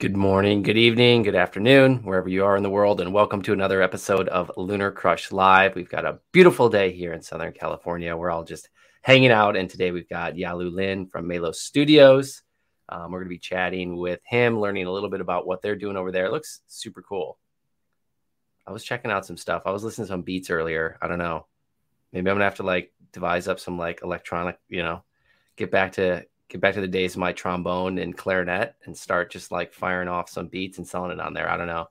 Good 0.00 0.16
morning, 0.16 0.64
good 0.64 0.76
evening, 0.76 1.22
good 1.22 1.36
afternoon, 1.36 2.02
wherever 2.02 2.28
you 2.28 2.44
are 2.44 2.56
in 2.56 2.64
the 2.64 2.68
world, 2.68 3.00
and 3.00 3.14
welcome 3.14 3.42
to 3.42 3.52
another 3.52 3.80
episode 3.80 4.26
of 4.28 4.50
Lunar 4.56 4.90
Crush 4.90 5.30
Live. 5.30 5.76
We've 5.76 5.88
got 5.88 6.04
a 6.04 6.18
beautiful 6.32 6.68
day 6.68 6.90
here 6.90 7.12
in 7.12 7.22
Southern 7.22 7.52
California. 7.52 8.16
We're 8.16 8.32
all 8.32 8.42
just 8.42 8.70
hanging 9.02 9.30
out, 9.30 9.56
and 9.56 9.70
today 9.70 9.92
we've 9.92 10.08
got 10.08 10.36
Yalu 10.36 10.70
Lin 10.70 11.06
from 11.06 11.28
Melos 11.28 11.60
Studios. 11.60 12.42
Um, 12.88 13.12
we're 13.12 13.20
going 13.20 13.28
to 13.28 13.36
be 13.36 13.38
chatting 13.38 13.96
with 13.96 14.18
him, 14.24 14.58
learning 14.58 14.86
a 14.86 14.90
little 14.90 15.10
bit 15.10 15.20
about 15.20 15.46
what 15.46 15.62
they're 15.62 15.76
doing 15.76 15.96
over 15.96 16.10
there. 16.10 16.26
It 16.26 16.32
looks 16.32 16.62
super 16.66 17.00
cool. 17.00 17.38
I 18.66 18.72
was 18.72 18.82
checking 18.82 19.12
out 19.12 19.24
some 19.24 19.36
stuff. 19.36 19.62
I 19.64 19.70
was 19.70 19.84
listening 19.84 20.08
to 20.08 20.12
some 20.12 20.22
beats 20.22 20.50
earlier. 20.50 20.98
I 21.00 21.06
don't 21.06 21.18
know. 21.18 21.46
Maybe 22.12 22.28
I'm 22.28 22.34
gonna 22.34 22.46
have 22.46 22.56
to 22.56 22.64
like 22.64 22.92
devise 23.12 23.46
up 23.46 23.60
some 23.60 23.78
like 23.78 24.00
electronic, 24.02 24.58
you 24.68 24.82
know, 24.82 25.04
get 25.54 25.70
back 25.70 25.92
to 25.92 26.26
get 26.48 26.60
back 26.60 26.74
to 26.74 26.80
the 26.80 26.88
days 26.88 27.14
of 27.14 27.18
my 27.18 27.32
trombone 27.32 27.98
and 27.98 28.16
clarinet 28.16 28.74
and 28.84 28.96
start 28.96 29.30
just 29.30 29.50
like 29.50 29.72
firing 29.72 30.08
off 30.08 30.28
some 30.28 30.48
beats 30.48 30.78
and 30.78 30.86
selling 30.86 31.10
it 31.10 31.20
on 31.20 31.34
there. 31.34 31.50
I 31.50 31.56
don't 31.56 31.66
know. 31.66 31.88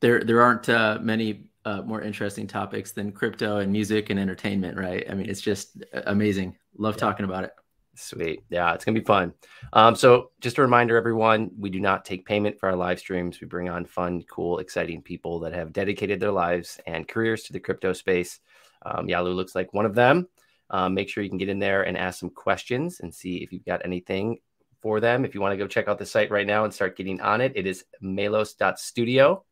There, 0.00 0.22
there 0.22 0.42
aren't 0.42 0.68
uh, 0.68 0.98
many 1.00 1.48
uh, 1.64 1.82
more 1.82 2.00
interesting 2.00 2.46
topics 2.46 2.92
than 2.92 3.12
crypto 3.12 3.58
and 3.58 3.70
music 3.70 4.10
and 4.10 4.18
entertainment, 4.18 4.78
right? 4.78 5.04
I 5.10 5.14
mean, 5.14 5.28
it's 5.28 5.40
just 5.40 5.82
amazing. 5.92 6.56
Love 6.76 6.94
yeah. 6.94 7.00
talking 7.00 7.24
about 7.24 7.44
it. 7.44 7.52
Sweet. 7.94 8.44
Yeah, 8.48 8.74
it's 8.74 8.84
going 8.84 8.94
to 8.94 9.00
be 9.00 9.04
fun. 9.04 9.34
Um, 9.72 9.96
so, 9.96 10.30
just 10.40 10.58
a 10.58 10.62
reminder, 10.62 10.96
everyone, 10.96 11.50
we 11.58 11.68
do 11.68 11.80
not 11.80 12.04
take 12.04 12.24
payment 12.24 12.58
for 12.58 12.68
our 12.68 12.76
live 12.76 13.00
streams. 13.00 13.40
We 13.40 13.48
bring 13.48 13.68
on 13.68 13.84
fun, 13.86 14.22
cool, 14.30 14.60
exciting 14.60 15.02
people 15.02 15.40
that 15.40 15.52
have 15.52 15.72
dedicated 15.72 16.20
their 16.20 16.30
lives 16.30 16.78
and 16.86 17.08
careers 17.08 17.42
to 17.44 17.52
the 17.52 17.58
crypto 17.58 17.92
space. 17.92 18.38
Um, 18.82 19.08
Yalu 19.08 19.32
looks 19.32 19.56
like 19.56 19.74
one 19.74 19.84
of 19.84 19.96
them. 19.96 20.28
Um, 20.70 20.94
make 20.94 21.08
sure 21.08 21.22
you 21.22 21.30
can 21.30 21.38
get 21.38 21.48
in 21.48 21.58
there 21.58 21.82
and 21.82 21.96
ask 21.96 22.20
some 22.20 22.30
questions 22.30 23.00
and 23.00 23.14
see 23.14 23.36
if 23.38 23.52
you've 23.52 23.64
got 23.64 23.84
anything 23.84 24.38
for 24.80 25.00
them. 25.00 25.24
If 25.24 25.34
you 25.34 25.40
want 25.40 25.52
to 25.52 25.56
go 25.56 25.66
check 25.66 25.88
out 25.88 25.98
the 25.98 26.06
site 26.06 26.30
right 26.30 26.46
now 26.46 26.64
and 26.64 26.72
start 26.72 26.96
getting 26.96 27.20
on 27.20 27.40
it, 27.40 27.52
it 27.54 27.66
is 27.66 27.84
melos.studio. 28.00 29.44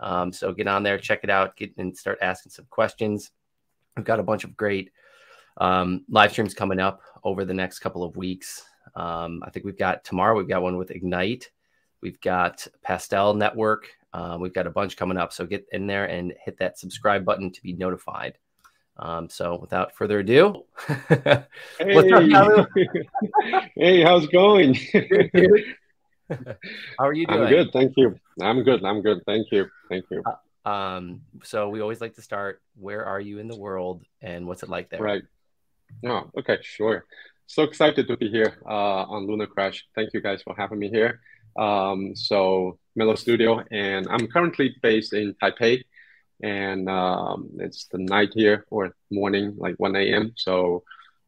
Um, 0.00 0.32
so 0.32 0.52
get 0.52 0.66
on 0.66 0.82
there, 0.82 0.98
check 0.98 1.20
it 1.22 1.30
out, 1.30 1.56
get 1.56 1.76
and 1.76 1.96
start 1.96 2.18
asking 2.22 2.50
some 2.50 2.66
questions. 2.70 3.30
We've 3.96 4.04
got 4.04 4.20
a 4.20 4.24
bunch 4.24 4.44
of 4.44 4.56
great 4.56 4.90
um, 5.58 6.04
live 6.08 6.32
streams 6.32 6.54
coming 6.54 6.80
up 6.80 7.02
over 7.22 7.44
the 7.44 7.54
next 7.54 7.80
couple 7.80 8.02
of 8.02 8.16
weeks. 8.16 8.64
Um, 8.96 9.42
I 9.46 9.50
think 9.50 9.64
we've 9.64 9.78
got 9.78 10.04
tomorrow, 10.04 10.36
we've 10.36 10.48
got 10.48 10.62
one 10.62 10.76
with 10.76 10.90
Ignite. 10.90 11.50
We've 12.00 12.20
got 12.20 12.66
Pastel 12.82 13.34
Network. 13.34 13.88
Uh, 14.12 14.36
we've 14.40 14.52
got 14.52 14.66
a 14.66 14.70
bunch 14.70 14.96
coming 14.96 15.16
up. 15.16 15.32
So 15.32 15.46
get 15.46 15.66
in 15.72 15.86
there 15.86 16.06
and 16.06 16.34
hit 16.44 16.58
that 16.58 16.78
subscribe 16.78 17.24
button 17.24 17.52
to 17.52 17.62
be 17.62 17.74
notified. 17.74 18.38
Um, 18.96 19.28
so 19.28 19.58
without 19.60 19.96
further 19.96 20.20
ado, 20.20 20.64
hey, 21.08 21.44
up, 21.78 22.68
hey, 23.74 24.02
how's 24.02 24.24
it 24.24 24.32
going? 24.32 24.74
How 26.98 27.06
are 27.06 27.12
you 27.12 27.26
doing? 27.26 27.40
I'm 27.40 27.48
good, 27.48 27.72
thank 27.72 27.92
you. 27.96 28.18
I'm 28.40 28.62
good. 28.62 28.84
I'm 28.84 29.02
good. 29.02 29.20
Thank 29.26 29.48
you. 29.50 29.66
Thank 29.88 30.06
you. 30.10 30.22
Uh, 30.64 30.68
um, 30.68 31.22
so 31.42 31.68
we 31.68 31.80
always 31.80 32.00
like 32.00 32.14
to 32.14 32.22
start. 32.22 32.62
Where 32.78 33.04
are 33.04 33.20
you 33.20 33.38
in 33.38 33.48
the 33.48 33.56
world, 33.56 34.02
and 34.20 34.46
what's 34.46 34.62
it 34.62 34.68
like 34.68 34.88
there? 34.88 35.00
Right. 35.00 35.22
Oh, 36.06 36.30
okay, 36.38 36.58
sure. 36.62 37.04
So 37.46 37.64
excited 37.64 38.08
to 38.08 38.16
be 38.16 38.30
here 38.30 38.58
uh, 38.66 39.04
on 39.04 39.26
Lunar 39.26 39.46
Crush. 39.46 39.84
Thank 39.94 40.14
you 40.14 40.22
guys 40.22 40.42
for 40.42 40.54
having 40.56 40.78
me 40.78 40.88
here. 40.88 41.20
Um, 41.56 42.16
so 42.16 42.78
Melos 42.96 43.20
Studio, 43.20 43.62
and 43.70 44.06
I'm 44.08 44.26
currently 44.28 44.74
based 44.82 45.12
in 45.12 45.34
Taipei, 45.42 45.82
and 46.42 46.88
um, 46.88 47.50
it's 47.58 47.86
the 47.86 47.98
night 47.98 48.30
here 48.34 48.66
or 48.70 48.94
morning, 49.10 49.54
like 49.56 49.76
1 49.76 49.96
a.m. 49.96 50.32
So, 50.36 50.82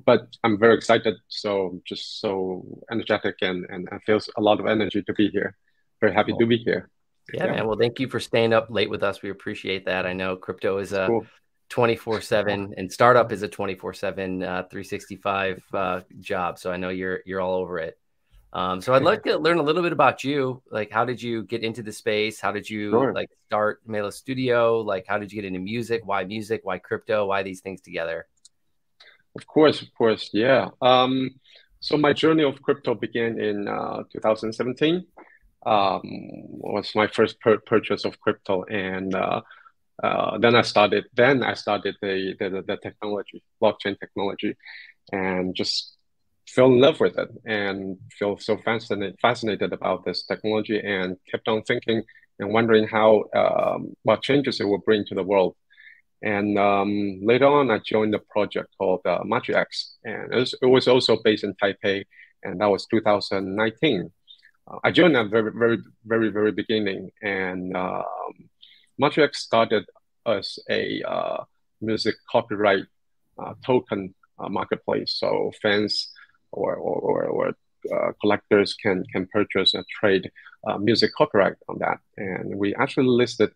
but 0.05 0.37
I'm 0.43 0.59
very 0.59 0.75
excited. 0.75 1.15
So 1.29 1.81
just 1.85 2.21
so 2.21 2.65
energetic 2.91 3.37
and, 3.41 3.65
and 3.71 3.89
I 3.93 3.99
feel 3.99 4.19
a 4.37 4.41
lot 4.43 4.61
of 4.61 4.67
energy 4.67 5.03
to 5.03 5.13
be 5.13 5.29
here. 5.29 5.57
Very 6.01 6.13
happy 6.13 6.33
cool. 6.33 6.41
to 6.41 6.47
be 6.47 6.59
here. 6.59 6.91
Yeah, 7.33 7.47
yeah, 7.47 7.53
man. 7.53 7.67
Well, 7.67 7.79
thank 7.79 8.01
you 8.01 8.09
for 8.09 8.21
staying 8.21 8.53
up 8.53 8.67
late 8.69 8.91
with 8.91 9.03
us. 9.03 9.23
We 9.23 9.31
appreciate 9.31 9.87
that. 9.87 10.05
I 10.05 10.13
know 10.13 10.37
crypto 10.37 10.79
is 10.79 10.93
a 10.93 11.09
24 11.71 12.21
7 12.21 12.75
and 12.77 12.93
startup 12.93 13.33
is 13.33 13.43
a 13.43 13.49
24 13.49 13.95
7 13.95 14.43
uh, 14.43 14.63
365 14.71 15.63
uh, 15.73 16.01
job. 16.21 16.59
So 16.59 16.71
I 16.71 16.77
know 16.77 16.91
you're, 16.91 17.21
you're 17.25 17.41
all 17.41 17.55
over 17.55 17.79
it. 17.79 17.99
Um, 18.55 18.81
so 18.81 18.95
I'd 18.95 19.03
like 19.03 19.25
to 19.25 19.37
learn 19.37 19.59
a 19.59 19.63
little 19.63 19.83
bit 19.83 19.93
about 19.93 20.23
you. 20.23 20.63
Like, 20.71 20.93
how 20.93 21.05
did 21.05 21.21
you 21.21 21.43
get 21.43 21.65
into 21.65 21.83
the 21.83 21.91
space? 21.91 22.41
How 22.41 22.53
did 22.53 22.71
you 22.71 22.91
sure. 22.91 23.13
like 23.13 23.29
start 23.47 23.81
Melos 23.85 24.17
Studio? 24.17 24.81
Like, 24.81 25.07
how 25.09 25.19
did 25.19 25.33
you 25.33 25.43
get 25.43 25.47
into 25.47 25.59
music? 25.59 26.03
Why 26.05 26.23
music? 26.23 26.61
Why 26.63 26.79
crypto? 26.79 27.27
Why 27.27 27.43
these 27.43 27.61
things 27.61 27.81
together? 27.81 28.27
Of 29.37 29.49
course, 29.49 29.83
of 29.83 29.89
course, 29.99 30.31
yeah. 30.33 30.69
Um, 30.81 31.31
so 31.81 31.97
my 31.97 32.13
journey 32.13 32.45
of 32.45 32.63
crypto 32.63 32.95
began 32.95 33.41
in 33.41 33.67
uh, 33.67 34.05
2017. 34.13 35.05
Um, 35.67 36.01
was 36.05 36.93
my 36.95 37.09
first 37.09 37.41
purchase 37.41 38.05
of 38.05 38.21
crypto, 38.21 38.63
and 38.65 39.15
uh, 39.15 39.41
uh, 40.01 40.39
then 40.39 40.55
I 40.55 40.63
started. 40.63 41.07
Then 41.15 41.43
I 41.43 41.55
started 41.55 41.97
the, 42.01 42.35
the 42.39 42.63
the 42.65 42.77
technology, 42.77 43.43
blockchain 43.61 43.99
technology, 43.99 44.57
and 45.11 45.57
just 45.57 45.94
fell 46.47 46.67
in 46.67 46.81
love 46.81 47.01
with 47.01 47.19
it 47.19 47.29
and 47.45 47.97
feel 48.19 48.39
so 48.39 48.57
fascinated 48.59 49.19
fascinated 49.21 49.73
about 49.73 50.05
this 50.05 50.25
technology 50.25 50.81
and 50.81 51.17
kept 51.31 51.49
on 51.49 51.63
thinking 51.63 52.03
and 52.39 52.53
wondering 52.53 52.87
how 52.87 53.25
um, 53.35 53.95
what 54.03 54.23
changes 54.23 54.61
it 54.61 54.65
will 54.65 54.79
bring 54.79 55.05
to 55.07 55.15
the 55.15 55.23
world. 55.23 55.57
And 56.23 56.59
um, 56.59 57.21
later 57.23 57.47
on, 57.47 57.71
I 57.71 57.79
joined 57.79 58.15
a 58.15 58.19
project 58.19 58.69
called 58.79 59.03
uh, 59.05 59.21
Matrix, 59.25 59.97
and 60.05 60.33
it 60.33 60.37
was, 60.37 60.55
it 60.63 60.67
was, 60.67 60.89
also 60.89 61.19
based 61.23 61.45
in 61.45 61.55
Taipei, 61.55 62.05
and 62.43 62.61
that 62.61 62.71
was 62.71 62.87
2019. 62.87 64.11
Uh, 64.67 64.79
I 64.83 64.91
joined 64.91 65.17
at 65.17 65.29
very, 65.29 65.53
very, 65.55 65.79
very, 66.07 66.31
very 66.31 66.51
beginning, 66.51 67.11
and 67.23 67.77
um, 67.77 68.05
Matrix 68.99 69.41
started 69.41 69.85
as 70.27 70.59
a 70.71 71.03
uh, 71.03 71.45
music 71.83 72.15
copyright 72.31 72.85
uh, 73.39 73.55
token 73.65 74.15
uh, 74.39 74.49
marketplace. 74.49 75.17
So 75.19 75.53
fans 75.61 76.11
or 76.55 76.77
or, 76.77 77.25
or, 77.27 77.49
uh, 77.95 78.13
collectors 78.21 78.75
can 78.75 79.05
can 79.13 79.27
purchase 79.27 79.75
and 79.75 79.85
trade 79.89 80.31
uh, 80.67 80.79
music 80.79 81.11
copyright 81.17 81.57
on 81.69 81.79
that. 81.79 81.99
And 82.17 82.57
we 82.57 82.75
actually 82.75 83.09
listed 83.09 83.51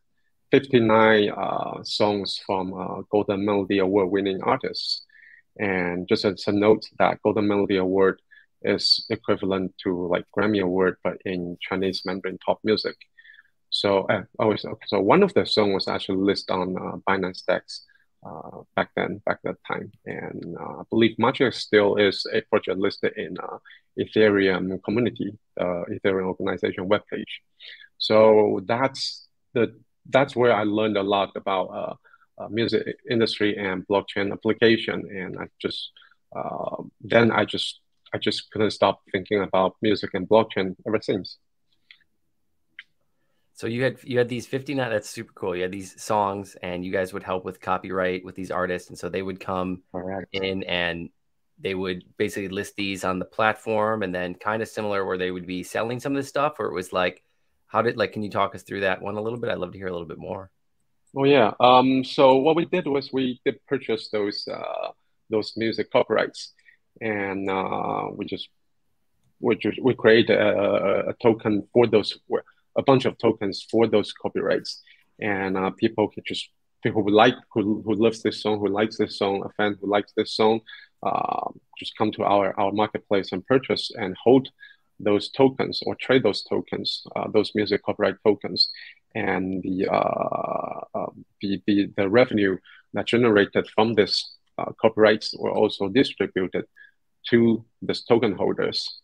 59 0.50 1.30
uh, 1.30 1.82
songs 1.82 2.40
from 2.46 3.04
Golden 3.10 3.44
Melody 3.44 3.78
Award 3.78 4.10
winning 4.10 4.42
artists. 4.42 5.04
And 5.58 6.06
just 6.08 6.24
as 6.24 6.46
a 6.46 6.52
note, 6.52 6.84
that 6.98 7.20
Golden 7.22 7.48
Melody 7.48 7.76
Award 7.76 8.20
is 8.62 9.06
equivalent 9.10 9.74
to 9.84 10.06
like 10.08 10.24
Grammy 10.36 10.62
Award, 10.62 10.96
but 11.04 11.18
in 11.24 11.56
Chinese 11.60 12.02
Mandarin 12.04 12.38
top 12.44 12.60
music. 12.64 12.96
So, 13.70 14.00
uh, 14.04 14.22
oh, 14.38 14.56
so 14.56 15.00
one 15.00 15.22
of 15.22 15.34
the 15.34 15.44
songs 15.44 15.74
was 15.74 15.88
actually 15.88 16.18
listed 16.18 16.54
on 16.54 16.76
uh, 16.76 16.96
Binance 17.06 17.44
Dex 17.44 17.84
uh, 18.24 18.62
back 18.76 18.90
then, 18.96 19.20
back 19.24 19.38
that 19.44 19.56
time. 19.66 19.90
And 20.06 20.56
uh, 20.58 20.80
I 20.80 20.82
believe 20.90 21.18
Matrix 21.18 21.58
still 21.58 21.96
is 21.96 22.26
a 22.32 22.40
project 22.42 22.78
listed 22.78 23.12
in 23.16 23.36
uh, 23.38 23.58
Ethereum 23.98 24.82
community, 24.84 25.36
uh, 25.60 25.84
Ethereum 25.90 26.26
organization 26.26 26.88
webpage. 26.88 27.42
So 27.98 28.60
that's 28.66 29.28
the 29.54 29.74
that's 30.10 30.34
where 30.34 30.54
I 30.54 30.64
learned 30.64 30.96
a 30.96 31.02
lot 31.02 31.32
about 31.36 31.66
uh, 31.66 31.94
uh, 32.42 32.48
music 32.48 32.96
industry 33.10 33.56
and 33.58 33.86
blockchain 33.86 34.32
application. 34.32 35.06
And 35.10 35.38
I 35.38 35.48
just 35.60 35.90
then 37.00 37.30
I 37.30 37.44
just 37.44 37.80
I 38.12 38.18
just 38.18 38.50
couldn't 38.50 38.70
stop 38.70 39.02
thinking 39.12 39.42
about 39.42 39.76
music 39.82 40.10
and 40.14 40.28
blockchain 40.28 40.76
ever 40.86 41.00
since. 41.02 41.38
So 43.58 43.66
you 43.66 43.82
had 43.82 43.96
you 44.04 44.18
had 44.18 44.28
these 44.28 44.46
59 44.46 44.88
that's 44.88 45.10
super 45.10 45.32
cool. 45.34 45.56
You 45.56 45.62
had 45.62 45.72
these 45.72 46.00
songs 46.00 46.56
and 46.62 46.84
you 46.84 46.92
guys 46.92 47.12
would 47.12 47.24
help 47.24 47.44
with 47.44 47.60
copyright 47.60 48.24
with 48.24 48.36
these 48.36 48.52
artists 48.52 48.88
and 48.88 48.96
so 48.96 49.08
they 49.08 49.20
would 49.20 49.40
come 49.40 49.82
in 50.32 50.62
and 50.62 51.10
they 51.58 51.74
would 51.74 52.04
basically 52.16 52.50
list 52.50 52.76
these 52.76 53.02
on 53.02 53.18
the 53.18 53.24
platform 53.24 54.04
and 54.04 54.14
then 54.14 54.36
kind 54.36 54.62
of 54.62 54.68
similar 54.68 55.04
where 55.04 55.18
they 55.18 55.32
would 55.32 55.44
be 55.44 55.64
selling 55.64 55.98
some 55.98 56.12
of 56.12 56.16
this 56.18 56.28
stuff 56.28 56.60
or 56.60 56.66
it 56.66 56.72
was 56.72 56.92
like 56.92 57.20
how 57.66 57.82
did 57.82 57.96
like 57.96 58.12
can 58.12 58.22
you 58.22 58.30
talk 58.30 58.54
us 58.54 58.62
through 58.62 58.82
that 58.82 59.02
one 59.02 59.16
a 59.16 59.20
little 59.20 59.40
bit? 59.40 59.50
I'd 59.50 59.58
love 59.58 59.72
to 59.72 59.78
hear 59.78 59.88
a 59.88 59.92
little 59.92 60.06
bit 60.06 60.18
more. 60.18 60.52
Oh 61.16 61.24
yeah. 61.24 61.50
Um 61.58 62.04
so 62.04 62.36
what 62.36 62.54
we 62.54 62.64
did 62.64 62.86
was 62.86 63.12
we 63.12 63.40
did 63.44 63.58
purchase 63.66 64.08
those 64.10 64.46
uh 64.46 64.92
those 65.30 65.54
music 65.56 65.90
copyrights 65.90 66.52
and 67.00 67.50
uh 67.50 68.04
we 68.12 68.24
just 68.24 68.50
we 69.40 69.56
just 69.56 69.82
we 69.82 69.94
create 69.94 70.30
a, 70.30 71.08
a 71.08 71.14
token 71.14 71.66
for 71.72 71.88
those 71.88 72.20
a 72.78 72.82
bunch 72.82 73.04
of 73.04 73.18
tokens 73.18 73.66
for 73.70 73.86
those 73.86 74.12
copyrights, 74.12 74.82
and 75.20 75.58
uh, 75.58 75.70
people 75.70 76.08
can 76.08 76.22
just 76.26 76.48
people 76.82 77.02
who 77.02 77.10
like 77.10 77.34
who, 77.52 77.82
who 77.84 77.94
loves 77.94 78.22
this 78.22 78.40
song, 78.40 78.58
who 78.60 78.68
likes 78.68 78.96
this 78.96 79.18
song, 79.18 79.42
a 79.44 79.50
fan 79.56 79.76
who 79.80 79.90
likes 79.90 80.12
this 80.16 80.32
song, 80.34 80.60
uh, 81.02 81.50
just 81.78 81.96
come 81.98 82.12
to 82.12 82.22
our 82.22 82.58
our 82.58 82.72
marketplace 82.72 83.32
and 83.32 83.46
purchase 83.46 83.90
and 83.96 84.16
hold 84.22 84.48
those 85.00 85.30
tokens 85.30 85.80
or 85.86 85.94
trade 85.94 86.22
those 86.22 86.42
tokens, 86.42 87.04
uh, 87.16 87.28
those 87.32 87.52
music 87.54 87.82
copyright 87.84 88.16
tokens, 88.24 88.70
and 89.14 89.62
the 89.62 89.86
uh, 89.88 90.80
uh, 90.94 91.10
the, 91.40 91.60
the 91.66 91.76
the 91.96 92.08
revenue 92.08 92.56
that 92.94 93.06
generated 93.06 93.66
from 93.74 93.94
this 93.94 94.36
uh, 94.58 94.72
copyrights 94.80 95.34
were 95.38 95.52
also 95.52 95.88
distributed 95.88 96.64
to 97.28 97.64
the 97.82 97.94
token 98.08 98.32
holders 98.32 99.00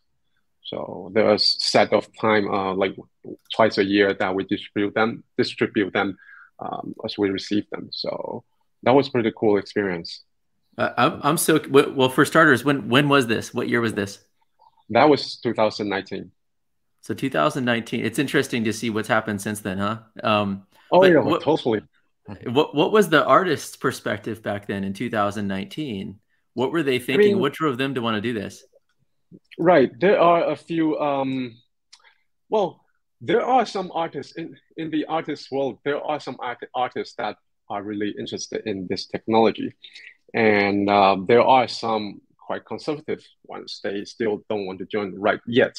So 0.65 1.11
there's 1.15 1.43
a 1.43 1.45
set 1.45 1.93
of 1.93 2.09
time, 2.19 2.49
uh, 2.51 2.75
like 2.75 2.97
twice 3.55 3.79
a 3.79 3.85
year, 3.85 4.15
that 4.15 4.35
we 4.35 4.45
distribute 4.45 4.95
them, 4.95 5.23
distribute 5.37 5.93
them 5.93 6.17
um, 6.59 6.95
as 7.05 7.19
we 7.19 7.31
receive 7.31 7.69
them. 7.71 7.89
So 7.93 8.45
that 8.83 8.93
was 8.93 9.09
pretty 9.09 9.33
cool 9.37 9.59
experience. 9.59 10.23
Uh, 10.77 10.91
I'm 10.97 11.21
I'm 11.23 11.37
so 11.37 11.61
well. 11.71 12.09
For 12.09 12.25
starters, 12.25 12.65
when 12.65 12.89
when 12.89 13.09
was 13.09 13.27
this? 13.27 13.55
What 13.55 13.69
year 13.69 13.81
was 13.81 13.95
this? 13.95 14.19
That 14.91 15.09
was 15.09 15.37
2019. 15.37 16.31
So 17.03 17.15
2019. 17.15 18.05
It's 18.05 18.19
interesting 18.19 18.65
to 18.65 18.73
see 18.73 18.91
what's 18.91 19.09
happened 19.09 19.41
since 19.41 19.61
then, 19.61 19.79
huh? 19.79 19.99
Um, 20.23 20.67
oh 20.91 21.05
yeah, 21.05 21.21
what, 21.21 21.43
totally. 21.43 21.83
What 22.47 22.75
what 22.75 22.91
was 22.91 23.09
the 23.09 23.25
artist's 23.25 23.77
perspective 23.77 24.43
back 24.43 24.67
then 24.67 24.83
in 24.83 24.95
2019? 24.95 26.19
What 26.55 26.73
were 26.73 26.83
they 26.83 26.99
thinking? 26.99 27.27
I 27.27 27.29
mean, 27.35 27.41
what 27.41 27.53
drove 27.53 27.79
them 27.79 27.95
to 27.95 28.01
want 28.01 28.17
to 28.17 28.21
do 28.21 28.33
this? 28.33 28.65
Right. 29.59 29.91
There 29.99 30.21
are 30.21 30.51
a 30.51 30.57
few. 30.57 30.99
Um, 30.99 31.57
well, 32.49 32.85
there 33.21 33.45
are 33.45 33.67
some 33.67 33.91
artists 33.95 34.37
in 34.37 34.57
in 34.77 34.91
the 34.91 35.05
artist 35.07 35.51
world. 35.51 35.79
There 35.85 36.03
are 36.05 36.21
some 36.21 36.37
art- 36.41 36.69
artists 36.75 37.15
that 37.17 37.37
are 37.69 37.83
really 37.83 38.15
interested 38.19 38.63
in 38.67 38.87
this 38.89 39.07
technology, 39.07 39.75
and 40.35 40.91
uh, 40.91 41.17
there 41.27 41.43
are 41.43 41.69
some 41.69 42.21
quite 42.39 42.65
conservative 42.67 43.25
ones. 43.45 43.81
They 43.83 44.05
still 44.05 44.45
don't 44.49 44.67
want 44.67 44.79
to 44.81 44.87
join 44.87 45.15
right 45.19 45.41
yet. 45.47 45.77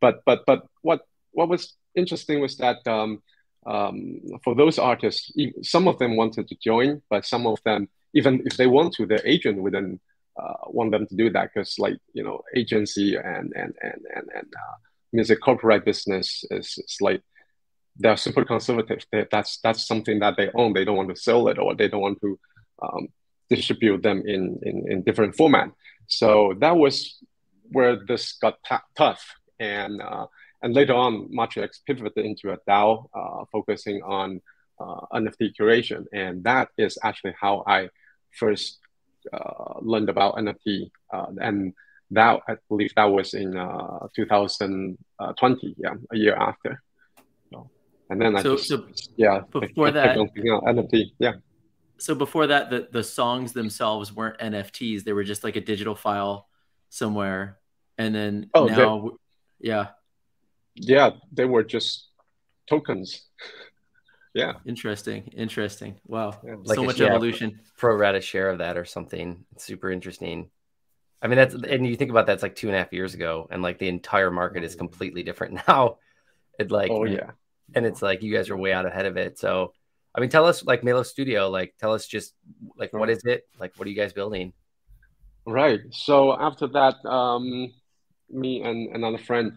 But 0.00 0.22
but 0.24 0.44
but 0.46 0.66
what 0.82 1.00
what 1.32 1.48
was 1.48 1.74
interesting 1.94 2.40
was 2.40 2.56
that 2.58 2.86
um, 2.86 3.22
um, 3.66 4.20
for 4.44 4.54
those 4.54 4.78
artists, 4.78 5.32
some 5.62 5.88
of 5.88 5.98
them 5.98 6.16
wanted 6.16 6.48
to 6.48 6.56
join, 6.62 7.02
but 7.10 7.26
some 7.26 7.46
of 7.46 7.58
them, 7.64 7.88
even 8.14 8.42
if 8.46 8.56
they 8.56 8.66
want 8.66 8.94
to, 8.94 9.06
their 9.06 9.26
agent 9.26 9.60
wouldn't 9.60 10.00
uh, 10.40 10.54
want 10.68 10.90
them 10.90 11.06
to 11.06 11.16
do 11.16 11.30
that 11.30 11.50
because, 11.52 11.78
like 11.78 11.98
you 12.12 12.22
know, 12.22 12.42
agency 12.54 13.16
and 13.16 13.52
and 13.54 13.74
and 13.82 14.00
and, 14.14 14.28
and 14.34 14.52
uh, 14.54 14.76
music 15.12 15.40
copyright 15.40 15.84
business 15.84 16.44
is, 16.50 16.78
is 16.78 16.96
like 17.00 17.22
they're 17.96 18.16
super 18.16 18.44
conservative. 18.44 19.04
They, 19.10 19.26
that's 19.30 19.58
that's 19.62 19.86
something 19.86 20.18
that 20.20 20.36
they 20.36 20.50
own. 20.54 20.72
They 20.72 20.84
don't 20.84 20.96
want 20.96 21.08
to 21.10 21.16
sell 21.16 21.48
it 21.48 21.58
or 21.58 21.74
they 21.74 21.88
don't 21.88 22.02
want 22.02 22.20
to 22.20 22.38
um, 22.82 23.08
distribute 23.48 24.02
them 24.02 24.22
in, 24.26 24.58
in 24.62 24.90
in 24.90 25.02
different 25.02 25.36
format. 25.36 25.70
So 26.06 26.54
that 26.60 26.76
was 26.76 27.18
where 27.70 27.96
this 28.06 28.34
got 28.34 28.58
t- 28.68 28.76
tough 28.96 29.24
and. 29.58 30.00
Uh, 30.00 30.26
and 30.62 30.74
later 30.74 30.94
on, 30.94 31.28
Matrix 31.30 31.80
pivoted 31.86 32.24
into 32.24 32.50
a 32.50 32.58
DAO 32.68 33.06
uh, 33.14 33.44
focusing 33.52 34.02
on 34.02 34.40
uh, 34.80 35.00
NFT 35.14 35.52
curation. 35.58 36.06
And 36.12 36.44
that 36.44 36.68
is 36.78 36.98
actually 37.02 37.34
how 37.40 37.62
I 37.66 37.90
first 38.32 38.78
learned 39.80 40.08
about 40.08 40.36
NFT. 40.36 40.90
Uh, 41.12 41.26
and 41.40 41.72
that, 42.10 42.40
I 42.48 42.56
believe 42.68 42.92
that 42.96 43.04
was 43.04 43.34
in 43.34 43.56
uh, 43.56 44.08
2020, 44.14 45.74
yeah, 45.78 45.94
a 46.12 46.16
year 46.16 46.36
after. 46.36 46.82
So, 47.50 47.70
and 48.10 48.20
then 48.20 48.36
I 48.36 48.42
so, 48.42 48.56
just, 48.56 48.68
so 48.68 48.86
yeah, 49.16 49.40
before 49.50 49.90
that, 49.90 50.16
NFT, 50.16 51.12
yeah. 51.18 51.34
So 51.98 52.14
before 52.14 52.46
that, 52.48 52.70
the, 52.70 52.88
the 52.92 53.02
songs 53.02 53.52
themselves 53.52 54.12
weren't 54.12 54.38
NFTs. 54.38 55.04
They 55.04 55.12
were 55.12 55.24
just 55.24 55.42
like 55.44 55.56
a 55.56 55.60
digital 55.60 55.94
file 55.94 56.46
somewhere. 56.90 57.58
And 57.98 58.14
then 58.14 58.50
oh, 58.54 58.66
now, 58.66 59.10
yeah 59.58 59.88
yeah, 60.76 61.10
they 61.32 61.44
were 61.44 61.64
just 61.64 62.08
tokens. 62.68 63.22
Yeah. 64.36 64.52
Interesting. 64.66 65.22
Interesting. 65.34 65.98
Wow. 66.06 66.38
Yeah, 66.44 66.56
like 66.62 66.76
so 66.76 66.84
much 66.84 67.00
evolution. 67.00 67.58
Pro 67.78 67.96
rata 67.96 68.20
share 68.20 68.50
of 68.50 68.58
that 68.58 68.76
or 68.76 68.84
something. 68.84 69.46
It's 69.52 69.64
super 69.64 69.90
interesting. 69.90 70.50
I 71.22 71.28
mean, 71.28 71.38
that's 71.38 71.54
and 71.54 71.86
you 71.86 71.96
think 71.96 72.10
about 72.10 72.26
that's 72.26 72.42
like 72.42 72.54
two 72.54 72.66
and 72.68 72.76
a 72.76 72.78
half 72.78 72.92
years 72.92 73.14
ago, 73.14 73.48
and 73.50 73.62
like 73.62 73.78
the 73.78 73.88
entire 73.88 74.30
market 74.30 74.62
is 74.62 74.74
completely 74.74 75.22
different 75.22 75.62
now. 75.68 75.96
It 76.58 76.70
like, 76.70 76.90
oh 76.90 77.04
yeah, 77.04 77.30
and 77.74 77.86
it's 77.86 78.02
like 78.02 78.22
you 78.22 78.30
guys 78.30 78.50
are 78.50 78.56
way 78.58 78.74
out 78.74 78.84
ahead 78.84 79.06
of 79.06 79.16
it. 79.16 79.38
So, 79.38 79.72
I 80.14 80.20
mean, 80.20 80.28
tell 80.28 80.44
us 80.44 80.62
like 80.62 80.84
Melos 80.84 81.08
Studio, 81.08 81.48
like 81.48 81.74
tell 81.80 81.94
us 81.94 82.06
just 82.06 82.34
like 82.76 82.92
what 82.92 83.08
is 83.08 83.24
it? 83.24 83.48
Like, 83.58 83.72
what 83.76 83.86
are 83.86 83.90
you 83.90 83.96
guys 83.96 84.12
building? 84.12 84.52
Right. 85.46 85.80
So 85.92 86.38
after 86.38 86.66
that, 86.66 87.02
um, 87.06 87.72
me 88.28 88.60
and 88.60 88.94
another 88.94 89.18
friend 89.18 89.56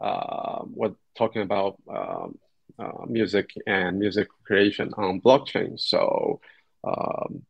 uh, 0.00 0.62
we're 0.72 0.94
talking 1.16 1.42
about 1.42 1.78
um, 1.88 2.38
uh, 2.80 3.04
music 3.06 3.50
and 3.66 3.98
music 3.98 4.28
creation 4.46 4.92
on 4.96 5.20
blockchain. 5.20 5.78
So 5.78 6.40
um, 6.82 7.42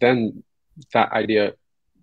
then 0.00 0.42
that 0.94 1.12
idea 1.12 1.54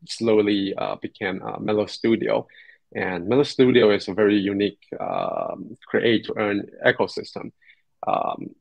slowly 0.07 0.73
uh, 0.75 0.95
became 0.95 1.41
uh, 1.43 1.57
Melos 1.59 1.91
Studio. 1.93 2.47
And 2.95 3.27
Melos 3.27 3.49
Studio 3.49 3.91
is 3.91 4.07
a 4.07 4.13
very 4.13 4.37
unique 4.37 4.79
um, 4.99 5.77
create 5.87 6.25
to 6.25 6.33
earn 6.37 6.67
ecosystem. 6.85 7.51
Um, 8.07 8.55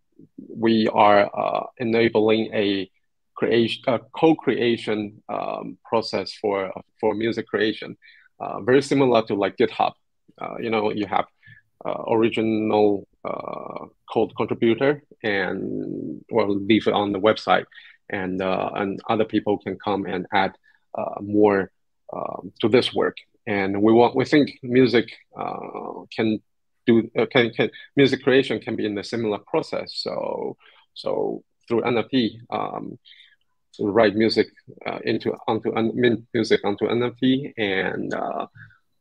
we 0.49 0.89
are 0.89 1.31
uh, 1.33 1.67
enabling 1.77 2.53
a 2.55 2.91
creation, 3.35 3.85
a 3.87 4.01
co-creation 4.13 5.23
um, 5.29 5.79
process 5.85 6.33
for 6.33 6.73
for 7.01 7.15
music 7.15 7.47
creation, 7.47 7.97
uh, 8.41 8.61
very 8.61 8.83
similar 8.83 9.23
to 9.27 9.35
like 9.35 9.57
GitHub. 9.57 9.93
You 10.61 10.71
know, 10.71 10.93
you 10.93 11.07
have 11.07 11.27
uh, 11.85 12.03
original 12.11 13.07
uh, 13.25 13.87
code 14.13 14.33
contributor 14.37 15.03
and 15.23 16.25
well 16.31 16.49
leave 16.49 16.87
it 16.87 16.95
on 16.95 17.13
the 17.13 17.21
website, 17.21 17.67
and 18.11 18.41
and 18.43 19.01
other 19.09 19.25
people 19.25 19.59
can 19.59 19.79
come 19.79 20.07
and 20.07 20.27
add 20.33 20.53
more 21.21 21.71
um, 22.13 22.53
to 22.61 22.69
this 22.69 22.93
work. 22.95 23.17
And 23.47 23.83
we 23.83 23.93
want 23.93 24.17
we 24.17 24.25
think 24.25 24.59
music 24.63 25.07
can 26.15 26.41
do 26.87 27.11
can, 27.31 27.51
can 27.51 27.71
music 27.97 28.23
creation 28.23 28.61
can 28.61 28.77
be 28.77 28.87
in 28.87 28.99
a 28.99 29.05
similar 29.05 29.39
process. 29.39 29.93
So 29.95 30.57
so 30.95 31.43
through 31.69 31.83
NFT. 31.83 32.41
Um, 32.51 32.99
write 33.81 34.17
music 34.17 34.49
uh, 34.87 34.99
into 35.05 35.35
onto 35.47 35.73
music 36.35 36.61
onto 36.65 36.87
NFT 36.87 37.53
and 37.57 38.13
uh, 38.13 38.47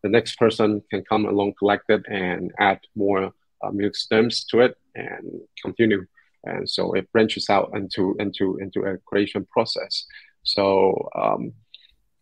the 0.04 0.10
next 0.10 0.38
person 0.38 0.82
can 0.89 1.04
come 1.04 1.25
along, 1.25 1.54
collect 1.58 1.89
it, 1.89 2.04
and 2.08 2.51
add 2.60 2.80
more 2.96 3.32
uh, 3.63 3.72
milk 3.72 3.96
stems 3.96 4.44
to 4.46 4.62
it, 4.62 4.75
and 4.96 5.42
continue. 5.62 6.06
And 6.44 6.70
so 6.70 6.94
it 6.94 7.12
branches 7.12 7.50
out 7.50 7.72
into 7.74 8.16
into 8.20 8.58
into 8.58 8.82
a 8.84 8.98
creation 9.00 9.46
process. 9.51 10.06
So 10.44 11.10
um, 11.16 11.54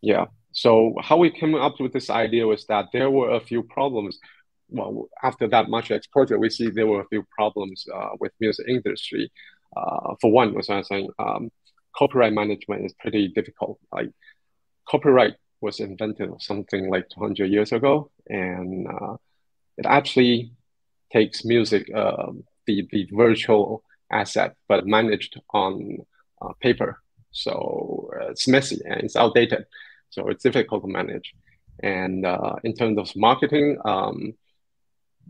yeah. 0.00 0.26
So 0.52 0.94
how 1.02 1.18
we 1.18 1.30
came 1.30 1.54
up 1.54 1.78
with 1.80 1.92
this 1.92 2.08
idea 2.08 2.46
was 2.46 2.64
that 2.66 2.86
there 2.92 3.10
were 3.10 3.32
a 3.32 3.40
few 3.40 3.62
problems. 3.62 4.18
Well, 4.68 5.08
after 5.22 5.46
that 5.48 5.68
much 5.68 5.90
exposure, 5.90 6.38
we 6.38 6.50
see 6.50 6.70
there 6.70 6.86
were 6.86 7.02
a 7.02 7.08
few 7.08 7.24
problems 7.30 7.84
uh, 7.94 8.10
with 8.18 8.32
music 8.40 8.66
industry. 8.68 9.30
Uh, 9.76 10.14
for 10.20 10.32
one, 10.32 10.54
was 10.54 10.70
I 10.70 10.78
was 10.78 10.88
saying 10.88 11.08
um, 11.18 11.50
copyright 11.96 12.32
management 12.32 12.84
is 12.86 12.94
pretty 12.98 13.28
difficult. 13.28 13.78
Like 13.92 14.10
copyright 14.88 15.34
was 15.60 15.80
invented 15.80 16.30
something 16.40 16.90
like 16.90 17.08
200 17.10 17.50
years 17.50 17.72
ago, 17.72 18.10
and 18.28 18.86
uh, 18.88 19.16
it 19.78 19.86
actually 19.86 20.52
takes 21.12 21.44
music, 21.44 21.88
uh, 21.94 22.32
the 22.66 22.86
the 22.90 23.08
virtual 23.12 23.82
asset, 24.10 24.56
but 24.68 24.86
managed 24.86 25.40
on 25.52 25.98
uh, 26.42 26.52
paper. 26.60 27.00
So 27.30 28.10
uh, 28.14 28.30
it's 28.30 28.48
messy 28.48 28.80
and 28.84 29.02
it's 29.02 29.16
outdated, 29.16 29.66
so 30.10 30.28
it's 30.28 30.42
difficult 30.42 30.82
to 30.82 30.88
manage. 30.88 31.34
And 31.82 32.24
uh, 32.24 32.56
in 32.64 32.74
terms 32.74 32.98
of 32.98 33.14
marketing, 33.16 33.78
um, 33.84 34.34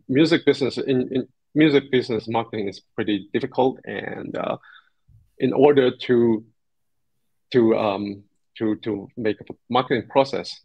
music 0.08 0.46
business 0.46 0.78
in, 0.78 1.08
in 1.12 1.28
music 1.54 1.90
business 1.90 2.28
marketing 2.28 2.68
is 2.68 2.80
pretty 2.94 3.28
difficult, 3.32 3.80
and 3.84 4.36
uh, 4.36 4.56
in 5.38 5.52
order 5.52 5.90
to 5.90 6.44
to 7.52 7.76
um, 7.76 8.24
to 8.58 8.76
to 8.76 9.08
make 9.16 9.40
a 9.40 9.44
marketing 9.68 10.08
process 10.08 10.60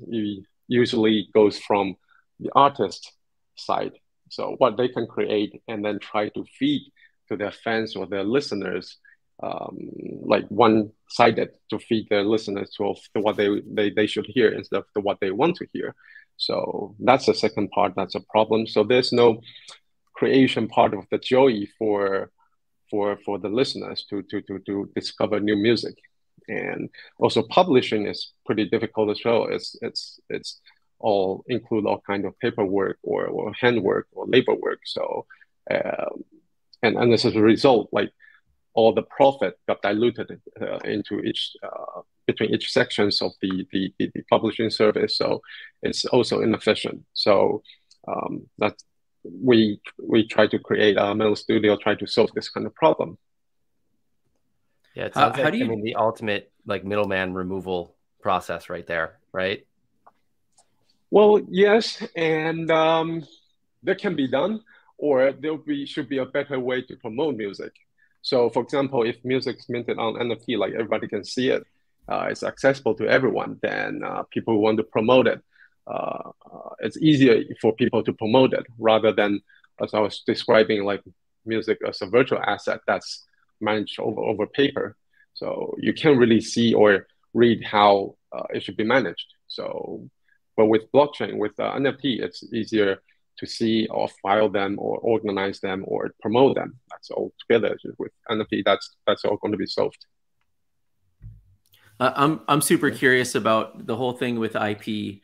usually 0.67 1.29
goes 1.33 1.59
from 1.59 1.95
the 2.39 2.51
artist 2.55 3.11
side. 3.55 3.93
So 4.29 4.55
what 4.57 4.77
they 4.77 4.87
can 4.87 5.07
create 5.07 5.61
and 5.67 5.83
then 5.83 5.99
try 5.99 6.29
to 6.29 6.45
feed 6.57 6.83
to 7.29 7.35
their 7.35 7.51
fans 7.51 7.95
or 7.95 8.07
their 8.07 8.23
listeners 8.23 8.97
um, 9.43 9.77
like 10.23 10.45
one-sided 10.49 11.49
to 11.69 11.79
feed 11.79 12.07
their 12.09 12.23
listeners 12.23 12.69
to, 12.77 12.93
what 13.19 13.37
they, 13.37 13.49
they 13.65 13.89
they 13.89 14.07
should 14.07 14.27
hear 14.27 14.49
instead 14.49 14.77
of 14.77 15.03
what 15.03 15.17
they 15.19 15.31
want 15.31 15.55
to 15.57 15.67
hear. 15.73 15.95
So 16.37 16.95
that's 16.99 17.25
the 17.25 17.33
second 17.33 17.71
part 17.71 17.93
that's 17.95 18.15
a 18.15 18.21
problem. 18.29 18.67
So 18.67 18.83
there's 18.83 19.11
no 19.11 19.41
creation 20.13 20.67
part 20.67 20.93
of 20.93 21.05
the 21.11 21.17
joy 21.17 21.65
for 21.77 22.31
for 22.89 23.17
for 23.25 23.39
the 23.39 23.49
listeners 23.49 24.05
to 24.09 24.21
to 24.23 24.41
to, 24.41 24.59
to 24.67 24.91
discover 24.95 25.39
new 25.39 25.55
music 25.55 25.95
and 26.47 26.89
also 27.17 27.43
publishing 27.43 28.07
is 28.07 28.33
pretty 28.45 28.65
difficult 28.65 29.09
as 29.09 29.19
well. 29.23 29.47
It's 29.49 29.75
it's 29.81 30.19
it's 30.29 30.61
all 30.99 31.43
include 31.47 31.85
all 31.85 32.01
kind 32.05 32.25
of 32.25 32.37
paperwork 32.39 32.97
or, 33.01 33.25
or 33.25 33.53
handwork 33.59 34.07
or 34.11 34.27
labor 34.27 34.53
work. 34.55 34.79
So 34.85 35.25
um, 35.69 36.23
and 36.83 36.97
and 36.97 37.13
as 37.13 37.25
a 37.25 37.31
result, 37.31 37.89
like 37.91 38.11
all 38.73 38.93
the 38.93 39.03
profit 39.03 39.59
got 39.67 39.81
diluted 39.81 40.41
uh, 40.61 40.77
into 40.85 41.19
each 41.19 41.53
uh, 41.63 42.01
between 42.27 42.53
each 42.53 42.71
sections 42.71 43.21
of 43.21 43.31
the, 43.41 43.67
the, 43.71 43.93
the, 43.99 44.21
publishing 44.29 44.69
service. 44.69 45.17
So 45.17 45.41
it's 45.81 46.05
also 46.05 46.41
inefficient. 46.41 47.03
So 47.13 47.63
um, 48.07 48.47
that's 48.57 48.83
we 49.23 49.81
we 50.01 50.27
try 50.27 50.47
to 50.47 50.59
create 50.59 50.97
a 50.97 51.13
Melos 51.13 51.41
Studio, 51.41 51.77
try 51.77 51.95
to 51.95 52.07
solve 52.07 52.31
this 52.33 52.49
kind 52.49 52.65
of 52.65 52.73
problem. 52.75 53.17
Yeah, 54.95 55.05
it 55.05 55.13
sounds 55.13 55.35
how, 55.35 55.43
like 55.43 55.43
how 55.43 55.49
do 55.51 55.57
you... 55.57 55.65
I 55.65 55.67
mean 55.67 55.83
the 55.83 55.95
ultimate 55.95 56.51
like 56.65 56.83
middleman 56.83 57.33
removal 57.33 57.95
process 58.21 58.69
right 58.69 58.85
there, 58.85 59.19
right? 59.31 59.65
Well, 61.09 61.41
yes, 61.49 62.01
and 62.15 62.71
um, 62.71 63.25
that 63.83 63.97
can 63.99 64.15
be 64.15 64.27
done, 64.27 64.61
or 64.97 65.33
there 65.33 65.57
be 65.57 65.85
should 65.85 66.07
be 66.07 66.19
a 66.19 66.25
better 66.25 66.59
way 66.59 66.81
to 66.83 66.95
promote 66.95 67.35
music. 67.35 67.73
So, 68.21 68.49
for 68.49 68.61
example, 68.63 69.03
if 69.03 69.17
music 69.25 69.57
is 69.57 69.67
minted 69.67 69.97
on 69.97 70.13
NFT, 70.13 70.57
like 70.57 70.73
everybody 70.73 71.07
can 71.07 71.23
see 71.23 71.49
it, 71.49 71.65
uh, 72.07 72.27
it's 72.29 72.43
accessible 72.43 72.93
to 72.95 73.07
everyone, 73.07 73.57
then 73.61 74.03
uh, 74.03 74.23
people 74.31 74.61
want 74.61 74.77
to 74.77 74.83
promote 74.83 75.27
it. 75.27 75.41
Uh, 75.87 76.31
uh, 76.45 76.69
it's 76.79 76.97
easier 76.97 77.43
for 77.59 77.73
people 77.73 78.03
to 78.03 78.13
promote 78.13 78.53
it 78.53 78.65
rather 78.77 79.11
than, 79.11 79.41
as 79.81 79.93
I 79.93 79.99
was 79.99 80.21
describing, 80.25 80.83
like 80.83 81.03
music 81.45 81.79
as 81.87 82.01
a 82.01 82.05
virtual 82.05 82.39
asset 82.45 82.81
that's 82.85 83.25
managed 83.61 83.99
over, 83.99 84.21
over 84.21 84.47
paper. 84.47 84.95
So 85.33 85.75
you 85.79 85.93
can't 85.93 86.17
really 86.17 86.41
see 86.41 86.73
or 86.73 87.07
read 87.33 87.63
how 87.63 88.15
uh, 88.31 88.43
it 88.53 88.63
should 88.63 88.77
be 88.77 88.83
managed. 88.83 89.25
So, 89.47 90.09
but 90.57 90.65
with 90.65 90.91
blockchain, 90.91 91.37
with 91.37 91.59
uh, 91.59 91.73
NFT, 91.73 92.21
it's 92.21 92.43
easier 92.53 93.01
to 93.37 93.47
see 93.47 93.87
or 93.87 94.07
file 94.21 94.49
them 94.49 94.75
or 94.77 94.97
organize 94.99 95.59
them 95.59 95.83
or 95.87 96.11
promote 96.21 96.55
them. 96.55 96.79
That's 96.89 97.09
all 97.09 97.33
together 97.39 97.77
with 97.97 98.11
NFT. 98.29 98.63
That's 98.63 98.95
that's 99.07 99.25
all 99.25 99.37
going 99.37 99.51
to 99.51 99.57
be 99.57 99.65
solved. 99.65 100.05
Uh, 101.99 102.13
I'm 102.15 102.41
I'm 102.47 102.61
super 102.61 102.91
curious 102.91 103.35
about 103.35 103.85
the 103.85 103.95
whole 103.95 104.13
thing 104.13 104.39
with 104.39 104.55
IP, 104.55 105.21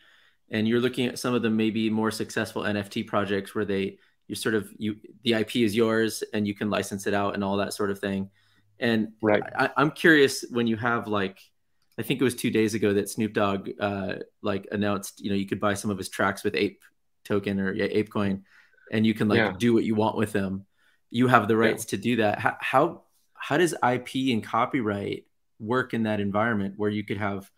and 0.50 0.68
you're 0.68 0.80
looking 0.80 1.08
at 1.08 1.20
some 1.20 1.34
of 1.34 1.42
the 1.42 1.50
maybe 1.50 1.90
more 1.90 2.12
successful 2.12 2.64
NFT 2.64 3.06
projects 3.08 3.54
where 3.54 3.66
they 3.66 3.98
you 4.28 4.36
sort 4.36 4.56
of 4.56 4.70
you 4.78 4.98
the 5.24 5.34
IP 5.34 5.58
is 5.58 5.76
yours 5.76 6.24
and 6.34 6.48
you 6.48 6.54
can 6.54 6.70
license 6.70 7.08
it 7.08 7.14
out 7.14 7.34
and 7.34 7.44
all 7.44 7.58
that 7.58 7.74
sort 7.74 7.92
of 7.92 8.00
thing. 8.00 8.30
And 8.80 9.14
right, 9.22 9.44
I, 9.58 9.70
I'm 9.78 9.92
curious 9.92 10.46
when 10.50 10.68
you 10.68 10.76
have 10.78 11.08
like 11.08 11.40
I 11.98 12.04
think 12.04 12.22
it 12.22 12.24
was 12.24 12.36
two 12.36 12.52
days 12.52 12.74
ago 12.74 12.94
that 12.94 13.10
Snoop 13.10 13.34
Dogg 13.34 13.70
uh, 13.80 14.16
like 14.42 14.68
announced, 14.72 15.20
you 15.24 15.30
know, 15.30 15.36
you 15.36 15.48
could 15.48 15.60
buy 15.60 15.74
some 15.74 15.90
of 15.90 15.98
his 15.98 16.10
tracks 16.10 16.44
with 16.44 16.56
Ape 16.56 16.84
token 17.26 17.60
or 17.60 17.74
yeah, 17.74 17.88
ApeCoin, 17.88 18.44
and 18.92 19.06
you 19.06 19.14
can 19.14 19.28
like 19.28 19.38
yeah. 19.38 19.54
do 19.58 19.74
what 19.74 19.84
you 19.84 19.96
want 19.96 20.16
with 20.16 20.32
them. 20.32 20.66
You 21.10 21.28
have 21.28 21.48
the 21.48 21.58
rights 21.58 21.86
yeah. 21.86 21.90
to 21.90 21.98
do 21.98 22.16
that. 22.18 22.40
How, 22.40 22.58
how 22.60 23.04
how 23.34 23.58
does 23.58 23.74
IP 23.74 24.32
and 24.32 24.44
copyright 24.44 25.26
work 25.60 25.94
in 25.94 26.04
that 26.04 26.20
environment 26.20 26.76
where 26.78 26.90
you 26.90 27.04
could 27.04 27.18
have 27.18 27.50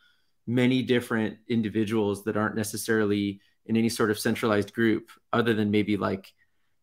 many 0.48 0.82
different 0.82 1.38
individuals 1.48 2.24
that 2.24 2.38
aren't 2.38 2.56
necessarily 2.56 3.42
in 3.66 3.76
any 3.76 3.90
sort 3.90 4.10
of 4.10 4.18
centralized 4.18 4.74
group, 4.74 5.10
other 5.34 5.54
than 5.54 5.70
maybe 5.70 5.98
like 5.98 6.34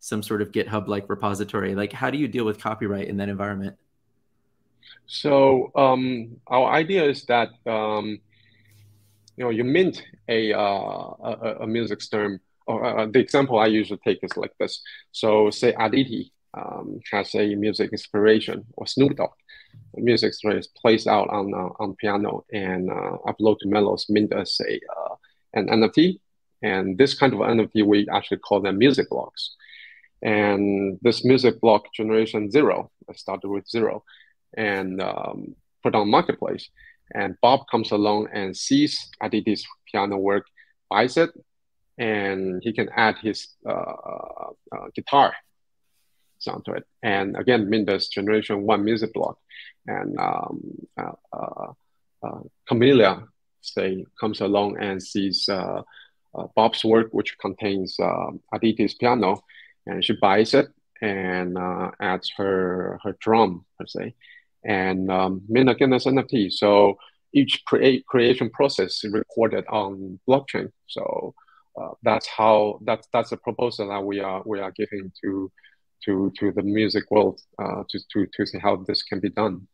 some 0.06 0.22
sort 0.22 0.40
of 0.42 0.52
GitHub 0.52 0.86
like 0.86 1.08
repository? 1.08 1.74
Like, 1.74 1.92
how 1.92 2.10
do 2.10 2.18
you 2.18 2.28
deal 2.28 2.44
with 2.44 2.60
copyright 2.60 3.08
in 3.08 3.16
that 3.18 3.28
environment? 3.28 3.76
So 5.06 5.72
um, 5.74 6.36
our 6.46 6.70
idea 6.72 7.04
is 7.04 7.24
that 7.24 7.50
um, 7.66 8.20
you 9.36 9.44
know 9.44 9.50
you 9.50 9.64
mint 9.64 10.02
a, 10.28 10.52
uh, 10.52 10.58
a, 10.60 11.56
a 11.60 11.66
music 11.66 12.00
term 12.10 12.40
or 12.66 12.84
uh, 12.84 13.06
the 13.06 13.18
example 13.18 13.58
I 13.58 13.66
usually 13.66 14.00
take 14.04 14.20
is 14.22 14.36
like 14.36 14.52
this. 14.58 14.82
So 15.12 15.50
say 15.50 15.74
Aditi 15.78 16.32
um, 16.54 17.00
has 17.12 17.34
a 17.34 17.54
music 17.54 17.92
inspiration 17.92 18.64
or 18.76 18.86
Snoop 18.86 19.16
Dogg, 19.16 19.30
music 19.96 20.34
is 20.44 20.68
placed 20.68 21.06
out 21.06 21.28
on 21.30 21.54
uh, 21.54 21.70
on 21.82 21.94
piano 21.96 22.44
and 22.52 22.90
uh, 22.90 23.16
upload 23.26 23.58
to 23.60 23.68
Melos 23.68 24.06
mint 24.08 24.32
as 24.32 24.60
a 24.68 24.80
uh, 24.96 25.14
an 25.54 25.68
NFT. 25.68 26.20
And 26.62 26.98
this 26.98 27.14
kind 27.14 27.32
of 27.32 27.40
NFT 27.40 27.84
we 27.84 28.08
actually 28.12 28.38
call 28.38 28.60
them 28.60 28.78
music 28.78 29.08
blocks. 29.10 29.56
And 30.22 30.98
this 31.02 31.24
music 31.24 31.60
block 31.60 31.92
generation 31.94 32.50
zero, 32.50 32.90
I 33.08 33.12
started 33.14 33.48
with 33.48 33.68
zero, 33.68 34.04
and 34.56 35.00
um, 35.00 35.54
put 35.82 35.94
on 35.94 36.10
marketplace. 36.10 36.68
And 37.14 37.36
Bob 37.40 37.66
comes 37.70 37.92
along 37.92 38.28
and 38.32 38.56
sees 38.56 39.08
Aditi's 39.22 39.64
piano 39.90 40.16
work, 40.16 40.46
buys 40.90 41.16
it, 41.16 41.30
and 41.98 42.60
he 42.62 42.72
can 42.72 42.88
add 42.96 43.16
his 43.22 43.48
uh, 43.68 43.70
uh, 44.72 44.88
guitar 44.94 45.34
sound 46.38 46.64
to 46.64 46.72
it. 46.72 46.84
And 47.02 47.36
again, 47.36 47.70
Minda's 47.70 48.08
Generation 48.08 48.62
One 48.62 48.84
music 48.84 49.12
block, 49.12 49.38
and 49.86 50.18
um, 50.18 50.60
uh, 50.98 51.12
uh, 51.32 51.72
uh, 52.22 52.40
Camellia 52.68 53.24
say 53.60 54.04
comes 54.20 54.40
along 54.40 54.78
and 54.78 55.02
sees 55.02 55.48
uh, 55.48 55.82
Bob's 56.54 56.84
work, 56.84 57.08
which 57.12 57.36
contains 57.38 57.96
Aditi's 58.52 58.94
piano, 58.94 59.42
and 59.86 60.04
she 60.04 60.14
buys 60.20 60.54
it 60.54 60.68
and 61.00 61.58
adds 62.00 62.32
her 62.36 62.98
her 63.02 63.16
drum 63.20 63.64
per 63.78 63.86
se, 63.86 64.14
and 64.64 65.10
um, 65.10 65.42
Min 65.48 65.68
again 65.68 65.92
as 65.92 66.04
NFT. 66.04 66.52
So 66.52 66.98
each 67.32 67.64
create 67.66 68.06
creation 68.06 68.50
process 68.50 69.04
is 69.04 69.12
recorded 69.12 69.64
on 69.68 70.18
blockchain. 70.28 70.70
So 70.86 71.34
uh, 71.80 71.90
that's 72.02 72.26
how 72.26 72.80
that's 72.84 73.06
that's 73.12 73.32
a 73.32 73.36
proposal 73.36 73.88
that 73.88 74.02
we 74.02 74.20
are 74.20 74.42
we 74.46 74.60
are 74.60 74.72
giving 74.72 75.12
to 75.22 75.52
to 76.04 76.32
to 76.38 76.52
the 76.52 76.62
music 76.62 77.04
world 77.10 77.40
uh, 77.58 77.82
to 77.90 77.98
to 78.12 78.26
to 78.34 78.46
see 78.46 78.58
how 78.58 78.76
this 78.76 79.02
can 79.02 79.20
be 79.20 79.30
done. 79.30 79.68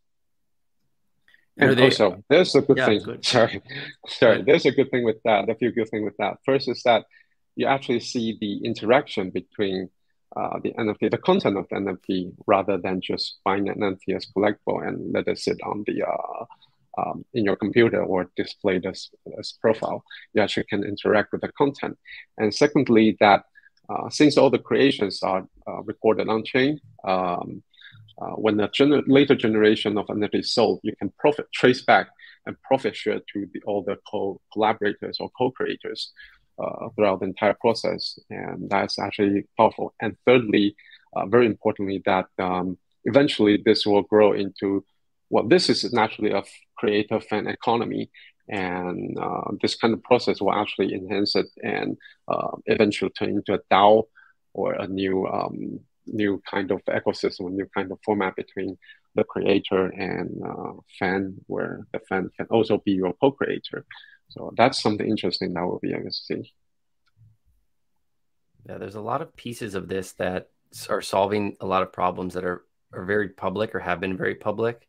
And 1.58 1.76
they, 1.76 1.84
also, 1.84 2.24
there's 2.30 2.54
a 2.54 2.62
good 2.62 2.78
yeah, 2.78 2.86
thing. 2.86 3.02
Good. 3.02 3.24
Sorry, 3.24 3.60
sorry. 4.08 4.42
There's 4.42 4.64
a 4.64 4.70
good 4.70 4.90
thing 4.90 5.04
with 5.04 5.22
that. 5.24 5.50
A 5.50 5.54
few 5.54 5.70
good 5.70 5.90
thing 5.90 6.02
with 6.02 6.16
that. 6.16 6.38
First 6.46 6.66
is 6.68 6.82
that 6.84 7.04
you 7.56 7.66
actually 7.66 8.00
see 8.00 8.38
the 8.40 8.66
interaction 8.66 9.28
between 9.28 9.90
uh, 10.36 10.58
the 10.62 10.72
NFT, 10.72 11.10
the 11.10 11.18
content 11.18 11.56
of 11.56 11.66
the 11.68 11.76
NFT, 11.76 12.32
rather 12.46 12.78
than 12.78 13.00
just 13.00 13.38
buying 13.44 13.68
an 13.68 13.80
NFT 13.80 14.16
as 14.16 14.26
collectible 14.34 14.86
and 14.86 15.12
let 15.12 15.28
it 15.28 15.38
sit 15.38 15.58
on 15.62 15.84
the 15.86 16.02
uh, 16.02 16.44
um, 16.98 17.24
in 17.32 17.44
your 17.44 17.56
computer 17.56 18.02
or 18.02 18.30
display 18.36 18.78
this, 18.78 19.10
this 19.24 19.52
profile. 19.60 20.04
You 20.34 20.42
actually 20.42 20.64
can 20.64 20.84
interact 20.84 21.32
with 21.32 21.40
the 21.40 21.50
content. 21.52 21.98
And 22.38 22.54
secondly, 22.54 23.16
that 23.20 23.44
uh, 23.88 24.08
since 24.10 24.36
all 24.36 24.50
the 24.50 24.58
creations 24.58 25.22
are 25.22 25.46
uh, 25.66 25.82
recorded 25.82 26.28
on 26.28 26.44
chain, 26.44 26.80
um, 27.04 27.62
uh, 28.20 28.32
when 28.36 28.56
the 28.56 28.68
gener- 28.68 29.02
later 29.06 29.34
generation 29.34 29.98
of 29.98 30.06
NFT 30.06 30.40
is 30.40 30.52
sold, 30.52 30.80
you 30.82 30.94
can 30.96 31.10
profit 31.18 31.46
trace 31.52 31.82
back 31.82 32.08
and 32.46 32.60
profit 32.62 32.94
share 32.94 33.20
to 33.32 33.48
the, 33.52 33.62
all 33.66 33.82
the 33.82 33.96
co- 34.10 34.40
collaborators 34.52 35.18
or 35.20 35.30
co-creators 35.30 36.12
uh, 36.58 36.88
throughout 36.94 37.20
the 37.20 37.26
entire 37.26 37.54
process, 37.60 38.18
and 38.30 38.68
that's 38.68 38.98
actually 38.98 39.44
powerful. 39.56 39.94
And 40.00 40.16
thirdly, 40.26 40.76
uh, 41.14 41.26
very 41.26 41.46
importantly, 41.46 42.02
that 42.06 42.26
um, 42.38 42.78
eventually 43.04 43.62
this 43.64 43.86
will 43.86 44.02
grow 44.02 44.32
into 44.32 44.84
well, 45.30 45.48
this 45.48 45.70
is 45.70 45.90
naturally 45.94 46.30
a 46.30 46.42
creative 46.76 47.24
fan 47.24 47.46
economy, 47.46 48.10
and 48.50 49.18
uh, 49.18 49.50
this 49.62 49.74
kind 49.74 49.94
of 49.94 50.02
process 50.02 50.42
will 50.42 50.52
actually 50.52 50.92
enhance 50.94 51.34
it 51.34 51.46
and 51.62 51.96
uh, 52.28 52.50
eventually 52.66 53.10
turn 53.12 53.30
into 53.30 53.54
a 53.54 53.60
DAO 53.70 54.04
or 54.52 54.74
a 54.74 54.86
new 54.86 55.26
um, 55.26 55.80
new 56.06 56.42
kind 56.50 56.70
of 56.70 56.84
ecosystem, 56.84 57.46
a 57.46 57.50
new 57.50 57.66
kind 57.74 57.90
of 57.90 57.98
format 58.04 58.36
between 58.36 58.76
the 59.14 59.24
creator 59.24 59.86
and 59.86 60.40
uh, 60.46 60.72
fan, 60.98 61.34
where 61.46 61.86
the 61.92 62.00
fan 62.00 62.30
can 62.36 62.46
also 62.46 62.78
be 62.84 62.92
your 62.92 63.14
co-creator. 63.14 63.86
So 64.34 64.52
that's 64.56 64.82
something 64.82 65.08
interesting 65.08 65.54
that 65.54 65.66
we'll 65.66 65.78
be 65.80 65.92
able 65.92 66.04
to 66.04 66.12
see. 66.12 66.52
Yeah, 68.68 68.78
there's 68.78 68.94
a 68.94 69.00
lot 69.00 69.22
of 69.22 69.36
pieces 69.36 69.74
of 69.74 69.88
this 69.88 70.12
that 70.12 70.50
are 70.88 71.02
solving 71.02 71.56
a 71.60 71.66
lot 71.66 71.82
of 71.82 71.92
problems 71.92 72.34
that 72.34 72.44
are, 72.44 72.64
are 72.92 73.04
very 73.04 73.30
public 73.30 73.74
or 73.74 73.80
have 73.80 74.00
been 74.00 74.16
very 74.16 74.34
public 74.34 74.88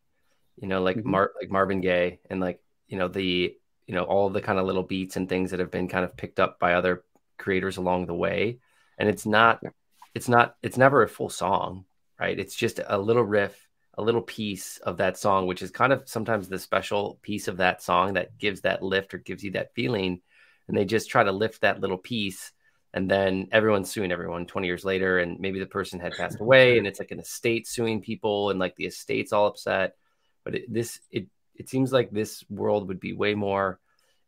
you 0.56 0.68
know, 0.68 0.82
like 0.82 0.96
mm-hmm. 0.96 1.10
Mar 1.10 1.32
like 1.40 1.50
Marvin 1.50 1.80
Gaye 1.80 2.20
and 2.30 2.40
like, 2.40 2.60
you 2.88 2.98
know, 2.98 3.08
the, 3.08 3.56
you 3.86 3.94
know, 3.94 4.04
all 4.04 4.30
the 4.30 4.40
kind 4.40 4.58
of 4.58 4.66
little 4.66 4.82
beats 4.82 5.16
and 5.16 5.28
things 5.28 5.50
that 5.50 5.60
have 5.60 5.70
been 5.70 5.88
kind 5.88 6.04
of 6.04 6.16
picked 6.16 6.40
up 6.40 6.58
by 6.58 6.74
other 6.74 7.04
creators 7.38 7.76
along 7.76 8.06
the 8.06 8.14
way. 8.14 8.58
And 8.98 9.08
it's 9.08 9.26
not, 9.26 9.60
yeah. 9.62 9.70
it's 10.14 10.28
not, 10.28 10.56
it's 10.62 10.76
never 10.76 11.02
a 11.02 11.08
full 11.08 11.28
song, 11.28 11.84
right? 12.18 12.38
It's 12.38 12.54
just 12.54 12.80
a 12.84 12.98
little 12.98 13.24
riff, 13.24 13.63
a 13.96 14.02
little 14.02 14.22
piece 14.22 14.78
of 14.78 14.96
that 14.98 15.16
song, 15.16 15.46
which 15.46 15.62
is 15.62 15.70
kind 15.70 15.92
of 15.92 16.02
sometimes 16.06 16.48
the 16.48 16.58
special 16.58 17.18
piece 17.22 17.48
of 17.48 17.58
that 17.58 17.82
song 17.82 18.14
that 18.14 18.38
gives 18.38 18.62
that 18.62 18.82
lift 18.82 19.14
or 19.14 19.18
gives 19.18 19.44
you 19.44 19.52
that 19.52 19.74
feeling. 19.74 20.20
And 20.68 20.76
they 20.76 20.84
just 20.84 21.10
try 21.10 21.22
to 21.22 21.32
lift 21.32 21.60
that 21.60 21.80
little 21.80 21.98
piece 21.98 22.52
and 22.94 23.10
then 23.10 23.48
everyone's 23.50 23.90
suing 23.90 24.12
everyone 24.12 24.46
20 24.46 24.66
years 24.66 24.84
later 24.84 25.18
and 25.18 25.40
maybe 25.40 25.58
the 25.58 25.66
person 25.66 26.00
had 26.00 26.14
passed 26.16 26.40
away 26.40 26.78
and 26.78 26.86
it's 26.86 27.00
like 27.00 27.10
an 27.10 27.18
estate 27.18 27.66
suing 27.66 28.00
people 28.00 28.50
and 28.50 28.58
like 28.58 28.76
the 28.76 28.86
estate's 28.86 29.32
all 29.32 29.46
upset 29.46 29.96
but 30.44 30.54
it, 30.54 30.72
this 30.72 31.00
it 31.10 31.26
it 31.56 31.68
seems 31.68 31.92
like 31.92 32.10
this 32.10 32.42
world 32.48 32.88
would 32.88 33.00
be 33.00 33.12
way 33.12 33.34
more 33.34 33.78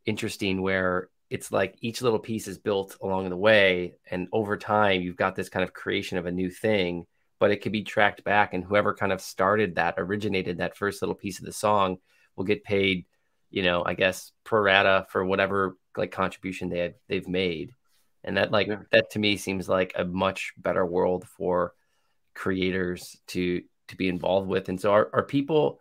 interesting 0.05 0.61
where 0.61 1.09
it's 1.29 1.51
like 1.51 1.75
each 1.81 2.01
little 2.01 2.19
piece 2.19 2.47
is 2.47 2.57
built 2.57 2.97
along 3.01 3.29
the 3.29 3.35
way 3.35 3.95
and 4.11 4.27
over 4.31 4.57
time 4.57 5.01
you've 5.01 5.15
got 5.15 5.35
this 5.35 5.49
kind 5.49 5.63
of 5.63 5.73
creation 5.73 6.17
of 6.17 6.25
a 6.25 6.31
new 6.31 6.49
thing 6.49 7.05
but 7.39 7.51
it 7.51 7.61
could 7.61 7.71
be 7.71 7.83
tracked 7.83 8.23
back 8.23 8.53
and 8.53 8.63
whoever 8.63 8.93
kind 8.93 9.11
of 9.11 9.21
started 9.21 9.75
that 9.75 9.95
originated 9.97 10.57
that 10.57 10.77
first 10.77 11.01
little 11.01 11.15
piece 11.15 11.39
of 11.39 11.45
the 11.45 11.53
song 11.53 11.97
will 12.35 12.45
get 12.45 12.63
paid 12.63 13.05
you 13.49 13.63
know 13.63 13.83
i 13.85 13.93
guess 13.93 14.31
pro 14.43 14.61
rata 14.61 15.05
for 15.09 15.25
whatever 15.25 15.77
like 15.95 16.11
contribution 16.11 16.69
they 16.69 16.79
had 16.79 16.95
they've 17.07 17.27
made 17.27 17.73
and 18.23 18.37
that 18.37 18.51
like 18.51 18.67
yeah. 18.67 18.79
that 18.91 19.09
to 19.11 19.19
me 19.19 19.37
seems 19.37 19.69
like 19.69 19.93
a 19.95 20.03
much 20.03 20.53
better 20.57 20.85
world 20.85 21.25
for 21.27 21.73
creators 22.33 23.17
to 23.27 23.61
to 23.87 23.95
be 23.95 24.07
involved 24.07 24.47
with. 24.47 24.69
And 24.69 24.79
so 24.79 24.91
are, 24.91 25.09
are 25.13 25.23
people 25.23 25.79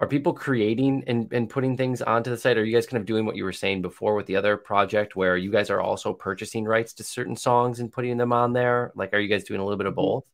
are 0.00 0.06
people 0.06 0.32
creating 0.32 1.04
and, 1.06 1.30
and 1.30 1.48
putting 1.48 1.76
things 1.76 2.00
onto 2.00 2.30
the 2.30 2.38
site? 2.38 2.56
Are 2.56 2.64
you 2.64 2.74
guys 2.74 2.86
kind 2.86 3.00
of 3.00 3.06
doing 3.06 3.26
what 3.26 3.36
you 3.36 3.44
were 3.44 3.52
saying 3.52 3.82
before 3.82 4.14
with 4.14 4.24
the 4.24 4.36
other 4.36 4.56
project 4.56 5.14
where 5.14 5.36
you 5.36 5.50
guys 5.50 5.68
are 5.68 5.80
also 5.80 6.14
purchasing 6.14 6.64
rights 6.64 6.94
to 6.94 7.04
certain 7.04 7.36
songs 7.36 7.80
and 7.80 7.92
putting 7.92 8.16
them 8.16 8.32
on 8.32 8.54
there? 8.54 8.92
Like, 8.94 9.12
are 9.12 9.18
you 9.18 9.28
guys 9.28 9.44
doing 9.44 9.60
a 9.60 9.64
little 9.64 9.76
bit 9.76 9.86
of 9.86 9.92
mm-hmm. 9.92 10.00
both? 10.00 10.24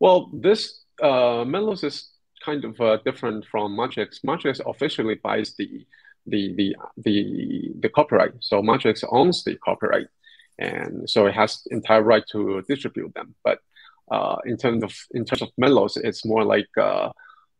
Well, 0.00 0.30
this 0.32 0.84
uh, 1.02 1.44
Melos 1.44 1.84
is 1.84 2.10
kind 2.44 2.64
of 2.64 2.80
uh, 2.80 2.98
different 3.04 3.46
from 3.46 3.76
Matrix. 3.76 4.20
Matrix 4.22 4.60
officially 4.66 5.16
buys 5.16 5.54
the 5.56 5.86
the 6.26 6.54
the 6.54 6.76
the 6.96 7.72
the 7.80 7.88
copyright, 7.88 8.32
so 8.40 8.62
Matrix 8.62 9.04
owns 9.08 9.44
the 9.44 9.56
copyright, 9.56 10.06
and 10.58 11.08
so 11.08 11.26
it 11.26 11.34
has 11.34 11.62
entire 11.70 12.02
right 12.02 12.24
to 12.32 12.62
distribute 12.68 13.14
them. 13.14 13.34
But 13.44 13.58
uh, 14.10 14.36
in 14.44 14.56
terms 14.56 14.82
of 14.82 14.94
in 15.12 15.24
terms 15.24 15.42
of 15.42 15.50
Melos, 15.58 15.96
it's 15.96 16.24
more 16.24 16.44
like 16.44 16.68
uh, 16.80 17.10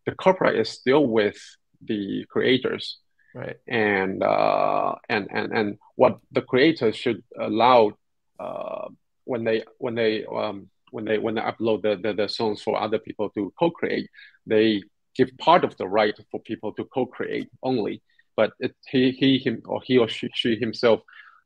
the 0.07 0.15
copyright 0.15 0.57
is 0.57 0.69
still 0.69 1.07
with 1.07 1.39
the 1.83 2.25
creators, 2.29 2.99
right? 3.35 3.57
And 3.67 4.23
uh, 4.23 4.95
and 5.09 5.29
and 5.31 5.53
and 5.53 5.79
what 5.97 6.19
the 6.33 6.43
creators 6.43 6.97
should 6.97 7.23
allow 7.39 7.93
uh, 8.39 8.89
when 9.25 9.45
they 9.45 9.65
when 9.79 9.95
they 9.95 10.25
um, 10.25 10.69
when 10.95 11.05
they 11.05 11.19
when 11.19 11.35
they 11.35 11.41
upload 11.41 11.83
the, 11.83 11.97
the, 12.01 12.15
the 12.15 12.29
songs 12.29 12.63
for 12.63 12.81
other 12.81 13.01
people 13.01 13.29
to 13.31 13.53
co-create, 13.59 14.09
they 14.47 14.81
give 15.17 15.31
part 15.39 15.65
of 15.65 15.77
the 15.77 15.89
right 15.89 16.17
for 16.31 16.41
people 16.41 16.73
to 16.75 16.85
co-create 16.85 17.49
only. 17.65 18.01
But 18.37 18.53
it, 18.61 18.77
he 18.89 19.11
he 19.11 19.39
him 19.39 19.63
or 19.67 19.81
he 19.83 19.99
or 19.99 20.09
she, 20.09 20.31
she 20.35 20.55
himself 20.57 21.01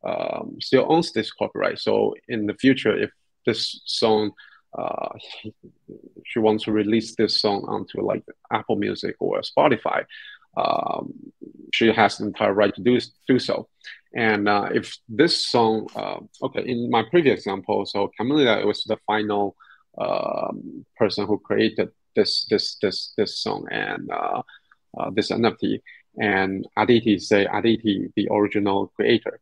um, 0.05 0.57
still 0.61 0.85
owns 0.93 1.13
this 1.13 1.33
copyright. 1.33 1.79
So 1.79 2.15
in 2.29 2.47
the 2.47 2.55
future, 2.55 2.95
if 3.05 3.11
this 3.47 3.81
song 3.87 4.33
uh, 4.79 5.15
she 6.27 6.39
wants 6.39 6.65
to 6.65 6.73
release 6.73 7.17
this 7.17 7.41
song 7.41 7.65
onto 7.67 8.03
like 8.03 8.25
Apple 8.53 8.77
Music 8.77 9.17
or 9.19 9.41
Spotify, 9.41 10.05
um, 10.59 11.15
she 11.73 11.87
has 11.91 12.19
the 12.19 12.27
entire 12.27 12.53
right 12.53 12.75
to 12.75 12.83
do 12.83 13.01
do 13.27 13.39
so. 13.39 13.67
And 14.19 14.49
uh, 14.49 14.69
if 14.75 14.99
this 15.09 15.47
song, 15.47 15.87
uh, 15.95 16.19
okay, 16.43 16.65
in 16.67 16.91
my 16.91 17.05
previous 17.05 17.39
example, 17.39 17.87
so 17.87 18.11
Camellia 18.19 18.67
was 18.67 18.83
the 18.83 18.97
final 19.07 19.55
um, 19.97 20.85
person 20.97 21.25
who 21.25 21.39
created 21.39 21.91
this 22.17 22.45
this 22.51 22.79
this 22.83 23.15
this 23.17 23.39
song 23.39 23.69
and 23.71 24.11
uh, 24.11 24.43
uh 24.99 25.11
this 25.15 25.31
NFT, 25.31 25.83
and 26.21 26.67
Aditi 26.77 27.21
say 27.21 27.47
Aditi, 27.47 28.09
the 28.17 28.27
original 28.33 28.89
creator, 28.97 29.39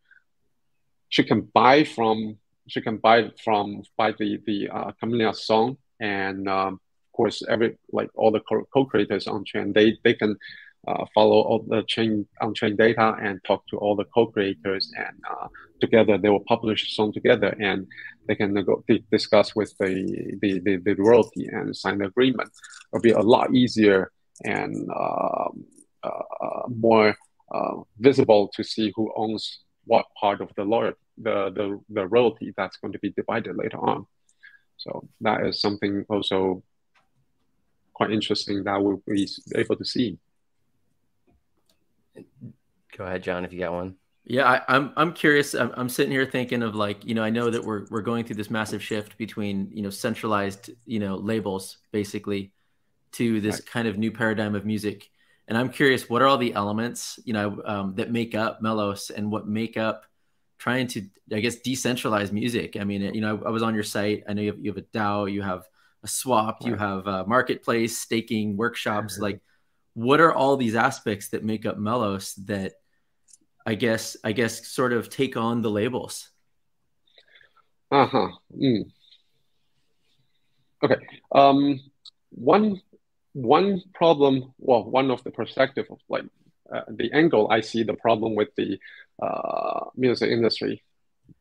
she 1.08 1.24
can 1.24 1.40
buy 1.54 1.84
from 1.84 2.36
she 2.68 2.82
can 2.82 2.98
buy 2.98 3.30
from 3.42 3.82
buy 3.96 4.12
the 4.12 4.42
the 4.44 4.68
uh, 4.68 4.92
Camellia 5.00 5.32
song, 5.32 5.78
and 6.00 6.50
um, 6.50 6.74
of 6.74 7.12
course 7.16 7.42
every 7.48 7.78
like 7.92 8.10
all 8.14 8.30
the 8.30 8.40
co-creators 8.74 9.26
on 9.26 9.46
chain, 9.46 9.72
they 9.72 9.96
they 10.04 10.12
can 10.12 10.36
uh, 10.86 11.04
follow 11.14 11.40
all 11.42 11.64
the 11.68 11.82
chain 11.82 12.26
on-chain 12.40 12.76
data 12.76 13.16
and 13.20 13.40
talk 13.44 13.66
to 13.68 13.76
all 13.78 13.96
the 13.96 14.04
co-creators 14.14 14.92
and 14.96 15.16
uh, 15.28 15.48
together 15.80 16.16
they 16.16 16.28
will 16.28 16.44
publish 16.46 16.84
a 16.84 16.94
song 16.94 17.12
together 17.12 17.56
and 17.60 17.86
they 18.28 18.34
can 18.34 18.54
nego- 18.54 18.84
discuss 19.10 19.54
with 19.54 19.74
the, 19.78 20.36
the, 20.40 20.60
the, 20.60 20.76
the, 20.76 20.94
royalty 20.94 21.46
and 21.46 21.76
sign 21.76 21.98
the 21.98 22.06
agreement. 22.06 22.50
It'll 22.92 23.02
be 23.02 23.10
a 23.10 23.20
lot 23.20 23.54
easier 23.54 24.10
and 24.44 24.88
um, 24.90 25.64
uh, 26.02 26.68
more 26.68 27.16
uh, 27.52 27.74
visible 27.98 28.50
to 28.54 28.64
see 28.64 28.92
who 28.94 29.12
owns 29.16 29.60
what 29.84 30.06
part 30.20 30.40
of 30.40 30.50
the 30.56 30.64
loyalty, 30.64 30.98
the, 31.18 31.50
the, 31.50 31.80
the 31.88 32.06
royalty 32.06 32.52
that's 32.56 32.76
going 32.76 32.92
to 32.92 32.98
be 32.98 33.10
divided 33.10 33.56
later 33.56 33.78
on. 33.78 34.06
So 34.76 35.08
that 35.20 35.46
is 35.46 35.60
something 35.60 36.04
also 36.08 36.62
quite 37.94 38.10
interesting 38.10 38.64
that 38.64 38.82
we'll 38.82 39.02
be 39.06 39.28
able 39.54 39.76
to 39.76 39.84
see. 39.84 40.18
Go 42.96 43.04
ahead, 43.04 43.22
John, 43.22 43.44
if 43.44 43.52
you 43.52 43.58
got 43.58 43.72
one. 43.72 43.96
Yeah, 44.28 44.44
I, 44.44 44.56
am 44.56 44.86
I'm, 44.86 44.92
I'm 44.96 45.12
curious. 45.12 45.54
I'm, 45.54 45.72
I'm 45.76 45.88
sitting 45.88 46.10
here 46.10 46.26
thinking 46.26 46.62
of 46.62 46.74
like, 46.74 47.04
you 47.04 47.14
know, 47.14 47.22
I 47.22 47.30
know 47.30 47.48
that 47.48 47.62
we're 47.62 47.86
we're 47.90 48.02
going 48.02 48.24
through 48.24 48.36
this 48.36 48.50
massive 48.50 48.82
shift 48.82 49.16
between, 49.18 49.70
you 49.72 49.82
know, 49.82 49.90
centralized, 49.90 50.70
you 50.84 50.98
know, 50.98 51.14
labels 51.14 51.78
basically 51.92 52.52
to 53.12 53.40
this 53.40 53.60
kind 53.60 53.86
of 53.86 53.98
new 53.98 54.10
paradigm 54.10 54.56
of 54.56 54.66
music. 54.66 55.08
And 55.46 55.56
I'm 55.56 55.68
curious, 55.68 56.10
what 56.10 56.22
are 56.22 56.26
all 56.26 56.38
the 56.38 56.54
elements, 56.54 57.20
you 57.24 57.32
know, 57.32 57.62
um, 57.64 57.94
that 57.94 58.10
make 58.10 58.34
up 58.34 58.60
Melos 58.60 59.10
and 59.10 59.30
what 59.30 59.46
make 59.46 59.76
up 59.76 60.04
trying 60.58 60.88
to, 60.88 61.02
I 61.32 61.38
guess, 61.38 61.56
decentralize 61.56 62.32
music? 62.32 62.76
I 62.80 62.82
mean, 62.82 63.02
you 63.14 63.20
know, 63.20 63.40
I, 63.44 63.48
I 63.48 63.50
was 63.50 63.62
on 63.62 63.74
your 63.74 63.84
site. 63.84 64.24
I 64.28 64.32
know 64.32 64.42
you 64.42 64.50
have, 64.50 64.58
you 64.58 64.72
have 64.72 64.78
a 64.78 64.82
DAO, 64.82 65.32
you 65.32 65.42
have 65.42 65.62
a 66.02 66.08
swap, 66.08 66.58
right. 66.62 66.70
you 66.70 66.76
have 66.76 67.06
a 67.06 67.24
marketplace, 67.26 67.96
staking 67.96 68.56
workshops. 68.56 69.14
Mm-hmm. 69.14 69.22
Like, 69.22 69.40
what 69.96 70.20
are 70.20 70.34
all 70.34 70.58
these 70.58 70.74
aspects 70.74 71.28
that 71.30 71.42
make 71.42 71.64
up 71.64 71.78
Melos 71.78 72.34
that 72.44 72.74
I 73.64 73.76
guess 73.76 74.14
I 74.22 74.32
guess 74.32 74.68
sort 74.68 74.92
of 74.92 75.08
take 75.08 75.38
on 75.38 75.62
the 75.62 75.70
labels? 75.70 76.28
Uh 77.90 78.06
huh. 78.06 78.28
Mm. 78.54 78.92
Okay. 80.84 80.96
Um, 81.32 81.80
one 82.28 82.82
one 83.32 83.82
problem. 83.94 84.52
Well, 84.58 84.84
one 84.84 85.10
of 85.10 85.24
the 85.24 85.30
perspective 85.30 85.86
of 85.90 85.98
like 86.10 86.24
uh, 86.70 86.82
the 86.90 87.10
angle 87.14 87.50
I 87.50 87.62
see 87.62 87.82
the 87.82 87.94
problem 87.94 88.34
with 88.34 88.48
the 88.54 88.78
uh, 89.22 89.86
music 89.96 90.30
industry 90.30 90.84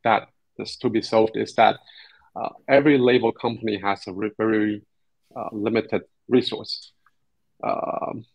that 0.05 0.29
is 0.59 0.77
to 0.77 0.89
be 0.89 1.01
solved 1.01 1.35
is 1.35 1.55
that 1.55 1.75
uh, 2.37 2.51
every 2.69 2.97
label 2.97 3.33
company 3.33 3.77
has 3.83 4.07
a 4.07 4.13
very 4.37 4.81
uh, 5.35 5.49
limited 5.51 6.03
resource. 6.29 6.93
Um, 7.61 8.25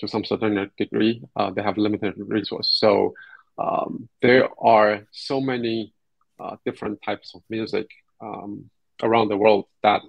to 0.00 0.08
some 0.08 0.24
certain 0.24 0.70
degree, 0.76 1.22
uh, 1.36 1.50
they 1.50 1.62
have 1.62 1.78
limited 1.78 2.14
resources. 2.16 2.72
So 2.78 3.14
um, 3.58 4.08
there 4.22 4.48
are 4.58 5.06
so 5.12 5.40
many 5.40 5.92
uh, 6.38 6.56
different 6.64 7.00
types 7.02 7.34
of 7.34 7.42
music 7.48 7.88
um, 8.20 8.70
around 9.02 9.28
the 9.28 9.36
world 9.36 9.66
that 9.82 10.02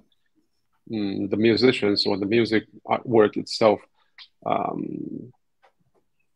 mm, 0.90 1.30
the 1.30 1.38
musicians 1.38 2.06
or 2.06 2.18
the 2.18 2.26
music 2.26 2.66
work 3.04 3.38
itself 3.38 3.80
um, 4.46 5.32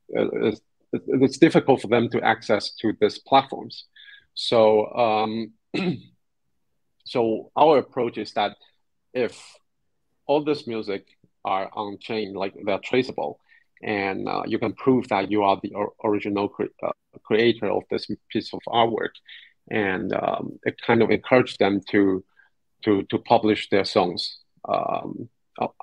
it's, 0.09 0.61
it's, 0.91 1.37
difficult 1.37 1.81
for 1.81 1.87
them 1.87 2.09
to 2.09 2.21
access 2.21 2.71
to 2.75 2.93
these 2.99 3.17
platforms. 3.19 3.85
So 4.33 4.93
um, 4.93 5.53
so 7.05 7.51
our 7.55 7.79
approach 7.79 8.17
is 8.17 8.33
that 8.33 8.55
if 9.13 9.41
all 10.25 10.43
this 10.43 10.67
music 10.67 11.07
are 11.45 11.69
on 11.73 11.97
chain, 11.99 12.33
like 12.33 12.53
they're 12.65 12.79
traceable, 12.79 13.39
and 13.83 14.27
uh, 14.27 14.43
you 14.45 14.59
can 14.59 14.73
prove 14.73 15.07
that 15.09 15.31
you 15.31 15.43
are 15.43 15.59
the 15.61 15.73
or 15.73 15.93
original 16.03 16.49
cre 16.49 16.65
uh, 16.83 16.91
creator 17.23 17.69
of 17.71 17.83
this 17.89 18.07
piece 18.29 18.53
of 18.53 18.59
artwork, 18.67 19.15
and 19.69 20.13
um, 20.13 20.59
it 20.63 20.75
kind 20.85 21.01
of 21.01 21.11
encouraged 21.11 21.59
them 21.59 21.79
to 21.91 22.23
to 22.83 23.03
to 23.03 23.17
publish 23.19 23.69
their 23.69 23.85
songs 23.85 24.39
um, 24.67 25.29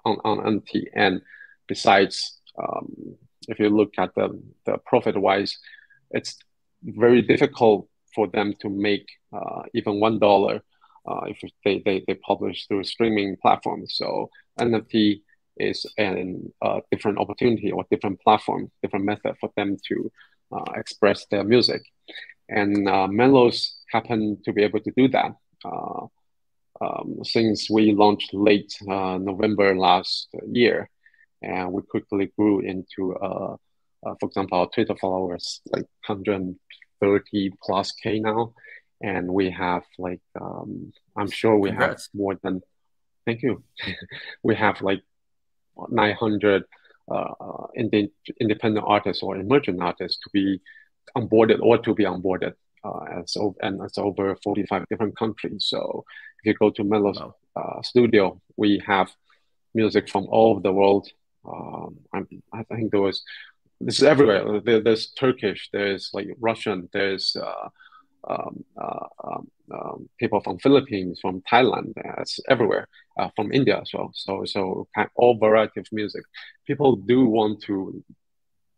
on 0.05 0.17
on 0.25 0.39
NFT. 0.39 0.87
And 0.95 1.23
besides, 1.69 2.41
um, 2.59 3.17
if 3.49 3.59
you 3.59 3.71
look 3.71 3.93
at 3.99 4.15
the 4.15 4.29
the 4.67 4.79
profit 4.85 5.17
wise, 5.17 5.59
it's 6.11 6.37
very 6.83 7.23
difficult 7.23 7.89
for 8.15 8.27
them 8.27 8.55
to 8.61 8.69
make 8.69 9.07
uh, 9.33 9.63
even 9.75 10.01
one 10.01 10.19
dollar 10.19 10.63
uh, 11.07 11.25
if 11.27 11.39
they, 11.65 11.83
they 11.85 12.05
they 12.07 12.15
publish 12.15 12.67
through 12.67 12.85
streaming 12.85 13.37
platforms. 13.41 13.95
So 13.97 14.29
NFT 14.59 15.23
is 15.59 15.87
a 15.99 16.37
uh, 16.63 16.81
different 16.91 17.19
opportunity 17.19 17.71
or 17.71 17.85
different 17.91 18.21
platform, 18.21 18.71
different 18.83 19.05
method 19.05 19.35
for 19.41 19.51
them 19.57 19.77
to 19.89 20.11
uh, 20.53 20.73
express 20.77 21.27
their 21.31 21.45
music. 21.45 21.83
And 22.49 22.89
uh, 22.89 23.07
Melos 23.07 23.77
happen 23.91 24.39
to 24.45 24.53
be 24.53 24.63
able 24.63 24.81
to 24.81 24.93
do 24.97 25.09
that. 25.09 25.33
Uh, 25.65 26.07
um, 26.81 27.21
since 27.23 27.71
we 27.71 27.93
launched 27.93 28.35
late 28.35 28.75
uh, 28.91 29.17
November 29.19 29.77
last 29.77 30.29
year, 30.51 30.89
and 31.43 31.73
we 31.73 31.83
quickly 31.83 32.33
grew 32.37 32.61
into, 32.61 33.15
uh, 33.17 33.57
for 34.21 34.27
example, 34.27 34.59
our 34.59 34.69
Twitter 34.69 34.97
followers 34.97 35.61
like 35.67 35.87
130 36.07 37.51
plus 37.63 37.93
K 37.93 38.21
now. 38.21 38.55
And 39.01 39.29
we 39.29 39.51
have 39.51 39.83
like, 39.99 40.21
um, 40.41 40.93
I'm 41.17 41.31
sure 41.31 41.59
we 41.59 41.71
Congrats. 41.71 42.09
have 42.13 42.19
more 42.21 42.39
than, 42.43 42.63
thank 43.27 43.43
you. 43.43 43.63
we 44.43 44.55
have 44.55 44.81
like 44.81 45.03
900 45.89 46.65
uh, 47.11 47.67
independent 48.41 48.85
artists 48.87 49.23
or 49.23 49.37
emerging 49.37 49.81
artists 49.83 50.19
to 50.23 50.31
be 50.33 50.61
onboarded 51.17 51.61
or 51.61 51.79
to 51.79 51.95
be 51.95 52.05
onboarded 52.05 52.55
uh, 52.85 53.01
as 53.19 53.37
and 53.61 53.81
it's 53.83 53.99
over 53.99 54.37
45 54.43 54.85
different 54.89 55.17
countries. 55.17 55.67
So 55.69 56.05
if 56.43 56.47
you 56.47 56.55
go 56.55 56.71
to 56.71 56.85
Melos 56.85 57.19
wow. 57.19 57.35
uh, 57.57 57.83
Studio, 57.83 58.41
we 58.57 58.83
have 58.87 59.11
music 59.75 60.09
from 60.09 60.27
all 60.29 60.53
over 60.53 60.61
the 60.61 60.73
world. 60.73 61.09
Um, 61.45 61.99
i 62.15 62.63
think 62.77 62.93
there 62.93 63.01
was 63.01 63.25
this 63.81 63.99
is 63.99 64.05
everywhere. 64.05 64.61
There, 64.61 64.81
there's 64.81 65.09
Turkish, 65.11 65.69
there's 65.73 66.11
like 66.13 66.29
Russian, 66.39 66.89
there's 66.93 67.35
uh, 67.37 67.69
um, 68.29 68.65
uh, 68.81 69.07
um, 69.25 69.51
um, 69.73 70.09
people 70.19 70.41
from 70.41 70.59
Philippines, 70.59 71.19
from 71.21 71.43
Thailand, 71.43 71.93
everywhere, 72.49 72.89
uh, 73.19 73.31
from 73.35 73.53
India 73.53 73.81
as 73.81 73.91
well. 73.93 74.11
So 74.15 74.45
so 74.45 74.87
all 75.15 75.39
variety 75.39 75.81
of 75.81 75.87
music. 75.93 76.23
People 76.67 76.97
do 76.97 77.27
want 77.27 77.63
to 77.63 78.05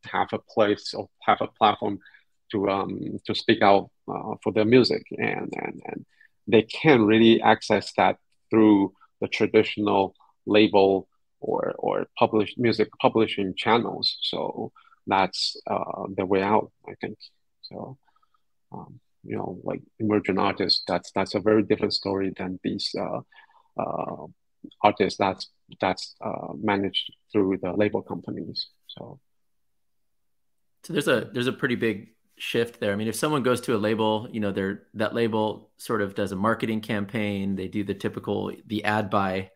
have 0.04 0.28
a 0.32 0.38
place 0.38 0.94
or 0.94 1.08
have 1.22 1.40
a 1.40 1.48
platform 1.48 1.98
to 2.52 2.70
um, 2.70 3.18
to 3.26 3.34
speak 3.34 3.62
out 3.62 3.90
uh, 4.08 4.34
for 4.42 4.52
their 4.52 4.64
music, 4.64 5.04
and, 5.10 5.52
and 5.56 5.82
and 5.86 6.06
they 6.46 6.62
can't 6.62 7.02
really 7.02 7.40
access 7.42 7.92
that 7.96 8.18
through 8.50 8.92
the 9.20 9.28
traditional 9.28 10.14
label 10.46 11.08
or 11.40 11.74
or 11.78 12.06
publish 12.18 12.54
music 12.56 12.88
publishing 13.00 13.54
channels. 13.56 14.18
So 14.22 14.72
that's 15.06 15.56
uh, 15.66 16.04
the 16.16 16.24
way 16.24 16.42
out, 16.42 16.72
I 16.88 16.94
think. 17.00 17.18
So. 17.62 17.98
Um, 18.72 18.98
you 19.24 19.36
know, 19.36 19.58
like 19.64 19.80
emerging 19.98 20.38
artists, 20.38 20.82
that's 20.86 21.10
that's 21.12 21.34
a 21.34 21.40
very 21.40 21.62
different 21.62 21.94
story 21.94 22.32
than 22.36 22.58
these 22.62 22.94
uh, 22.98 23.20
uh, 23.80 24.26
artists 24.82 25.18
that's 25.18 25.50
that's 25.80 26.14
uh, 26.20 26.52
managed 26.60 27.12
through 27.32 27.58
the 27.62 27.72
label 27.72 28.02
companies. 28.02 28.68
So, 28.88 29.18
so 30.84 30.92
there's 30.92 31.08
a 31.08 31.30
there's 31.32 31.46
a 31.46 31.52
pretty 31.52 31.76
big 31.76 32.08
shift 32.36 32.80
there. 32.80 32.92
I 32.92 32.96
mean, 32.96 33.08
if 33.08 33.14
someone 33.14 33.42
goes 33.42 33.60
to 33.62 33.76
a 33.76 33.78
label, 33.78 34.28
you 34.30 34.40
know, 34.40 34.52
they're 34.52 34.82
that 34.94 35.14
label 35.14 35.70
sort 35.78 36.02
of 36.02 36.14
does 36.14 36.32
a 36.32 36.36
marketing 36.36 36.80
campaign. 36.80 37.56
They 37.56 37.68
do 37.68 37.84
the 37.84 37.94
typical 37.94 38.52
the 38.66 38.84
ad 38.84 39.10
buy, 39.10 39.50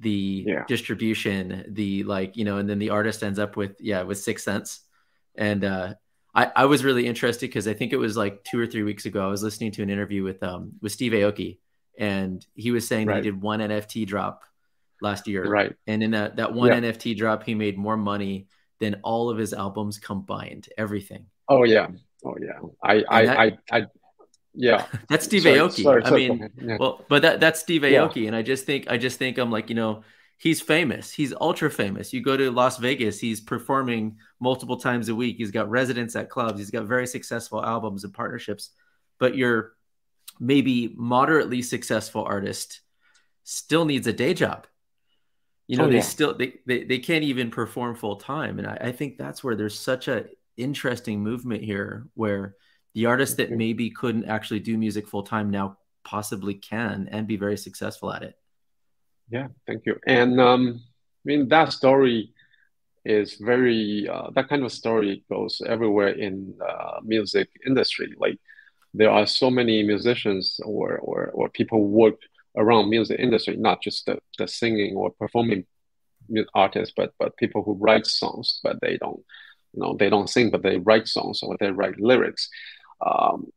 the 0.00 0.44
yeah. 0.46 0.64
distribution, 0.66 1.64
the 1.68 2.04
like, 2.04 2.36
you 2.36 2.44
know, 2.44 2.58
and 2.58 2.68
then 2.68 2.78
the 2.78 2.90
artist 2.90 3.22
ends 3.22 3.38
up 3.38 3.56
with 3.56 3.76
yeah 3.80 4.02
with 4.02 4.18
six 4.18 4.44
cents, 4.44 4.80
and 5.36 5.64
uh, 5.64 5.94
I, 6.34 6.50
I 6.56 6.64
was 6.66 6.84
really 6.84 7.06
interested 7.06 7.48
because 7.48 7.68
I 7.68 7.74
think 7.74 7.92
it 7.92 7.96
was 7.96 8.16
like 8.16 8.42
two 8.44 8.58
or 8.58 8.66
three 8.66 8.82
weeks 8.82 9.06
ago. 9.06 9.24
I 9.24 9.28
was 9.28 9.42
listening 9.42 9.70
to 9.72 9.82
an 9.82 9.90
interview 9.90 10.24
with 10.24 10.42
um 10.42 10.72
with 10.82 10.92
Steve 10.92 11.12
Aoki, 11.12 11.58
and 11.98 12.44
he 12.54 12.70
was 12.70 12.86
saying 12.86 13.06
right. 13.06 13.16
he 13.16 13.30
did 13.30 13.40
one 13.40 13.60
NFT 13.60 14.06
drop 14.06 14.42
last 15.00 15.28
year, 15.28 15.44
right? 15.48 15.74
And 15.86 16.02
in 16.02 16.10
that 16.12 16.36
that 16.36 16.52
one 16.52 16.68
yeah. 16.68 16.90
NFT 16.90 17.16
drop, 17.16 17.44
he 17.44 17.54
made 17.54 17.78
more 17.78 17.96
money 17.96 18.48
than 18.80 19.00
all 19.04 19.30
of 19.30 19.38
his 19.38 19.52
albums 19.52 19.98
combined, 19.98 20.68
everything. 20.76 21.26
Oh 21.48 21.62
yeah, 21.62 21.88
oh 22.24 22.36
yeah. 22.40 22.58
I 22.82 23.04
I, 23.08 23.26
that, 23.26 23.38
I, 23.38 23.58
I 23.70 23.86
yeah. 24.54 24.86
that's 25.08 25.24
Steve 25.26 25.42
sorry, 25.42 25.58
Aoki. 25.58 25.82
Sorry, 25.82 26.04
I 26.04 26.10
mean, 26.10 26.50
yeah. 26.60 26.76
well, 26.80 27.04
but 27.08 27.22
that 27.22 27.38
that's 27.38 27.60
Steve 27.60 27.82
Aoki, 27.82 28.22
yeah. 28.22 28.26
and 28.28 28.36
I 28.36 28.42
just 28.42 28.66
think 28.66 28.90
I 28.90 28.96
just 28.96 29.18
think 29.18 29.38
I'm 29.38 29.52
like 29.52 29.68
you 29.68 29.76
know 29.76 30.02
he's 30.38 30.60
famous. 30.60 31.12
He's 31.12 31.32
ultra 31.40 31.70
famous. 31.70 32.12
You 32.12 32.22
go 32.22 32.36
to 32.36 32.50
Las 32.50 32.78
Vegas, 32.78 33.18
he's 33.20 33.40
performing 33.40 34.18
multiple 34.44 34.76
times 34.76 35.08
a 35.08 35.14
week. 35.14 35.38
He's 35.38 35.50
got 35.50 35.70
residents 35.70 36.14
at 36.14 36.30
clubs. 36.30 36.58
He's 36.58 36.70
got 36.70 36.84
very 36.84 37.06
successful 37.06 37.64
albums 37.64 38.04
and 38.04 38.14
partnerships. 38.14 38.70
But 39.18 39.36
your 39.36 39.72
maybe 40.38 40.94
moderately 40.96 41.62
successful 41.62 42.22
artist 42.22 42.80
still 43.42 43.84
needs 43.84 44.06
a 44.06 44.12
day 44.12 44.34
job. 44.34 44.66
You 45.66 45.78
know, 45.78 45.86
oh, 45.86 45.90
they 45.90 46.02
still 46.02 46.36
they, 46.36 46.60
they 46.66 46.84
they 46.84 46.98
can't 46.98 47.24
even 47.24 47.50
perform 47.50 47.96
full 47.96 48.16
time. 48.16 48.58
And 48.58 48.68
I, 48.68 48.76
I 48.88 48.92
think 48.92 49.16
that's 49.16 49.42
where 49.42 49.56
there's 49.56 49.78
such 49.78 50.08
a 50.08 50.26
interesting 50.56 51.22
movement 51.22 51.64
here 51.64 52.06
where 52.14 52.54
the 52.94 53.06
artist 53.06 53.38
that 53.38 53.50
maybe 53.50 53.90
couldn't 53.90 54.26
actually 54.26 54.60
do 54.60 54.76
music 54.76 55.08
full 55.08 55.22
time 55.22 55.50
now 55.50 55.78
possibly 56.04 56.54
can 56.54 57.08
and 57.10 57.26
be 57.26 57.36
very 57.36 57.56
successful 57.56 58.12
at 58.12 58.22
it. 58.22 58.38
Yeah, 59.30 59.48
thank 59.66 59.86
you. 59.86 59.98
And 60.06 60.38
um, 60.38 60.82
I 60.82 61.24
mean 61.24 61.48
that 61.48 61.72
story 61.72 62.34
is 63.04 63.34
very 63.34 64.08
uh, 64.08 64.30
that 64.34 64.48
kind 64.48 64.64
of 64.64 64.72
story 64.72 65.24
goes 65.30 65.60
everywhere 65.66 66.08
in 66.08 66.54
music 67.02 67.48
industry. 67.66 68.14
Like 68.18 68.38
there 68.94 69.10
are 69.10 69.26
so 69.26 69.50
many 69.50 69.82
musicians 69.82 70.60
or 70.64 70.98
or 70.98 71.30
or 71.34 71.48
people 71.48 71.86
work 71.86 72.16
around 72.56 72.88
music 72.88 73.18
industry, 73.18 73.56
not 73.56 73.82
just 73.82 74.06
the, 74.06 74.18
the 74.38 74.46
singing 74.46 74.96
or 74.96 75.10
performing 75.10 75.64
artists, 76.54 76.94
but 76.96 77.12
but 77.18 77.36
people 77.36 77.62
who 77.62 77.74
write 77.74 78.06
songs, 78.06 78.60
but 78.62 78.80
they 78.80 78.96
don't 78.96 79.20
you 79.72 79.82
know 79.82 79.96
they 79.98 80.08
don't 80.08 80.30
sing, 80.30 80.50
but 80.50 80.62
they 80.62 80.78
write 80.78 81.08
songs 81.08 81.42
or 81.42 81.56
they 81.58 81.70
write 81.70 82.00
lyrics. 82.00 82.48
Um, 83.04 83.50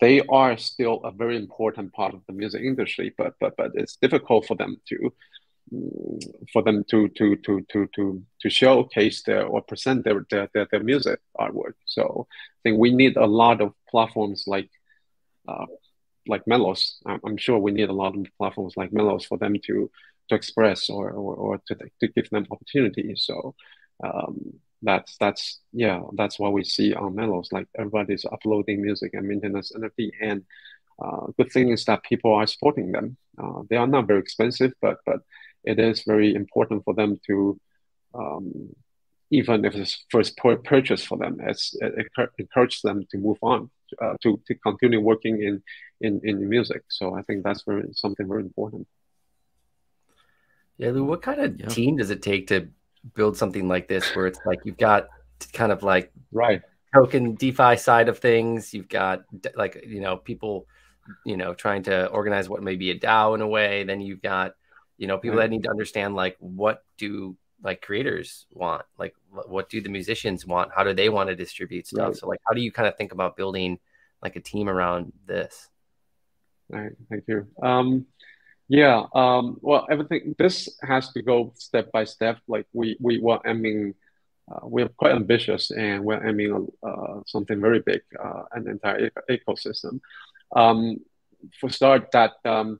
they 0.00 0.20
are 0.28 0.56
still 0.56 1.00
a 1.04 1.10
very 1.10 1.36
important 1.36 1.92
part 1.92 2.14
of 2.14 2.20
the 2.26 2.32
music 2.32 2.62
industry, 2.62 3.14
but 3.16 3.34
but 3.40 3.54
but 3.56 3.72
it's 3.74 3.96
difficult 3.96 4.46
for 4.46 4.56
them 4.56 4.76
to 4.88 5.12
for 6.52 6.62
them 6.62 6.84
to 6.90 7.08
to 7.08 7.36
to 7.36 7.64
to 7.70 7.88
to 7.94 8.22
to 8.40 8.50
showcase 8.50 9.22
their 9.22 9.46
or 9.46 9.62
present 9.62 10.04
their 10.04 10.24
their, 10.30 10.48
their, 10.54 10.66
their 10.70 10.82
music 10.82 11.20
artwork. 11.38 11.74
So 11.84 12.26
I 12.30 12.58
think 12.62 12.78
we 12.78 12.92
need 12.92 13.16
a 13.16 13.26
lot 13.26 13.60
of 13.60 13.74
platforms 13.90 14.44
like 14.46 14.70
uh, 15.46 15.66
like 16.26 16.46
Melos. 16.46 16.98
I'm 17.06 17.36
sure 17.36 17.58
we 17.58 17.72
need 17.72 17.88
a 17.88 17.92
lot 17.92 18.16
of 18.16 18.26
platforms 18.38 18.74
like 18.76 18.92
Melos 18.92 19.24
for 19.24 19.38
them 19.38 19.54
to 19.66 19.90
to 20.28 20.34
express 20.34 20.88
or 20.90 21.10
or, 21.10 21.34
or 21.34 21.60
to 21.66 21.74
to 22.00 22.08
give 22.08 22.30
them 22.30 22.46
opportunities. 22.50 23.24
So 23.24 23.54
um, 24.02 24.54
that's 24.82 25.16
that's 25.18 25.60
yeah 25.72 26.00
that's 26.14 26.38
what 26.38 26.52
we 26.52 26.64
see 26.64 26.94
on 26.94 27.14
Melos. 27.14 27.52
Like 27.52 27.66
everybody's 27.76 28.24
uploading 28.24 28.80
music 28.82 29.14
and 29.14 29.26
maintenance 29.26 29.72
NFT, 29.72 30.10
and 30.20 30.44
uh, 31.02 31.26
good 31.36 31.50
thing 31.52 31.70
is 31.70 31.84
that 31.84 32.02
people 32.02 32.34
are 32.34 32.46
supporting 32.46 32.92
them. 32.92 33.16
Uh, 33.42 33.62
they 33.68 33.76
are 33.76 33.86
not 33.86 34.06
very 34.06 34.20
expensive, 34.20 34.72
but 34.80 34.98
but 35.06 35.20
it 35.72 35.78
is 35.78 36.02
very 36.12 36.34
important 36.34 36.84
for 36.84 36.94
them 36.94 37.20
to 37.26 37.60
um, 38.14 38.70
even 39.30 39.64
if 39.64 39.74
it's 39.74 40.04
first 40.10 40.36
purchase 40.64 41.04
for 41.04 41.18
them, 41.18 41.36
it's, 41.40 41.76
it 41.80 42.06
encourages 42.38 42.80
them 42.80 43.04
to 43.10 43.18
move 43.18 43.36
on 43.42 43.70
uh, 44.00 44.14
to 44.22 44.40
to 44.46 44.54
continue 44.56 45.00
working 45.00 45.42
in 45.42 45.62
in 46.00 46.20
in 46.24 46.48
music. 46.48 46.82
So 46.88 47.14
I 47.14 47.22
think 47.22 47.44
that's 47.44 47.62
very 47.62 47.84
something 47.92 48.26
very 48.26 48.42
important. 48.42 48.86
Yeah, 50.78 50.90
Lou, 50.90 51.04
what 51.04 51.22
kind 51.22 51.40
of 51.40 51.60
yeah. 51.60 51.66
team 51.66 51.96
does 51.96 52.10
it 52.10 52.22
take 52.22 52.46
to 52.48 52.68
build 53.14 53.36
something 53.36 53.68
like 53.68 53.88
this 53.88 54.14
where 54.14 54.26
it's 54.26 54.40
like 54.46 54.60
you've 54.64 54.78
got 54.78 55.08
kind 55.52 55.72
of 55.72 55.82
like 55.82 56.12
right 56.32 56.62
token 56.94 57.34
DeFi 57.34 57.76
side 57.76 58.08
of 58.08 58.18
things. 58.18 58.72
You've 58.72 58.88
got 58.88 59.24
like 59.54 59.84
you 59.86 60.00
know 60.00 60.16
people 60.16 60.66
you 61.26 61.36
know 61.36 61.52
trying 61.52 61.82
to 61.84 62.06
organize 62.06 62.48
what 62.48 62.62
may 62.62 62.76
be 62.76 62.90
a 62.90 62.98
DAO 62.98 63.34
in 63.34 63.42
a 63.42 63.48
way. 63.48 63.84
Then 63.84 64.00
you've 64.00 64.22
got 64.22 64.54
you 64.98 65.06
know 65.06 65.18
people 65.18 65.38
right. 65.38 65.44
that 65.44 65.50
need 65.50 65.62
to 65.64 65.70
understand 65.70 66.14
like 66.14 66.36
what 66.40 66.84
do 66.98 67.36
like 67.62 67.82
creators 67.82 68.46
want, 68.52 68.84
like 68.98 69.14
what 69.30 69.68
do 69.68 69.80
the 69.80 69.88
musicians 69.88 70.46
want? 70.46 70.70
How 70.74 70.84
do 70.84 70.92
they 70.92 71.08
want 71.08 71.28
to 71.28 71.36
distribute 71.36 71.86
stuff? 71.86 72.08
Right. 72.08 72.16
So 72.16 72.28
like 72.28 72.40
how 72.46 72.54
do 72.54 72.60
you 72.60 72.70
kind 72.70 72.86
of 72.86 72.96
think 72.96 73.12
about 73.12 73.36
building 73.36 73.78
like 74.22 74.36
a 74.36 74.40
team 74.40 74.68
around 74.68 75.12
this? 75.26 75.68
All 76.72 76.80
right, 76.80 76.92
thank 77.08 77.24
you. 77.26 77.46
Um, 77.62 78.06
yeah. 78.68 79.04
Um, 79.14 79.58
well, 79.62 79.86
everything 79.90 80.34
this 80.38 80.68
has 80.82 81.10
to 81.12 81.22
go 81.22 81.52
step 81.56 81.90
by 81.90 82.04
step. 82.04 82.38
Like 82.46 82.66
we 82.72 82.96
we 83.00 83.18
were 83.18 83.40
aiming, 83.46 83.94
uh, 84.50 84.60
we're 84.62 84.88
quite 84.88 85.12
ambitious, 85.12 85.70
and 85.70 86.04
we're 86.04 86.26
aiming 86.26 86.68
uh, 86.82 87.20
something 87.26 87.60
very 87.60 87.80
big, 87.80 88.02
uh, 88.22 88.42
an 88.52 88.68
entire 88.68 89.10
ecosystem. 89.30 90.00
Um, 90.54 90.98
for 91.58 91.70
start, 91.70 92.10
that 92.12 92.32
um, 92.44 92.78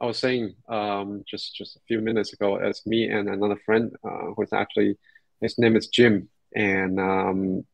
I 0.00 0.06
was 0.06 0.18
saying 0.18 0.54
um, 0.68 1.24
just 1.28 1.54
just 1.54 1.76
a 1.76 1.80
few 1.86 2.00
minutes 2.00 2.32
ago, 2.32 2.56
as 2.56 2.86
me 2.86 3.08
and 3.08 3.28
another 3.28 3.56
friend 3.66 3.94
uh, 4.02 4.32
who's 4.34 4.52
actually 4.52 4.98
his 5.40 5.58
name 5.58 5.76
is 5.76 5.88
Jim, 5.88 6.28
and 6.54 6.98
um, 6.98 7.66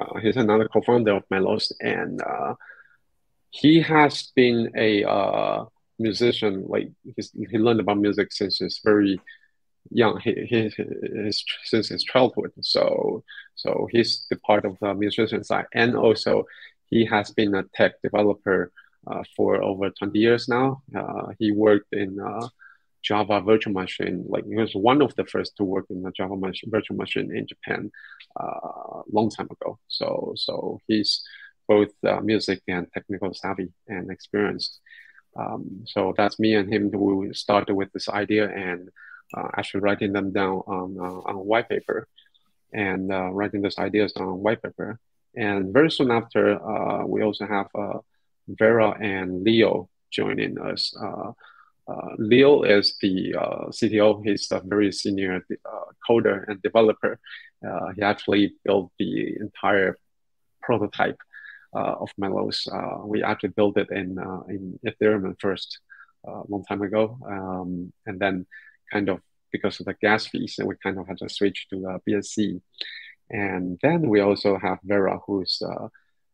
uh, 0.00 0.18
he's 0.18 0.36
another 0.36 0.68
co-founder 0.68 1.12
of 1.12 1.24
Melos, 1.30 1.72
and 1.80 2.20
uh, 2.20 2.54
he 3.50 3.80
has 3.80 4.32
been 4.34 4.72
a 4.76 5.04
uh, 5.04 5.64
musician. 5.98 6.64
Like 6.66 6.90
he 7.16 7.58
learned 7.58 7.80
about 7.80 7.98
music 7.98 8.32
since 8.32 8.58
he's 8.58 8.80
very 8.84 9.20
young. 9.90 10.18
He, 10.20 10.32
he, 10.50 11.30
since 11.64 11.88
his 11.88 12.02
childhood. 12.02 12.52
So 12.60 13.22
so 13.54 13.88
he's 13.92 14.26
the 14.30 14.36
part 14.36 14.64
of 14.64 14.76
the 14.80 14.94
musician 14.94 15.44
side, 15.44 15.66
and 15.72 15.96
also 15.96 16.46
he 16.86 17.04
has 17.04 17.30
been 17.30 17.54
a 17.54 17.62
tech 17.74 18.02
developer 18.02 18.72
for 19.36 19.62
over 19.62 19.90
20 19.90 20.18
years 20.18 20.48
now. 20.48 20.82
Uh, 20.96 21.28
he 21.38 21.52
worked 21.52 21.92
in 21.92 22.18
uh, 22.20 22.48
Java 23.02 23.40
virtual 23.40 23.72
machine. 23.72 24.24
Like 24.28 24.44
he 24.46 24.56
was 24.56 24.74
one 24.74 25.00
of 25.00 25.14
the 25.14 25.24
first 25.24 25.56
to 25.56 25.64
work 25.64 25.86
in 25.90 26.02
the 26.02 26.10
Java 26.10 26.34
virtual 26.66 26.96
machine 26.96 27.34
in 27.34 27.46
Japan 27.46 27.90
a 28.38 28.44
uh, 28.44 29.02
long 29.12 29.30
time 29.30 29.48
ago. 29.50 29.78
So 29.88 30.32
so 30.36 30.80
he's 30.86 31.22
both 31.68 31.90
uh, 32.06 32.20
music 32.20 32.62
and 32.68 32.86
technical 32.92 33.32
savvy 33.34 33.72
and 33.88 34.10
experienced. 34.10 34.80
Um, 35.38 35.84
so 35.86 36.14
that's 36.16 36.38
me 36.38 36.54
and 36.54 36.72
him 36.72 36.90
who 36.90 37.32
started 37.34 37.74
with 37.74 37.92
this 37.92 38.08
idea 38.08 38.48
and 38.48 38.88
uh, 39.36 39.48
actually 39.56 39.80
writing 39.80 40.12
them 40.12 40.32
down 40.32 40.62
on, 40.66 40.96
uh, 40.98 41.28
on 41.28 41.36
white 41.36 41.68
paper 41.68 42.08
and 42.72 43.12
uh, 43.12 43.30
writing 43.30 43.62
those 43.62 43.78
ideas 43.78 44.12
on 44.16 44.42
white 44.42 44.62
paper. 44.62 44.98
And 45.34 45.72
very 45.72 45.90
soon 45.90 46.10
after, 46.10 46.60
uh, 46.62 47.04
we 47.06 47.22
also 47.22 47.46
have 47.46 47.68
uh, 47.74 47.98
Vera 48.48 48.90
and 49.00 49.42
Leo 49.42 49.88
joining 50.10 50.58
us. 50.58 50.96
Uh, 50.96 51.32
Leo 52.18 52.62
is 52.62 52.96
the 53.00 53.34
CTO. 53.70 54.24
He's 54.24 54.50
a 54.50 54.60
very 54.64 54.90
senior 54.90 55.44
coder 56.08 56.44
and 56.48 56.60
developer. 56.62 57.18
he 57.94 58.02
actually 58.02 58.54
built 58.64 58.90
the 58.98 59.36
entire 59.40 59.96
prototype 60.62 61.18
uh, 61.74 61.94
of 62.00 62.10
Melos. 62.18 62.66
Uh, 62.66 63.06
we 63.06 63.22
actually 63.22 63.50
built 63.50 63.76
it 63.78 63.88
in 63.90 64.18
uh, 64.18 64.42
in 64.48 64.78
Ethereum 64.86 65.34
first 65.40 65.78
a 66.26 66.42
long 66.48 66.64
time 66.64 66.82
ago, 66.82 67.18
um, 67.28 67.92
and 68.06 68.18
then 68.18 68.46
kind 68.92 69.08
of 69.08 69.20
because 69.52 69.78
of 69.80 69.86
the 69.86 69.94
gas 69.94 70.26
fees, 70.26 70.56
and 70.58 70.68
we 70.68 70.74
kind 70.82 70.98
of 70.98 71.06
had 71.06 71.18
to 71.18 71.28
switch 71.28 71.66
to 71.70 71.76
uh, 71.88 71.98
BSC. 72.08 72.60
And 73.30 73.78
then 73.82 74.08
we 74.08 74.20
also 74.20 74.58
have 74.58 74.78
Vera, 74.84 75.18
who's 75.26 75.60
uh, 75.62 75.88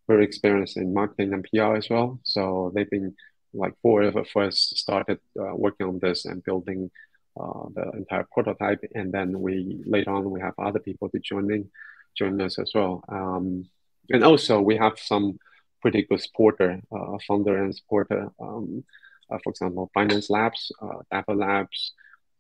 very 0.08 0.24
experienced 0.24 0.76
in 0.76 0.94
marketing 0.94 1.32
and 1.32 1.46
PR 1.52 1.76
as 1.76 1.88
well. 1.88 2.20
So 2.24 2.72
they've 2.74 2.90
been 2.90 3.14
like 3.54 3.74
four 3.82 4.02
of 4.02 4.16
us 4.16 4.72
started 4.76 5.18
uh, 5.38 5.54
working 5.54 5.86
on 5.86 5.98
this 6.00 6.24
and 6.24 6.42
building 6.42 6.90
uh, 7.38 7.68
the 7.74 7.90
entire 7.96 8.26
prototype, 8.32 8.80
and 8.94 9.12
then 9.12 9.40
we 9.40 9.82
later 9.86 10.10
on 10.10 10.30
we 10.30 10.40
have 10.40 10.54
other 10.58 10.80
people 10.80 11.08
to 11.10 11.18
join 11.18 11.50
in, 11.52 11.70
join 12.16 12.40
us 12.40 12.58
as 12.58 12.72
well. 12.74 13.02
Um, 13.08 13.64
and 14.10 14.24
also 14.24 14.60
we 14.60 14.76
have 14.76 14.98
some 14.98 15.38
pretty 15.80 16.02
good 16.02 16.20
supporter, 16.20 16.80
uh, 16.92 17.18
founder 17.26 17.62
and 17.62 17.74
supporter. 17.74 18.28
Um, 18.40 18.84
uh, 19.30 19.38
for 19.42 19.50
example, 19.50 19.90
Binance 19.96 20.28
Labs, 20.30 20.70
uh, 20.82 21.00
Dapper 21.10 21.34
Labs, 21.34 21.92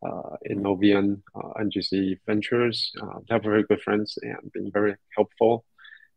uh, 0.04 0.36
Innovian, 0.50 1.22
uh, 1.34 1.52
NGC 1.60 2.18
Ventures. 2.26 2.92
Uh, 3.00 3.20
they're 3.28 3.40
very 3.40 3.62
good 3.62 3.80
friends 3.80 4.18
and 4.22 4.52
been 4.52 4.70
very 4.70 4.94
helpful. 5.16 5.64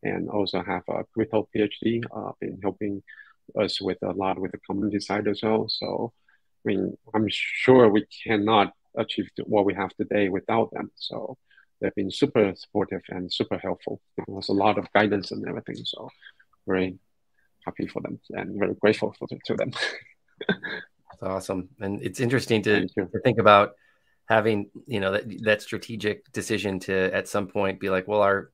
And 0.05 0.29
also 0.29 0.61
have 0.61 0.83
a 0.87 1.03
Crypto 1.13 1.47
PhD, 1.53 2.03
uh, 2.15 2.31
been 2.39 2.59
helping 2.61 3.01
us 3.59 3.81
with 3.81 3.97
a 4.03 4.11
lot 4.11 4.39
with 4.39 4.51
the 4.51 4.59
community 4.59 4.99
side 4.99 5.27
as 5.27 5.41
well. 5.41 5.67
So, 5.67 6.13
I 6.65 6.69
mean, 6.69 6.97
I'm 7.13 7.27
sure 7.29 7.89
we 7.89 8.05
cannot 8.23 8.73
achieve 8.95 9.29
what 9.45 9.65
we 9.65 9.73
have 9.73 9.91
today 9.95 10.29
without 10.29 10.71
them. 10.71 10.91
So, 10.95 11.37
they've 11.81 11.95
been 11.95 12.11
super 12.11 12.53
supportive 12.55 13.01
and 13.09 13.33
super 13.33 13.57
helpful. 13.57 13.99
Was 14.27 14.49
a 14.49 14.53
lot 14.53 14.77
of 14.77 14.91
guidance 14.93 15.31
and 15.31 15.47
everything. 15.47 15.77
So, 15.83 16.09
very 16.67 16.99
happy 17.65 17.87
for 17.87 18.01
them 18.01 18.19
and 18.29 18.59
very 18.59 18.75
grateful 18.75 19.15
for, 19.17 19.27
to 19.27 19.53
them. 19.55 19.71
That's 20.47 21.23
awesome, 21.23 21.69
and 21.79 22.01
it's 22.01 22.19
interesting 22.19 22.61
to, 22.63 22.87
to 22.89 23.07
think 23.23 23.39
about 23.39 23.73
having 24.27 24.69
you 24.87 24.99
know 24.99 25.11
that 25.11 25.23
that 25.43 25.61
strategic 25.61 26.31
decision 26.31 26.79
to 26.79 27.13
at 27.13 27.27
some 27.27 27.47
point 27.47 27.79
be 27.79 27.89
like, 27.89 28.07
well, 28.07 28.21
our 28.21 28.51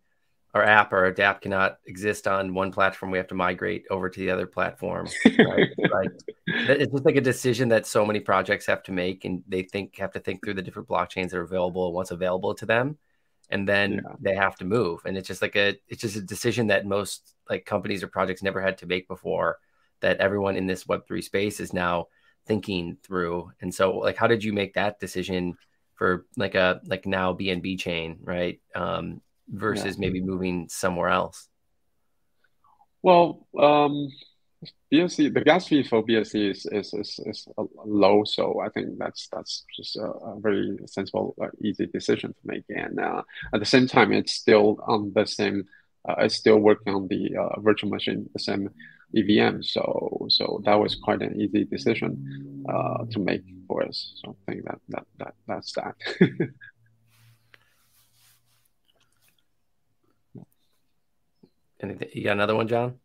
our 0.54 0.64
app 0.64 0.92
or 0.92 1.06
adapt 1.06 1.44
cannot 1.44 1.78
exist 1.86 2.28
on 2.28 2.54
one 2.54 2.72
platform. 2.72 3.12
We 3.12 3.18
have 3.18 3.28
to 3.28 3.36
migrate 3.36 3.86
over 3.90 4.10
to 4.10 4.20
the 4.20 4.30
other 4.30 4.46
platform. 4.46 5.08
Right? 5.26 5.70
like, 5.78 6.12
it's 6.48 6.92
just 6.92 7.06
like 7.06 7.16
a 7.16 7.22
decision 7.22 7.70
that 7.70 7.88
so 7.88 8.06
many 8.06 8.20
projects 8.20 8.66
have 8.66 8.84
to 8.84 8.92
make, 8.92 9.24
and 9.24 9.44
they 9.48 9.64
think 9.64 9.98
have 9.98 10.12
to 10.12 10.20
think 10.20 10.44
through 10.44 10.56
the 10.56 10.62
different 10.62 10.90
blockchains 10.90 11.30
that 11.30 11.38
are 11.38 11.44
available 11.44 11.86
and 11.86 11.96
what's 11.96 12.12
available 12.12 12.54
to 12.56 12.66
them, 12.66 12.98
and 13.50 13.68
then 13.68 14.02
yeah. 14.04 14.16
they 14.20 14.36
have 14.36 14.58
to 14.58 14.66
move. 14.66 15.02
And 15.06 15.18
it's 15.18 15.28
just 15.28 15.42
like 15.42 15.56
a 15.56 15.78
it's 15.88 16.02
just 16.02 16.18
a 16.18 16.22
decision 16.22 16.68
that 16.68 16.86
most 16.86 17.34
like 17.50 17.66
companies 17.66 18.04
or 18.04 18.08
projects 18.08 18.44
never 18.44 18.62
had 18.62 18.78
to 18.80 18.86
make 18.86 19.08
before. 19.08 19.58
That 20.02 20.18
everyone 20.18 20.58
in 20.58 20.66
this 20.66 20.88
Web 20.88 21.08
three 21.08 21.22
space 21.22 21.60
is 21.60 21.74
now 21.74 22.08
thinking 22.46 22.98
through. 23.04 23.52
And 23.62 23.74
so, 23.74 23.98
like, 23.98 24.18
how 24.18 24.28
did 24.28 24.44
you 24.44 24.52
make 24.52 24.74
that 24.74 25.00
decision 25.00 25.58
for 25.96 26.26
like 26.36 26.56
a 26.56 26.82
like 26.86 27.06
now 27.06 27.34
BNB 27.34 27.80
chain, 27.80 28.18
right? 28.24 28.60
Um, 28.76 29.22
versus 29.52 29.96
yeah. 29.96 30.00
maybe 30.00 30.22
moving 30.22 30.68
somewhere 30.70 31.10
else. 31.10 31.48
Well, 33.04 33.48
um, 33.60 34.10
BSC, 34.92 35.34
the 35.34 35.42
gas 35.42 35.68
fee 35.68 35.84
for 35.84 36.04
BSC 36.04 36.52
is 36.52 36.66
is, 36.68 36.94
is, 36.94 37.20
is 37.26 37.48
low, 37.86 38.24
so 38.24 38.60
I 38.60 38.70
think 38.70 38.98
that's 39.00 39.28
that's 39.32 39.66
just 39.76 39.96
a, 39.96 40.06
a 40.06 40.40
very 40.40 40.78
sensible, 40.86 41.36
uh, 41.42 41.48
easy 41.64 41.88
decision 41.88 42.34
to 42.34 42.40
make. 42.44 42.66
And 42.70 43.00
uh, 43.00 43.24
at 43.54 43.60
the 43.60 43.66
same 43.66 43.88
time, 43.88 44.12
it's 44.12 44.34
still 44.34 44.80
on 44.86 45.14
the 45.16 45.26
same. 45.26 45.66
Uh, 46.08 46.16
it's 46.20 46.36
still 46.36 46.58
working 46.58 46.94
on 46.94 47.08
the 47.08 47.36
uh, 47.38 47.60
virtual 47.60 47.90
machine, 47.90 48.30
the 48.34 48.40
same 48.40 48.70
EVM. 49.16 49.62
So 49.62 50.28
so 50.30 50.62
that 50.66 50.76
was 50.76 50.96
quite 50.96 51.22
an 51.22 51.40
easy 51.42 51.66
decision 51.66 52.66
uh, 52.70 53.06
to 53.12 53.20
make 53.20 53.44
for 53.68 53.84
us. 53.84 54.14
So 54.24 54.36
I 54.48 54.52
think 54.52 54.66
that 54.66 54.80
that, 54.90 55.06
that 55.18 55.34
that's 55.48 55.72
that. 55.74 55.96
Anything, 61.82 62.10
you 62.14 62.24
got 62.24 62.34
another 62.34 62.56
one, 62.56 62.68
John? 62.68 63.00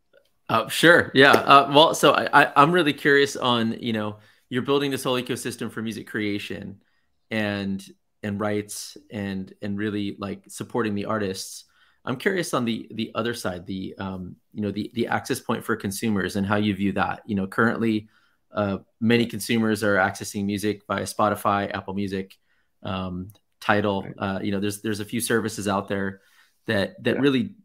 Uh, 0.49 0.67
sure. 0.69 1.11
Yeah. 1.13 1.31
Uh, 1.31 1.71
well, 1.73 1.93
so 1.93 2.13
I, 2.13 2.43
I, 2.43 2.53
I'm 2.55 2.71
really 2.71 2.93
curious 2.93 3.35
on 3.35 3.77
you 3.79 3.93
know 3.93 4.17
you're 4.49 4.61
building 4.61 4.91
this 4.91 5.03
whole 5.03 5.21
ecosystem 5.21 5.71
for 5.71 5.81
music 5.81 6.07
creation 6.07 6.81
and 7.29 7.83
and 8.23 8.39
rights 8.39 8.97
and 9.11 9.53
and 9.61 9.77
really 9.77 10.15
like 10.19 10.43
supporting 10.47 10.95
the 10.95 11.05
artists 11.05 11.65
I'm 12.07 12.15
curious 12.15 12.53
on 12.53 12.63
the 12.63 12.87
the 12.91 13.11
other 13.15 13.33
side, 13.33 13.65
the 13.65 13.93
um, 13.99 14.37
you 14.53 14.61
know 14.61 14.71
the 14.71 14.89
the 14.93 15.07
access 15.07 15.41
point 15.41 15.65
for 15.65 15.75
consumers 15.75 16.37
and 16.37 16.47
how 16.47 16.55
you 16.55 16.73
view 16.73 16.93
that. 16.93 17.21
You 17.25 17.35
know, 17.35 17.47
currently, 17.47 18.07
uh, 18.49 18.77
many 19.01 19.25
consumers 19.25 19.83
are 19.83 19.97
accessing 19.97 20.45
music 20.45 20.83
via 20.87 21.03
Spotify, 21.03 21.69
Apple 21.75 21.93
Music, 21.93 22.37
um, 22.81 23.27
Tidal. 23.59 24.07
Uh, 24.17 24.39
you 24.41 24.53
know, 24.53 24.61
there's 24.61 24.81
there's 24.81 25.01
a 25.01 25.05
few 25.05 25.19
services 25.19 25.67
out 25.67 25.89
there 25.89 26.21
that 26.65 27.03
that 27.03 27.15
yeah. 27.15 27.21
really 27.21 27.55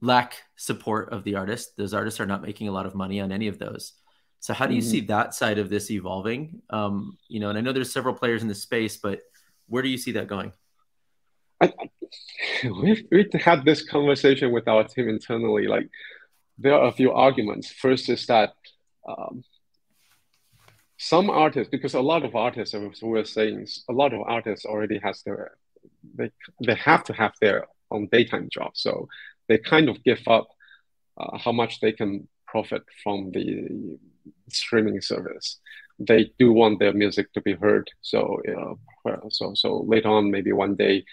lack 0.00 0.42
support 0.56 1.12
of 1.12 1.24
the 1.24 1.36
artist. 1.36 1.76
Those 1.76 1.94
artists 1.94 2.20
are 2.20 2.26
not 2.26 2.42
making 2.42 2.68
a 2.68 2.72
lot 2.72 2.86
of 2.86 2.94
money 2.94 3.20
on 3.20 3.32
any 3.32 3.48
of 3.48 3.58
those. 3.58 3.92
So 4.40 4.54
how 4.54 4.66
do 4.66 4.74
you 4.74 4.80
mm-hmm. 4.80 4.90
see 4.90 5.00
that 5.02 5.34
side 5.34 5.58
of 5.58 5.70
this 5.70 5.90
evolving? 5.90 6.62
Um, 6.70 7.18
you 7.28 7.40
know, 7.40 7.48
and 7.48 7.58
I 7.58 7.62
know 7.62 7.72
there's 7.72 7.92
several 7.92 8.14
players 8.14 8.42
in 8.42 8.48
the 8.48 8.54
space, 8.54 8.96
but 8.96 9.20
where 9.66 9.82
do 9.82 9.88
you 9.88 9.98
see 9.98 10.12
that 10.12 10.28
going? 10.28 10.52
I, 11.60 11.72
we've, 12.64 13.04
we've 13.10 13.32
had 13.32 13.64
this 13.64 13.82
conversation 13.82 14.52
with 14.52 14.68
our 14.68 14.84
team 14.84 15.08
internally. 15.08 15.66
Like, 15.66 15.88
there 16.58 16.74
are 16.74 16.88
a 16.88 16.92
few 16.92 17.12
arguments. 17.12 17.70
First 17.70 18.08
is 18.08 18.26
that 18.26 18.54
um, 19.08 19.42
some 20.98 21.28
artists, 21.28 21.70
because 21.70 21.94
a 21.94 22.00
lot 22.00 22.24
of 22.24 22.34
artists, 22.34 22.74
as 22.74 23.02
we 23.02 23.08
were 23.08 23.24
saying, 23.24 23.66
a 23.88 23.92
lot 23.92 24.14
of 24.14 24.20
artists 24.20 24.64
already 24.64 24.98
has 25.02 25.22
their, 25.22 25.56
they, 26.14 26.30
they 26.64 26.74
have 26.74 27.04
to 27.04 27.12
have 27.12 27.32
their 27.40 27.66
own 27.90 28.08
daytime 28.10 28.48
job. 28.50 28.72
So 28.74 29.08
they 29.48 29.58
kind 29.58 29.88
of 29.88 30.02
give 30.04 30.20
up 30.26 30.48
uh, 31.18 31.38
how 31.38 31.52
much 31.52 31.80
they 31.80 31.92
can 31.92 32.28
profit 32.46 32.82
from 33.02 33.30
the 33.32 33.98
streaming 34.50 35.00
service. 35.00 35.58
They 35.98 36.32
do 36.38 36.52
want 36.52 36.78
their 36.78 36.92
music 36.92 37.32
to 37.32 37.40
be 37.40 37.54
heard. 37.54 37.90
So, 38.02 38.40
know, 38.46 39.28
so 39.30 39.54
so 39.54 39.80
later 39.86 40.08
on, 40.08 40.30
maybe 40.30 40.52
one 40.52 40.74
day, 40.74 41.04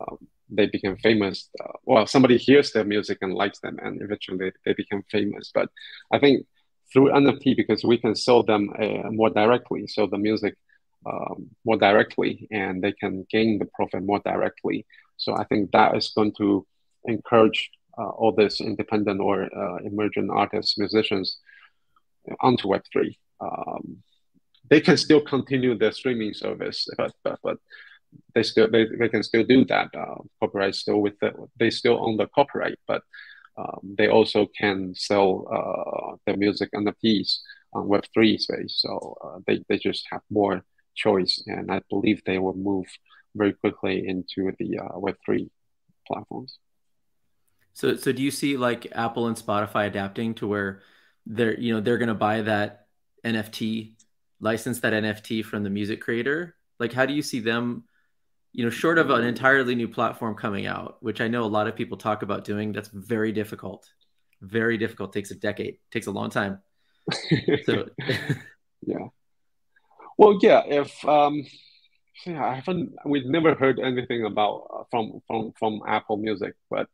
um, 0.00 0.18
they 0.48 0.66
become 0.66 0.96
famous. 0.96 1.48
Uh, 1.60 1.72
well, 1.84 2.06
somebody 2.06 2.36
hears 2.36 2.72
their 2.72 2.84
music 2.84 3.18
and 3.20 3.34
likes 3.34 3.58
them, 3.60 3.78
and 3.82 4.00
eventually 4.02 4.52
they 4.64 4.72
become 4.74 5.02
famous. 5.10 5.50
But 5.52 5.68
I 6.12 6.18
think 6.18 6.46
through 6.92 7.10
NFT, 7.10 7.56
because 7.56 7.84
we 7.84 7.98
can 7.98 8.14
sell 8.14 8.42
them 8.42 8.70
uh, 8.78 9.10
more 9.10 9.30
directly, 9.30 9.86
so 9.86 10.06
the 10.06 10.18
music 10.18 10.54
um, 11.04 11.50
more 11.64 11.76
directly, 11.76 12.46
and 12.50 12.82
they 12.82 12.92
can 12.92 13.26
gain 13.30 13.58
the 13.58 13.66
profit 13.74 14.02
more 14.04 14.20
directly. 14.24 14.86
So 15.16 15.36
I 15.36 15.44
think 15.44 15.72
that 15.72 15.96
is 15.96 16.12
going 16.14 16.32
to 16.38 16.66
encourage 17.06 17.70
uh, 17.98 18.08
all 18.08 18.32
these 18.32 18.60
independent 18.60 19.20
or 19.20 19.44
uh, 19.44 19.76
emerging 19.84 20.30
artists, 20.30 20.78
musicians 20.78 21.38
onto 22.40 22.68
Web3. 22.68 23.16
Um, 23.40 24.02
they 24.68 24.80
can 24.80 24.96
still 24.96 25.20
continue 25.20 25.76
their 25.78 25.92
streaming 25.92 26.34
service, 26.34 26.88
but, 26.96 27.12
but, 27.22 27.38
but 27.42 27.58
they 28.34 28.42
still 28.42 28.70
they, 28.70 28.86
they 28.86 29.08
can 29.08 29.22
still 29.22 29.44
do 29.44 29.64
that. 29.66 29.88
Uh, 29.94 30.16
copyright 30.40 30.74
still 30.74 31.00
with 31.00 31.18
the, 31.20 31.32
they 31.58 31.70
still 31.70 32.04
own 32.04 32.16
the 32.16 32.26
copyright, 32.28 32.78
but 32.86 33.02
um, 33.56 33.94
they 33.96 34.08
also 34.08 34.46
can 34.58 34.94
sell 34.94 35.46
uh, 35.50 36.16
their 36.26 36.36
music 36.36 36.70
and 36.72 36.86
the 36.86 36.92
NFTs 36.92 37.38
on 37.72 37.88
Web 37.88 38.04
three 38.12 38.38
space. 38.38 38.74
So 38.78 39.16
uh, 39.24 39.38
they 39.46 39.64
they 39.68 39.78
just 39.78 40.06
have 40.10 40.22
more 40.30 40.62
choice, 40.94 41.42
and 41.46 41.70
I 41.70 41.80
believe 41.90 42.22
they 42.24 42.38
will 42.38 42.56
move 42.56 42.86
very 43.34 43.52
quickly 43.52 44.06
into 44.06 44.52
the 44.58 44.78
uh, 44.78 44.98
Web 44.98 45.16
three 45.24 45.50
platforms. 46.06 46.58
So 47.76 47.94
so 47.96 48.10
do 48.10 48.22
you 48.22 48.30
see 48.30 48.56
like 48.56 48.88
Apple 48.92 49.26
and 49.26 49.36
Spotify 49.36 49.86
adapting 49.86 50.34
to 50.36 50.46
where 50.48 50.80
they're 51.26 51.58
you 51.60 51.74
know 51.74 51.80
they're 51.80 51.98
going 51.98 52.08
to 52.08 52.14
buy 52.14 52.40
that 52.42 52.86
NFT 53.24 53.92
license 54.40 54.80
that 54.80 54.92
NFT 54.92 55.44
from 55.44 55.62
the 55.62 55.70
music 55.70 56.00
creator? 56.00 56.56
Like 56.80 56.92
how 56.92 57.04
do 57.04 57.12
you 57.12 57.22
see 57.22 57.40
them 57.40 57.84
you 58.56 58.64
know, 58.64 58.70
short 58.70 58.98
of 58.98 59.10
an 59.10 59.22
entirely 59.22 59.74
new 59.74 59.86
platform 59.86 60.34
coming 60.34 60.66
out, 60.66 60.96
which 61.00 61.20
I 61.20 61.28
know 61.28 61.44
a 61.44 61.46
lot 61.46 61.68
of 61.68 61.76
people 61.76 61.98
talk 61.98 62.22
about 62.22 62.42
doing, 62.42 62.72
that's 62.72 62.88
very 62.88 63.30
difficult. 63.30 63.86
Very 64.40 64.78
difficult. 64.78 65.12
Takes 65.12 65.30
a 65.30 65.34
decade. 65.34 65.76
Takes 65.90 66.06
a 66.06 66.10
long 66.10 66.30
time. 66.30 66.60
So, 67.66 67.84
yeah. 68.86 69.08
Well, 70.16 70.38
yeah. 70.40 70.62
If 70.64 71.04
um, 71.04 71.44
yeah, 72.24 72.42
I 72.42 72.54
haven't. 72.54 72.94
We've 73.04 73.26
never 73.26 73.54
heard 73.54 73.78
anything 73.78 74.24
about 74.24 74.68
uh, 74.72 74.82
from 74.90 75.20
from 75.26 75.52
from 75.58 75.82
Apple 75.86 76.16
Music, 76.16 76.54
but 76.70 76.88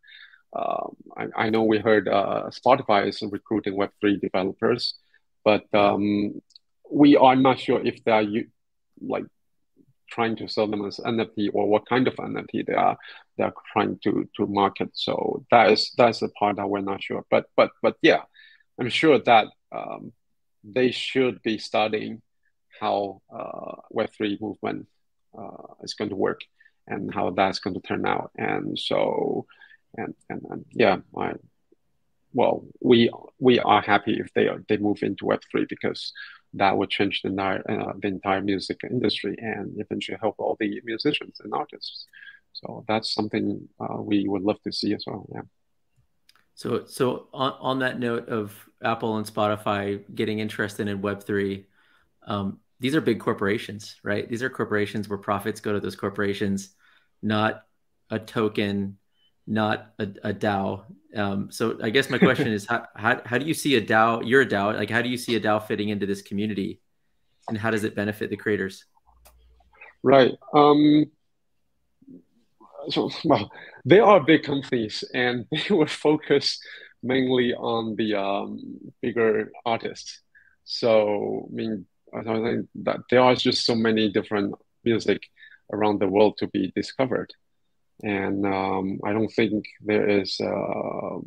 um, 0.55 0.97
I, 1.17 1.45
I 1.45 1.51
know 1.51 1.63
we 1.63 1.79
heard 1.79 2.09
uh, 2.09 2.51
Spotify 2.51 3.09
is 3.09 3.23
recruiting 3.23 3.77
Web 3.77 3.91
three 4.01 4.19
developers, 4.19 4.95
but 5.45 5.65
um, 5.75 6.41
we 6.91 7.17
are 7.17 7.37
not 7.37 7.59
sure 7.59 7.85
if 7.85 8.03
they 8.05 8.13
are 8.13 8.25
like 9.01 9.25
trying 10.11 10.37
to 10.37 10.49
sell 10.49 10.67
them 10.67 10.85
as 10.85 10.99
NFT 10.99 11.51
or 11.55 11.67
what 11.67 11.89
kind 11.89 12.07
of 12.07 12.15
NFT 12.17 12.67
they 12.67 12.75
are 12.75 12.99
they 13.39 13.45
are 13.45 13.55
trying 13.73 13.99
to 14.05 14.29
to 14.37 14.47
market. 14.47 14.91
So 14.93 15.45
that 15.51 15.71
is 15.71 15.93
that's 15.97 16.21
the 16.21 16.29
part 16.31 16.57
that 16.57 16.69
we're 16.69 16.81
not 16.81 17.03
sure. 17.03 17.25
But 17.31 17.47
but 17.57 17.71
but 17.83 17.97
yeah, 18.03 18.23
I'm 18.79 18.91
sure 18.91 19.19
that 19.19 19.47
um, 19.73 20.13
they 20.65 20.91
should 20.91 21.43
be 21.43 21.59
studying 21.59 22.23
how 22.81 23.23
uh, 23.33 23.77
Web3 23.95 24.41
movement 24.41 24.87
uh, 25.39 25.75
is 25.83 25.95
going 25.95 26.11
to 26.11 26.17
work 26.17 26.41
and 26.87 27.13
how 27.13 27.31
that's 27.31 27.59
going 27.59 27.75
to 27.75 27.81
turn 27.81 28.07
out. 28.07 28.31
And 28.37 28.79
so, 28.79 29.47
and 29.97 30.15
and, 30.29 30.43
and 30.51 30.65
yeah, 30.73 30.99
I, 31.17 31.35
well, 32.33 32.65
we 32.81 33.11
we 33.39 33.59
are 33.59 33.83
happy 33.83 34.19
if 34.19 34.33
they 34.35 34.49
are, 34.49 34.63
they 34.69 34.77
move 34.77 35.03
into 35.03 35.25
Web3 35.27 35.69
because 35.69 36.13
that 36.55 36.77
would 36.77 36.91
change 36.91 37.23
the 37.23 37.31
entire 37.31 37.63
uh, 37.69 37.93
the 38.01 38.09
entire 38.09 38.43
music 38.43 38.81
industry 38.91 39.35
and 39.39 39.75
eventually 39.79 40.19
help 40.21 40.37
all 40.39 40.57
the 40.59 40.81
musicians 40.85 41.41
and 41.43 41.53
artists. 41.55 42.07
So 42.53 42.85
that's 42.87 43.13
something 43.13 43.69
uh, 43.81 44.01
we 44.01 44.27
would 44.29 44.43
love 44.43 44.61
to 44.63 44.73
see 44.73 44.95
as 44.95 45.05
well. 45.07 45.27
Yeah. 45.35 45.43
So, 46.55 46.85
so 46.85 47.29
on, 47.33 47.55
on 47.61 47.79
that 47.79 47.99
note 47.99 48.29
of 48.29 48.55
Apple 48.83 49.17
and 49.17 49.27
Spotify 49.27 50.03
getting 50.15 50.39
interested 50.39 50.87
in 50.89 51.01
Web 51.01 51.25
three, 51.25 51.67
um, 52.27 52.61
these 52.79 52.95
are 52.95 53.01
big 53.01 53.21
corporations, 53.21 53.97
right? 54.03 54.29
These 54.29 54.43
are 54.43 54.51
corporations 54.51 55.09
where 55.09 55.19
profits 55.19 55.61
go 55.61 55.73
to 55.73 55.81
those 55.81 55.97
corporations, 55.97 56.75
not 57.23 57.63
a 58.11 58.19
token, 58.19 58.99
not 59.47 59.93
a, 59.99 60.05
a 60.25 60.33
DAO. 60.33 60.85
Um, 61.15 61.51
so, 61.51 61.79
I 61.83 61.91
guess 61.91 62.09
my 62.09 62.19
question 62.19 62.49
is, 62.49 62.67
how, 62.67 62.87
how 62.97 63.21
how 63.25 63.39
do 63.39 63.47
you 63.47 63.55
see 63.55 63.77
a 63.77 63.81
DAO? 63.83 64.23
You're 64.25 64.43
a 64.43 64.47
DAO. 64.47 64.77
Like, 64.77 64.91
how 64.91 65.03
do 65.03 65.09
you 65.09 65.19
see 65.19 65.37
a 65.37 65.41
DAO 65.41 65.67
fitting 65.67 65.89
into 65.91 66.07
this 66.07 66.23
community, 66.23 66.81
and 67.49 67.59
how 67.59 67.71
does 67.71 67.85
it 67.85 67.95
benefit 67.95 68.31
the 68.31 68.37
creators? 68.37 68.85
Right. 70.03 70.33
Um, 70.55 71.11
so, 72.89 73.11
well, 73.25 73.51
they 73.85 74.01
are 74.01 74.21
big 74.21 74.43
companies 74.43 75.05
and 75.15 75.47
they 75.51 75.75
were 75.75 75.87
focused 75.87 76.65
mainly 77.03 77.55
on 77.55 77.97
the 77.97 78.15
um, 78.15 78.79
bigger 79.01 79.51
artists. 79.65 80.21
So, 80.65 81.49
I 81.51 81.55
mean, 81.55 81.87
I 82.15 82.23
think 82.23 82.69
that 82.83 83.01
there 83.11 83.21
are 83.21 83.35
just 83.35 83.65
so 83.65 83.75
many 83.75 84.11
different 84.11 84.55
music 84.85 85.23
around 85.73 85.99
the 85.99 86.07
world 86.07 86.37
to 86.39 86.47
be 86.49 86.73
discovered. 86.77 87.33
And 88.03 88.47
um, 88.47 89.01
I 89.05 89.13
don't 89.13 89.29
think 89.29 89.65
there 89.81 90.09
is, 90.09 90.41
uh, 90.41 91.19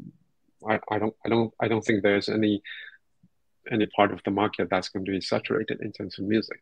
I, 0.67 0.79
I 0.91 0.99
don't, 0.99 1.15
I 1.25 1.29
don't, 1.29 1.53
I 1.61 1.67
don't 1.67 1.81
think 1.81 2.03
there's 2.03 2.29
any, 2.29 2.61
any 3.71 3.85
part 3.87 4.11
of 4.11 4.21
the 4.25 4.31
market 4.31 4.69
that's 4.69 4.89
going 4.89 5.05
to 5.05 5.11
be 5.11 5.21
saturated 5.21 5.81
in 5.81 5.91
terms 5.91 6.19
of 6.19 6.25
music. 6.25 6.59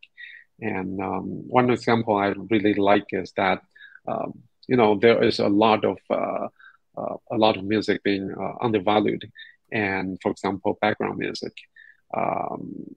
And 0.59 1.01
um, 1.01 1.47
one 1.47 1.69
example 1.69 2.15
I 2.15 2.33
really 2.49 2.73
like 2.75 3.07
is 3.11 3.33
that 3.37 3.61
um, 4.07 4.43
you 4.67 4.77
know 4.77 4.97
there 4.99 5.23
is 5.23 5.39
a 5.39 5.47
lot 5.47 5.83
of 5.83 5.97
uh, 6.09 6.47
uh, 6.97 7.15
a 7.31 7.37
lot 7.37 7.57
of 7.57 7.63
music 7.63 8.03
being 8.03 8.33
uh, 8.33 8.53
undervalued, 8.61 9.29
and 9.71 10.19
for 10.21 10.31
example, 10.31 10.77
background 10.81 11.17
music, 11.17 11.53
um, 12.15 12.95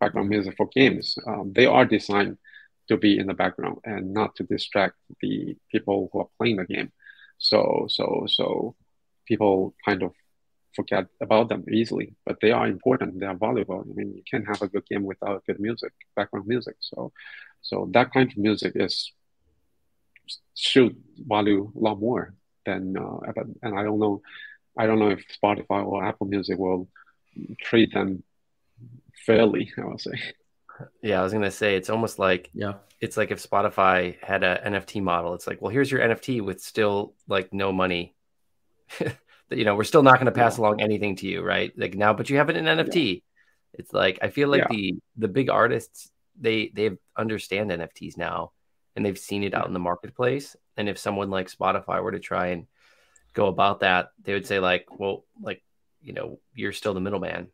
background 0.00 0.28
music 0.28 0.54
for 0.56 0.66
games, 0.68 1.16
um, 1.26 1.52
they 1.54 1.66
are 1.66 1.84
designed 1.86 2.36
to 2.88 2.96
be 2.96 3.18
in 3.18 3.26
the 3.26 3.34
background 3.34 3.78
and 3.84 4.12
not 4.12 4.34
to 4.36 4.42
distract 4.44 4.96
the 5.20 5.56
people 5.70 6.08
who 6.12 6.20
are 6.20 6.28
playing 6.38 6.56
the 6.56 6.64
game. 6.64 6.92
So 7.38 7.86
so 7.88 8.26
so 8.28 8.74
people 9.26 9.74
kind 9.84 10.02
of 10.02 10.12
forget 10.74 11.06
about 11.20 11.48
them 11.48 11.64
easily, 11.70 12.14
but 12.24 12.38
they 12.40 12.52
are 12.52 12.66
important. 12.66 13.18
They 13.18 13.26
are 13.26 13.34
valuable. 13.34 13.80
I 13.80 13.92
mean, 13.94 14.14
you 14.16 14.22
can't 14.30 14.46
have 14.46 14.62
a 14.62 14.68
good 14.68 14.86
game 14.86 15.04
without 15.04 15.44
good 15.46 15.60
music, 15.60 15.92
background 16.14 16.46
music. 16.46 16.76
So, 16.80 17.12
so 17.62 17.88
that 17.94 18.12
kind 18.12 18.30
of 18.30 18.36
music 18.36 18.72
is 18.76 19.12
should 20.54 20.96
value 21.16 21.72
a 21.74 21.78
lot 21.78 21.98
more 21.98 22.34
than 22.66 22.96
uh, 22.96 23.18
and 23.62 23.78
I 23.78 23.82
don't 23.82 23.98
know 23.98 24.20
I 24.76 24.86
don't 24.86 24.98
know 24.98 25.10
if 25.10 25.24
Spotify 25.36 25.80
or 25.86 26.04
Apple 26.04 26.26
Music 26.26 26.58
will 26.58 26.88
treat 27.62 27.94
them 27.94 28.22
fairly 29.24 29.72
I 29.78 29.86
would 29.86 30.00
say 30.00 30.18
yeah 31.02 31.20
I 31.20 31.22
was 31.22 31.32
gonna 31.32 31.50
say 31.50 31.76
it's 31.76 31.90
almost 31.90 32.18
like 32.18 32.50
yeah 32.52 32.74
it's 33.00 33.16
like 33.16 33.30
if 33.30 33.42
Spotify 33.42 34.22
had 34.22 34.42
a 34.42 34.60
NFT 34.64 35.02
model 35.02 35.34
it's 35.34 35.46
like 35.46 35.60
well 35.60 35.70
here's 35.70 35.90
your 35.90 36.00
NFT 36.00 36.40
with 36.40 36.60
still 36.60 37.14
like 37.26 37.52
no 37.52 37.72
money 37.72 38.14
you 39.50 39.64
know 39.64 39.74
we're 39.74 39.84
still 39.84 40.02
not 40.02 40.14
going 40.14 40.26
to 40.26 40.32
pass 40.32 40.56
yeah. 40.58 40.64
along 40.64 40.80
anything 40.80 41.16
to 41.16 41.26
you 41.26 41.42
right 41.42 41.72
like 41.76 41.94
now 41.94 42.12
but 42.12 42.30
you 42.30 42.36
have 42.36 42.50
it 42.50 42.56
in 42.56 42.64
NFT 42.64 43.14
yeah. 43.14 43.20
it's 43.74 43.92
like 43.92 44.18
I 44.22 44.30
feel 44.30 44.48
like 44.48 44.62
yeah. 44.62 44.76
the 44.76 44.94
the 45.16 45.28
big 45.28 45.50
artists 45.50 46.10
they 46.40 46.70
they 46.74 46.90
understand 47.16 47.70
NFTs 47.70 48.16
now 48.16 48.52
and 48.98 49.06
they've 49.06 49.16
seen 49.16 49.44
it 49.44 49.54
out 49.54 49.68
in 49.68 49.72
the 49.72 49.78
marketplace. 49.78 50.56
And 50.76 50.88
if 50.88 50.98
someone 50.98 51.30
like 51.30 51.48
Spotify 51.48 52.02
were 52.02 52.10
to 52.10 52.18
try 52.18 52.48
and 52.48 52.66
go 53.32 53.46
about 53.46 53.80
that, 53.80 54.08
they 54.24 54.32
would 54.32 54.44
say 54.44 54.58
like, 54.58 54.86
well, 54.90 55.24
like, 55.40 55.62
you 56.02 56.12
know, 56.12 56.40
you're 56.52 56.72
still 56.72 56.94
the 56.94 57.00
middleman, 57.00 57.46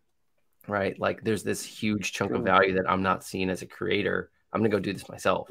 right? 0.68 0.98
Like 0.98 1.22
there's 1.22 1.42
this 1.42 1.64
huge 1.64 2.12
chunk 2.12 2.32
of 2.32 2.42
value 2.42 2.74
that 2.74 2.90
I'm 2.90 3.02
not 3.02 3.24
seeing 3.24 3.50
as 3.50 3.62
a 3.62 3.66
creator. 3.66 4.30
I'm 4.52 4.60
going 4.60 4.70
to 4.70 4.76
go 4.76 4.80
do 4.80 4.92
this 4.92 5.08
myself. 5.08 5.50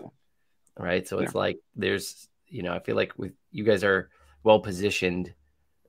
Right. 0.77 1.07
So 1.07 1.19
yeah. 1.19 1.25
it's 1.25 1.35
like, 1.35 1.59
there's, 1.75 2.27
you 2.47 2.63
know, 2.63 2.73
I 2.73 2.79
feel 2.79 2.95
like 2.95 3.13
with 3.17 3.33
you 3.51 3.63
guys 3.63 3.83
are 3.83 4.09
well 4.43 4.59
positioned 4.59 5.33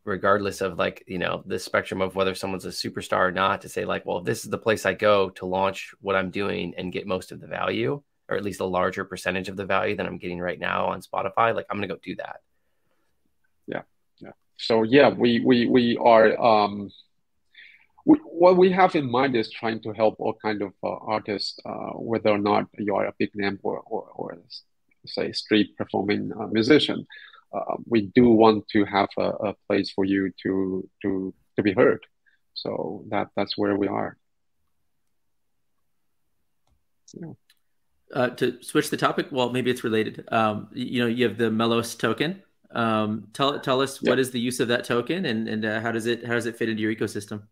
regardless 0.04 0.60
of 0.60 0.78
like, 0.78 1.02
you 1.06 1.18
know, 1.18 1.42
the 1.46 1.58
spectrum 1.58 2.02
of 2.02 2.14
whether 2.14 2.34
someone's 2.34 2.66
a 2.66 2.68
superstar 2.68 3.28
or 3.28 3.32
not 3.32 3.62
to 3.62 3.68
say 3.68 3.86
like, 3.86 4.04
well, 4.04 4.20
this 4.20 4.44
is 4.44 4.50
the 4.50 4.58
place 4.58 4.84
I 4.84 4.92
go 4.92 5.30
to 5.30 5.46
launch 5.46 5.94
what 6.00 6.16
I'm 6.16 6.30
doing 6.30 6.74
and 6.76 6.92
get 6.92 7.06
most 7.06 7.32
of 7.32 7.40
the 7.40 7.46
value 7.46 8.02
or 8.28 8.36
at 8.36 8.44
least 8.44 8.60
a 8.60 8.64
larger 8.64 9.04
percentage 9.04 9.48
of 9.48 9.56
the 9.56 9.66
value 9.66 9.96
that 9.96 10.06
I'm 10.06 10.18
getting 10.18 10.40
right 10.40 10.58
now 10.58 10.86
on 10.86 11.02
Spotify, 11.02 11.54
like 11.54 11.66
I'm 11.70 11.76
gonna 11.76 11.88
go 11.88 11.98
do 12.02 12.16
that. 12.16 12.40
Yeah, 13.66 13.82
yeah. 14.18 14.30
So 14.56 14.82
yeah, 14.82 15.10
we 15.10 15.40
we 15.40 15.66
we 15.66 15.96
are. 15.96 16.40
Um, 16.40 16.90
we, 18.04 18.18
what 18.24 18.56
we 18.56 18.70
have 18.72 18.94
in 18.94 19.10
mind 19.10 19.34
is 19.34 19.50
trying 19.50 19.80
to 19.82 19.92
help 19.92 20.16
all 20.18 20.34
kind 20.34 20.62
of 20.62 20.72
uh, 20.82 20.88
artists, 20.88 21.58
uh, 21.64 21.92
whether 21.92 22.30
or 22.30 22.38
not 22.38 22.66
you 22.78 22.94
are 22.94 23.06
a 23.06 23.14
big 23.18 23.30
name 23.34 23.58
or 23.62 23.80
or, 23.80 24.08
or 24.14 24.38
say 25.06 25.32
street 25.32 25.76
performing 25.76 26.32
uh, 26.38 26.46
musician. 26.46 27.06
Uh, 27.52 27.76
we 27.86 28.10
do 28.14 28.30
want 28.30 28.66
to 28.68 28.84
have 28.84 29.08
a, 29.16 29.28
a 29.48 29.54
place 29.66 29.90
for 29.90 30.04
you 30.04 30.30
to 30.42 30.88
to 31.02 31.34
to 31.56 31.62
be 31.62 31.72
heard. 31.72 32.04
So 32.54 33.04
that 33.08 33.28
that's 33.36 33.56
where 33.56 33.76
we 33.76 33.88
are. 33.88 34.16
Yeah. 37.14 37.32
Uh, 38.12 38.28
to 38.30 38.62
switch 38.62 38.90
the 38.90 38.96
topic, 38.96 39.28
well, 39.30 39.50
maybe 39.50 39.70
it's 39.70 39.82
related. 39.82 40.28
Um, 40.30 40.68
you 40.72 41.00
know, 41.00 41.08
you 41.08 41.26
have 41.26 41.38
the 41.38 41.50
Melos 41.50 41.94
token. 41.94 42.42
Um, 42.70 43.28
tell 43.32 43.60
tell 43.60 43.80
us 43.80 44.02
yep. 44.02 44.10
what 44.10 44.18
is 44.18 44.30
the 44.30 44.40
use 44.40 44.60
of 44.60 44.68
that 44.68 44.84
token 44.84 45.26
and 45.26 45.48
and 45.48 45.64
uh, 45.64 45.80
how 45.80 45.92
does 45.92 46.06
it 46.06 46.26
how 46.26 46.34
does 46.34 46.46
it 46.46 46.56
fit 46.56 46.68
into 46.68 46.82
your 46.82 46.94
ecosystem? 46.94 47.44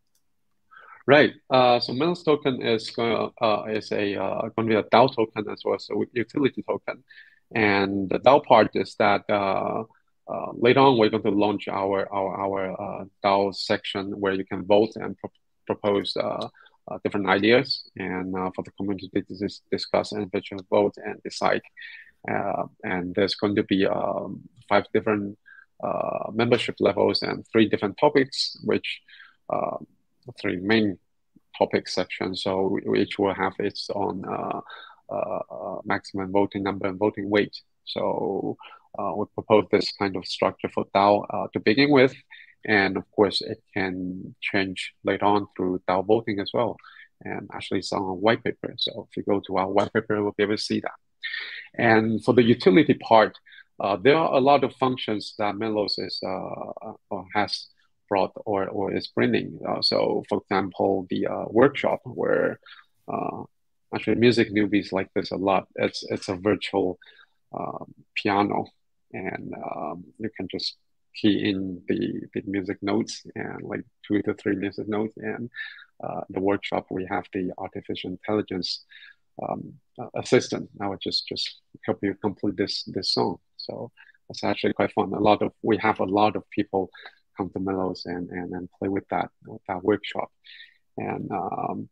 Right. 1.07 1.35
Uh, 1.51 1.81
so 1.81 1.93
Melos 1.93 2.25
token 2.25 2.62
is 2.62 2.91
going 2.91 3.31
uh, 3.41 3.65
is 3.69 3.91
a 3.91 4.15
uh, 4.15 4.43
going 4.55 4.69
to 4.69 4.75
be 4.75 4.77
a 4.77 4.85
DAO 4.85 5.15
token 5.15 5.51
as 5.51 5.62
well 5.65 5.75
as 5.75 5.88
a 5.91 5.95
utility 6.12 6.62
token, 6.62 7.03
and 7.53 8.09
the 8.09 8.21
DAO 8.21 8.45
part 8.45 8.71
is 8.75 8.95
that 9.01 9.23
uh, 9.29 9.83
uh, 10.33 10.53
later 10.55 10.79
on 10.79 10.99
we're 10.99 11.11
going 11.11 11.25
to 11.25 11.31
launch 11.31 11.67
our 11.67 12.09
our 12.15 12.41
our 12.41 12.81
uh, 12.81 13.05
DAO 13.25 13.53
section 13.53 14.12
where 14.21 14.35
you 14.35 14.45
can 14.45 14.65
vote 14.65 14.93
and 14.95 15.19
pro- 15.19 15.31
propose 15.67 16.17
uh, 16.17 16.49
uh, 16.88 16.99
different 17.03 17.29
ideas 17.29 17.83
and 17.97 18.33
for 18.55 18.62
the 18.62 18.71
community 18.73 19.09
to 19.11 19.49
discuss 19.73 20.12
and 20.12 20.23
eventually 20.23 20.65
vote 20.71 20.95
and 21.05 21.21
decide. 21.25 21.63
And 22.85 23.13
there's 23.17 23.35
going 23.35 23.57
to 23.57 23.65
be 23.65 23.87
um, 23.87 24.42
five 24.69 24.85
different 24.94 25.37
membership 26.33 26.77
levels 26.79 27.23
and 27.23 27.44
three 27.50 27.69
different 27.69 27.96
topics, 27.98 28.57
which 28.63 29.00
uh, 29.53 29.79
three 30.40 30.56
main 30.56 30.98
topic 31.56 31.88
sections. 31.88 32.42
So 32.42 32.79
each 32.96 33.18
will 33.18 33.35
have 33.35 33.54
its 33.58 33.90
own 33.94 34.25
uh, 34.25 34.60
maximum 35.85 36.33
voting 36.33 36.62
number 36.62 36.87
and 36.87 36.98
voting 36.98 37.29
weight. 37.29 37.54
So 37.85 38.56
we 39.16 39.25
propose 39.35 39.66
this 39.70 39.92
kind 39.98 40.16
of 40.16 40.27
structure 40.27 40.68
for 40.68 40.87
DAO 40.94 41.50
to 41.52 41.60
begin 41.60 41.90
with. 41.90 42.14
And 42.64 42.96
of 42.96 43.10
course, 43.10 43.40
it 43.40 43.62
can 43.75 44.35
change 44.40 44.92
later 45.04 45.25
on 45.25 45.48
through 45.56 45.83
DAO 45.88 46.06
voting 46.06 46.40
as 46.40 46.50
well. 46.54 46.77
And 47.25 47.48
actually, 47.52 47.81
it's 47.81 47.92
on 47.92 48.02
a 48.02 48.14
white 48.14 48.42
paper. 48.42 48.75
So 48.79 49.08
if 49.08 49.16
you 49.16 49.23
go 49.23 49.40
to 49.46 49.56
our 49.56 49.68
white 49.68 49.92
paper, 49.92 50.23
we'll 50.23 50.33
be 50.33 50.44
able 50.44 50.56
to 50.56 50.62
see 50.62 50.81
that. 50.81 50.92
And 51.75 52.23
for 52.25 52.35
the 52.35 52.42
utility 52.42 52.94
part, 52.94 53.38
uh, 53.81 53.96
there 53.96 54.16
are 54.16 54.35
a 54.35 54.40
lot 54.40 54.64
of 54.64 54.75
functions 54.77 55.35
that 55.38 55.56
Melos 55.56 55.98
is 55.98 56.20
uh, 56.25 56.92
uh, 57.10 57.23
has 57.35 57.68
or, 58.17 58.69
or 58.69 58.94
is 58.94 59.08
bringing. 59.08 59.58
Uh, 59.67 59.83
so, 59.83 60.23
for 60.29 60.38
example, 60.42 61.06
the 61.10 61.27
uh, 61.27 61.44
workshop 61.48 62.00
where 62.04 62.58
uh, 63.08 63.42
actually 63.94 64.17
music 64.17 64.52
newbies 64.52 64.92
like 64.92 65.08
this 65.15 65.31
a 65.31 65.37
lot. 65.37 65.69
It's 65.77 66.02
it's 66.04 66.29
a 66.29 66.37
virtual 66.37 66.98
um, 67.52 67.94
piano, 68.15 68.67
and 69.13 69.54
um, 69.54 70.04
you 70.19 70.31
can 70.37 70.48
just 70.48 70.77
key 71.15 71.50
in 71.50 71.83
the, 71.88 72.23
the 72.35 72.42
music 72.46 72.79
notes 72.83 73.23
and 73.35 73.63
like 73.63 73.85
two 74.06 74.23
to 74.23 74.33
three 74.35 74.56
music 74.56 74.88
notes. 74.88 75.15
And 75.17 75.50
uh, 76.02 76.23
the 76.31 76.40
workshop, 76.40 76.87
we 76.90 77.06
have 77.10 77.27
the 77.35 77.52
artificial 77.58 78.10
intelligence 78.10 78.85
um, 79.42 79.75
assistant. 80.17 80.71
Now 80.79 80.96
just 81.02 81.27
just 81.29 81.60
help 81.85 81.98
you 82.02 82.15
complete 82.15 82.56
this 82.56 82.85
this 82.85 83.13
song. 83.13 83.38
So 83.56 83.90
it's 84.31 84.44
actually 84.44 84.73
quite 84.73 84.92
fun. 84.92 85.13
A 85.13 85.21
lot 85.21 85.42
of 85.42 85.52
we 85.63 85.77
have 85.79 86.00
a 86.00 86.04
lot 86.04 86.37
of 86.37 86.48
people 86.50 86.90
come 87.37 87.50
to 87.50 87.58
Melos 87.60 88.06
and 88.06 88.30
and, 88.30 88.52
and 88.52 88.68
play 88.78 88.88
with 88.88 89.06
that 89.10 89.30
with 89.46 89.62
that 89.68 89.83
workshop, 89.83 90.30
and 90.96 91.30
um, 91.30 91.88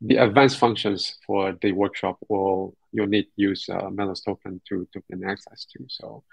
the 0.00 0.16
advanced 0.16 0.58
functions 0.58 1.16
for 1.26 1.56
the 1.62 1.72
workshop 1.72 2.18
will 2.28 2.76
you'll 2.92 3.06
need 3.06 3.24
to 3.24 3.30
use 3.36 3.68
uh, 3.68 3.90
token 4.24 4.60
to 4.68 4.86
to 4.92 5.02
gain 5.10 5.24
access 5.28 5.66
to. 5.72 5.84
So 5.88 6.24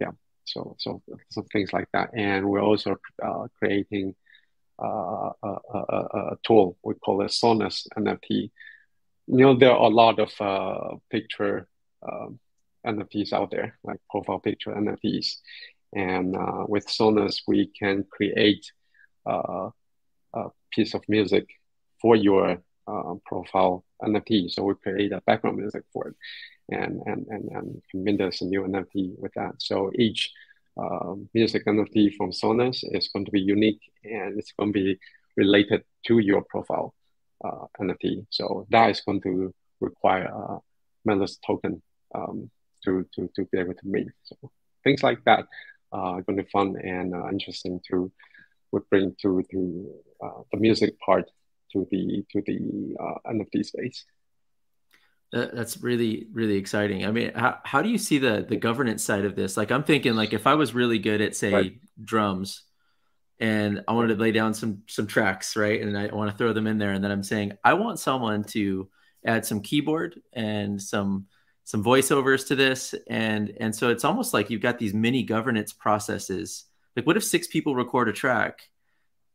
yeah, 0.00 0.12
so 0.44 0.76
so 0.78 1.02
some 1.30 1.44
things 1.44 1.72
like 1.72 1.88
that, 1.92 2.10
and 2.14 2.48
we're 2.48 2.62
also 2.62 2.96
uh, 3.22 3.46
creating 3.58 4.14
uh, 4.82 5.30
a, 5.42 5.56
a, 5.74 5.78
a, 6.32 6.38
tool 6.42 6.76
we 6.82 6.94
call 6.94 7.22
it 7.22 7.30
Sonus 7.30 7.86
NFT. 7.96 8.50
You 9.28 9.36
know, 9.36 9.56
there 9.56 9.70
are 9.70 9.90
a 9.90 9.94
lot 9.94 10.18
of 10.18 10.32
uh, 10.40 10.96
picture 11.10 11.68
um, 12.02 12.40
NFTs 12.86 13.32
out 13.32 13.50
there, 13.50 13.78
like 13.84 13.98
profile 14.10 14.40
picture 14.40 14.70
NFTs. 14.72 15.36
And 15.94 16.36
uh, 16.36 16.64
with 16.68 16.86
Sonus, 16.86 17.42
we 17.46 17.66
can 17.66 18.04
create 18.10 18.64
uh, 19.26 19.70
a 20.34 20.48
piece 20.72 20.94
of 20.94 21.02
music 21.08 21.46
for 22.00 22.16
your 22.16 22.62
uh, 22.86 23.14
profile 23.26 23.84
NFT. 24.02 24.50
So 24.50 24.64
we 24.64 24.74
create 24.74 25.12
a 25.12 25.20
background 25.26 25.58
music 25.58 25.84
for 25.92 26.08
it 26.08 26.14
and, 26.70 27.00
and, 27.06 27.26
and, 27.28 27.48
and 27.50 27.82
mint 27.94 28.20
us 28.20 28.40
a 28.40 28.44
new 28.44 28.62
NFT 28.62 29.18
with 29.18 29.32
that. 29.34 29.54
So 29.58 29.90
each 29.94 30.32
uh, 30.76 31.14
music 31.34 31.66
NFT 31.66 32.14
from 32.16 32.32
Sonus 32.32 32.82
is 32.82 33.08
going 33.08 33.24
to 33.26 33.30
be 33.30 33.40
unique 33.40 33.80
and 34.04 34.38
it's 34.38 34.52
going 34.52 34.72
to 34.72 34.78
be 34.78 34.98
related 35.36 35.84
to 36.06 36.18
your 36.18 36.42
profile 36.42 36.94
uh, 37.44 37.66
NFT. 37.80 38.26
So 38.30 38.66
that 38.70 38.90
is 38.90 39.00
going 39.00 39.20
to 39.22 39.54
require 39.80 40.24
a 40.24 40.58
Melos 41.04 41.38
token 41.46 41.82
um, 42.14 42.50
to, 42.84 43.06
to, 43.14 43.28
to 43.36 43.44
be 43.46 43.58
able 43.58 43.74
to 43.74 43.86
make. 43.86 44.08
So 44.24 44.36
things 44.84 45.02
like 45.02 45.22
that 45.24 45.46
uh, 45.92 46.20
going 46.20 46.36
to 46.36 46.42
be 46.42 46.48
fun 46.50 46.76
and 46.82 47.14
uh, 47.14 47.28
interesting 47.28 47.80
to 47.90 48.10
would 48.72 48.88
bring 48.88 49.14
to, 49.20 49.42
to 49.50 49.90
uh, 50.24 50.42
the 50.50 50.58
music 50.58 50.98
part 51.00 51.30
to 51.72 51.86
the 51.90 52.24
to 52.30 52.42
the 52.46 52.96
uh, 53.00 53.30
NFT 53.30 53.64
space. 53.64 54.04
That's 55.32 55.78
really 55.78 56.26
really 56.32 56.56
exciting. 56.56 57.06
I 57.06 57.10
mean, 57.10 57.32
how, 57.34 57.58
how 57.64 57.80
do 57.80 57.88
you 57.88 57.98
see 57.98 58.18
the 58.18 58.44
the 58.46 58.56
governance 58.56 59.02
side 59.02 59.24
of 59.24 59.34
this? 59.34 59.56
Like, 59.56 59.70
I'm 59.70 59.84
thinking 59.84 60.14
like 60.14 60.32
if 60.32 60.46
I 60.46 60.54
was 60.54 60.74
really 60.74 60.98
good 60.98 61.22
at 61.22 61.34
say 61.34 61.52
right. 61.52 61.80
drums, 62.02 62.62
and 63.38 63.82
I 63.88 63.92
wanted 63.92 64.16
to 64.16 64.20
lay 64.20 64.32
down 64.32 64.52
some 64.52 64.82
some 64.88 65.06
tracks, 65.06 65.56
right, 65.56 65.80
and 65.80 65.96
I 65.96 66.14
want 66.14 66.30
to 66.30 66.36
throw 66.36 66.52
them 66.52 66.66
in 66.66 66.76
there, 66.76 66.92
and 66.92 67.02
then 67.02 67.10
I'm 67.10 67.22
saying 67.22 67.52
I 67.64 67.74
want 67.74 67.98
someone 67.98 68.44
to 68.44 68.88
add 69.24 69.46
some 69.46 69.60
keyboard 69.60 70.20
and 70.34 70.80
some 70.80 71.26
some 71.64 71.84
voiceovers 71.84 72.46
to 72.48 72.56
this. 72.56 72.94
And 73.08 73.52
and 73.60 73.74
so 73.74 73.90
it's 73.90 74.04
almost 74.04 74.34
like 74.34 74.50
you've 74.50 74.60
got 74.60 74.78
these 74.78 74.94
mini 74.94 75.22
governance 75.22 75.72
processes. 75.72 76.64
Like 76.96 77.06
what 77.06 77.16
if 77.16 77.24
six 77.24 77.46
people 77.46 77.74
record 77.74 78.08
a 78.08 78.12
track 78.12 78.68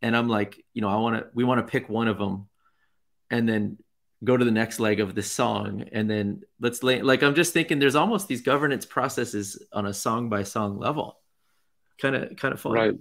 and 0.01 0.15
i'm 0.15 0.27
like 0.27 0.63
you 0.73 0.81
know 0.83 0.89
i 0.89 0.95
want 0.95 1.15
to 1.15 1.27
we 1.33 1.43
want 1.43 1.59
to 1.59 1.71
pick 1.71 1.89
one 1.89 2.07
of 2.07 2.19
them 2.19 2.47
and 3.31 3.47
then 3.47 3.77
go 4.23 4.35
to 4.35 4.43
the 4.43 4.51
next 4.51 4.79
leg 4.79 4.99
of 4.99 5.13
the 5.13 5.21
song. 5.21 5.83
And 5.91 6.09
then 6.09 6.41
let's 6.59 6.81
lay 6.81 7.01
like 7.01 7.23
i'm 7.23 7.35
just 7.35 7.53
thinking 7.53 7.79
there's 7.79 7.95
almost 7.95 8.27
these 8.27 8.41
governance 8.41 8.85
processes 8.85 9.61
on 9.71 9.85
a 9.85 9.93
song 9.93 10.29
by 10.29 10.43
song 10.43 10.79
level. 10.79 11.19
Kind 12.01 12.15
of 12.15 12.35
kind 12.35 12.53
of 12.53 12.59
fun. 12.59 12.73
Right. 12.73 12.95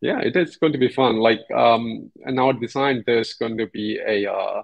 Yeah 0.00 0.20
it 0.20 0.36
is 0.36 0.56
going 0.56 0.72
to 0.72 0.78
be 0.78 0.88
fun. 0.88 1.16
Like 1.16 1.40
um 1.54 2.10
in 2.26 2.38
our 2.38 2.52
design 2.52 3.04
there's 3.06 3.34
going 3.34 3.58
to 3.58 3.66
be 3.66 4.00
a 4.04 4.30
uh 4.30 4.62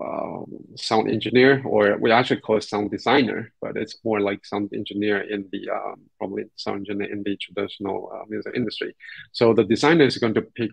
uh, 0.00 0.42
sound 0.76 1.10
engineer, 1.10 1.62
or 1.64 1.96
we 1.98 2.12
actually 2.12 2.40
call 2.40 2.56
it 2.56 2.64
sound 2.64 2.90
designer, 2.90 3.52
but 3.60 3.76
it's 3.76 3.96
more 4.04 4.20
like 4.20 4.44
sound 4.44 4.70
engineer 4.72 5.20
in 5.20 5.48
the 5.52 5.68
um, 5.70 6.00
probably 6.18 6.44
sound 6.56 6.78
engineer 6.78 7.12
in 7.12 7.22
the 7.22 7.36
traditional 7.36 8.10
uh, 8.14 8.24
music 8.28 8.52
industry. 8.54 8.94
So 9.32 9.52
the 9.52 9.64
designer 9.64 10.04
is 10.04 10.18
going 10.18 10.34
to 10.34 10.42
pick 10.42 10.70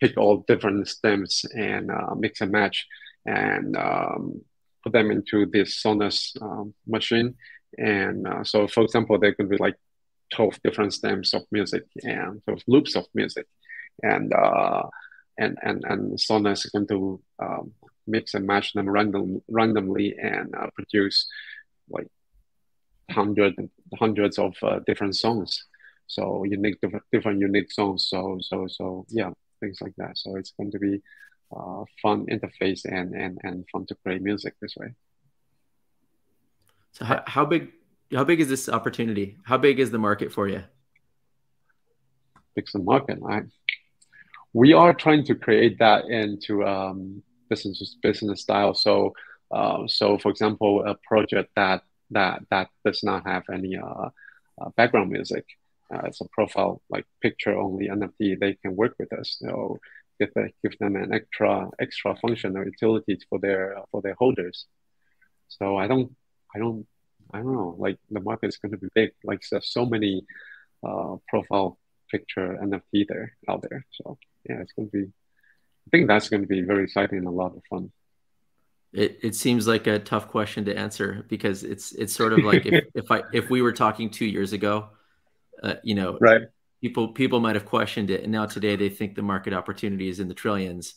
pick 0.00 0.16
all 0.16 0.44
different 0.46 0.86
stems 0.88 1.44
and 1.56 1.90
uh, 1.90 2.14
mix 2.14 2.40
and 2.40 2.52
match 2.52 2.86
and 3.26 3.76
um, 3.76 4.40
put 4.82 4.92
them 4.92 5.10
into 5.10 5.46
this 5.46 5.82
Sonus 5.82 6.40
um, 6.40 6.74
machine. 6.86 7.34
And 7.76 8.26
uh, 8.26 8.44
so, 8.44 8.66
for 8.68 8.84
example, 8.84 9.18
there 9.18 9.34
could 9.34 9.48
be 9.50 9.56
like 9.56 9.76
12 10.34 10.60
different 10.62 10.94
stems 10.94 11.34
of 11.34 11.42
music 11.50 11.84
and 12.02 12.42
12 12.44 12.62
loops 12.66 12.96
of 12.96 13.06
music. 13.14 13.46
And 14.02 14.32
uh, 14.32 14.84
and 15.38 15.58
and 15.62 15.84
and 15.84 16.18
Sonus 16.18 16.64
is 16.64 16.70
going 16.70 16.86
to 16.88 17.20
um, 17.40 17.72
mix 18.08 18.34
and 18.34 18.46
match 18.46 18.72
them 18.72 18.88
random, 18.88 19.42
randomly 19.48 20.16
and 20.20 20.54
uh, 20.54 20.68
produce 20.74 21.26
like 21.88 22.08
hundred, 23.10 23.54
hundreds 23.98 24.38
of 24.38 24.54
uh, 24.62 24.80
different 24.86 25.16
songs. 25.16 25.64
So 26.06 26.44
unique, 26.44 26.80
different, 26.80 27.04
different 27.12 27.40
unique 27.40 27.70
songs. 27.70 28.06
So, 28.08 28.38
so, 28.40 28.66
so 28.68 29.06
yeah, 29.08 29.30
things 29.60 29.78
like 29.80 29.94
that. 29.98 30.16
So 30.16 30.36
it's 30.36 30.52
going 30.52 30.72
to 30.72 30.78
be 30.78 31.02
uh, 31.54 31.84
fun 32.02 32.26
interface 32.26 32.84
and, 32.84 33.14
and, 33.14 33.38
and 33.42 33.64
fun 33.70 33.86
to 33.86 33.94
play 34.04 34.18
music 34.18 34.54
this 34.60 34.74
way. 34.76 34.94
So 36.92 37.04
how, 37.04 37.22
how 37.26 37.44
big, 37.44 37.68
how 38.12 38.24
big 38.24 38.40
is 38.40 38.48
this 38.48 38.68
opportunity? 38.68 39.36
How 39.44 39.58
big 39.58 39.78
is 39.78 39.90
the 39.90 39.98
market 39.98 40.32
for 40.32 40.48
you? 40.48 40.64
Big's 42.54 42.72
the 42.72 42.78
market. 42.78 43.18
I, 43.28 43.42
we 44.52 44.72
are 44.72 44.94
trying 44.94 45.24
to 45.24 45.34
create 45.34 45.78
that 45.78 46.06
into 46.06 46.66
um, 46.66 47.22
business 47.48 47.96
business 48.02 48.42
style. 48.42 48.74
So 48.74 49.12
uh, 49.50 49.86
so 49.86 50.18
for 50.18 50.30
example, 50.30 50.84
a 50.86 50.94
project 51.06 51.50
that 51.56 51.82
that 52.10 52.42
that 52.50 52.68
does 52.84 53.02
not 53.02 53.26
have 53.26 53.44
any 53.52 53.76
uh, 53.76 54.10
uh, 54.60 54.70
background 54.76 55.10
music, 55.10 55.44
uh, 55.92 56.02
it's 56.04 56.20
a 56.20 56.28
profile 56.32 56.82
like 56.90 57.06
picture 57.22 57.56
only 57.56 57.88
NFT. 57.88 58.38
They 58.38 58.54
can 58.54 58.76
work 58.76 58.94
with 58.98 59.12
us. 59.12 59.36
So 59.40 59.78
give 60.18 60.30
give 60.62 60.78
them 60.78 60.96
an 60.96 61.12
extra 61.12 61.70
extra 61.78 62.16
function 62.16 62.56
or 62.56 62.64
utility 62.64 63.18
for 63.28 63.38
their 63.38 63.76
for 63.90 64.02
their 64.02 64.14
holders. 64.14 64.66
So 65.48 65.76
I 65.76 65.86
don't 65.86 66.14
I 66.54 66.58
don't 66.58 66.86
I 67.32 67.38
don't 67.38 67.54
know. 67.54 67.74
Like 67.78 67.98
the 68.10 68.20
market 68.20 68.48
is 68.48 68.56
going 68.58 68.72
to 68.72 68.78
be 68.78 68.88
big. 68.94 69.12
Like 69.24 69.42
there's 69.50 69.72
so 69.72 69.84
many 69.84 70.24
uh, 70.86 71.16
profile 71.28 71.78
picture 72.10 72.58
NFT 72.62 73.06
there 73.08 73.36
out 73.48 73.64
there. 73.68 73.84
So 73.92 74.18
yeah, 74.48 74.60
it's 74.60 74.72
going 74.72 74.90
to 74.90 74.92
be 74.92 75.12
I 75.88 75.96
think 75.96 76.06
that's 76.06 76.28
going 76.28 76.42
to 76.42 76.46
be 76.46 76.60
very 76.60 76.84
exciting 76.84 77.18
and 77.18 77.26
a 77.26 77.30
lot 77.30 77.56
of 77.56 77.62
fun. 77.70 77.90
It, 78.92 79.18
it 79.22 79.34
seems 79.34 79.66
like 79.66 79.86
a 79.86 79.98
tough 79.98 80.28
question 80.28 80.66
to 80.66 80.76
answer 80.76 81.24
because 81.28 81.64
it's 81.64 81.92
it's 81.92 82.12
sort 82.12 82.34
of 82.34 82.40
like 82.40 82.66
if, 82.66 82.84
if 82.94 83.10
I 83.10 83.22
if 83.32 83.48
we 83.48 83.62
were 83.62 83.72
talking 83.72 84.10
two 84.10 84.26
years 84.26 84.52
ago, 84.52 84.88
uh, 85.62 85.74
you 85.82 85.94
know, 85.94 86.18
right? 86.20 86.42
People 86.82 87.08
people 87.08 87.40
might 87.40 87.54
have 87.54 87.64
questioned 87.64 88.10
it, 88.10 88.22
and 88.22 88.32
now 88.32 88.44
today 88.44 88.76
they 88.76 88.90
think 88.90 89.14
the 89.14 89.22
market 89.22 89.54
opportunity 89.54 90.08
is 90.08 90.20
in 90.20 90.28
the 90.28 90.34
trillions, 90.34 90.94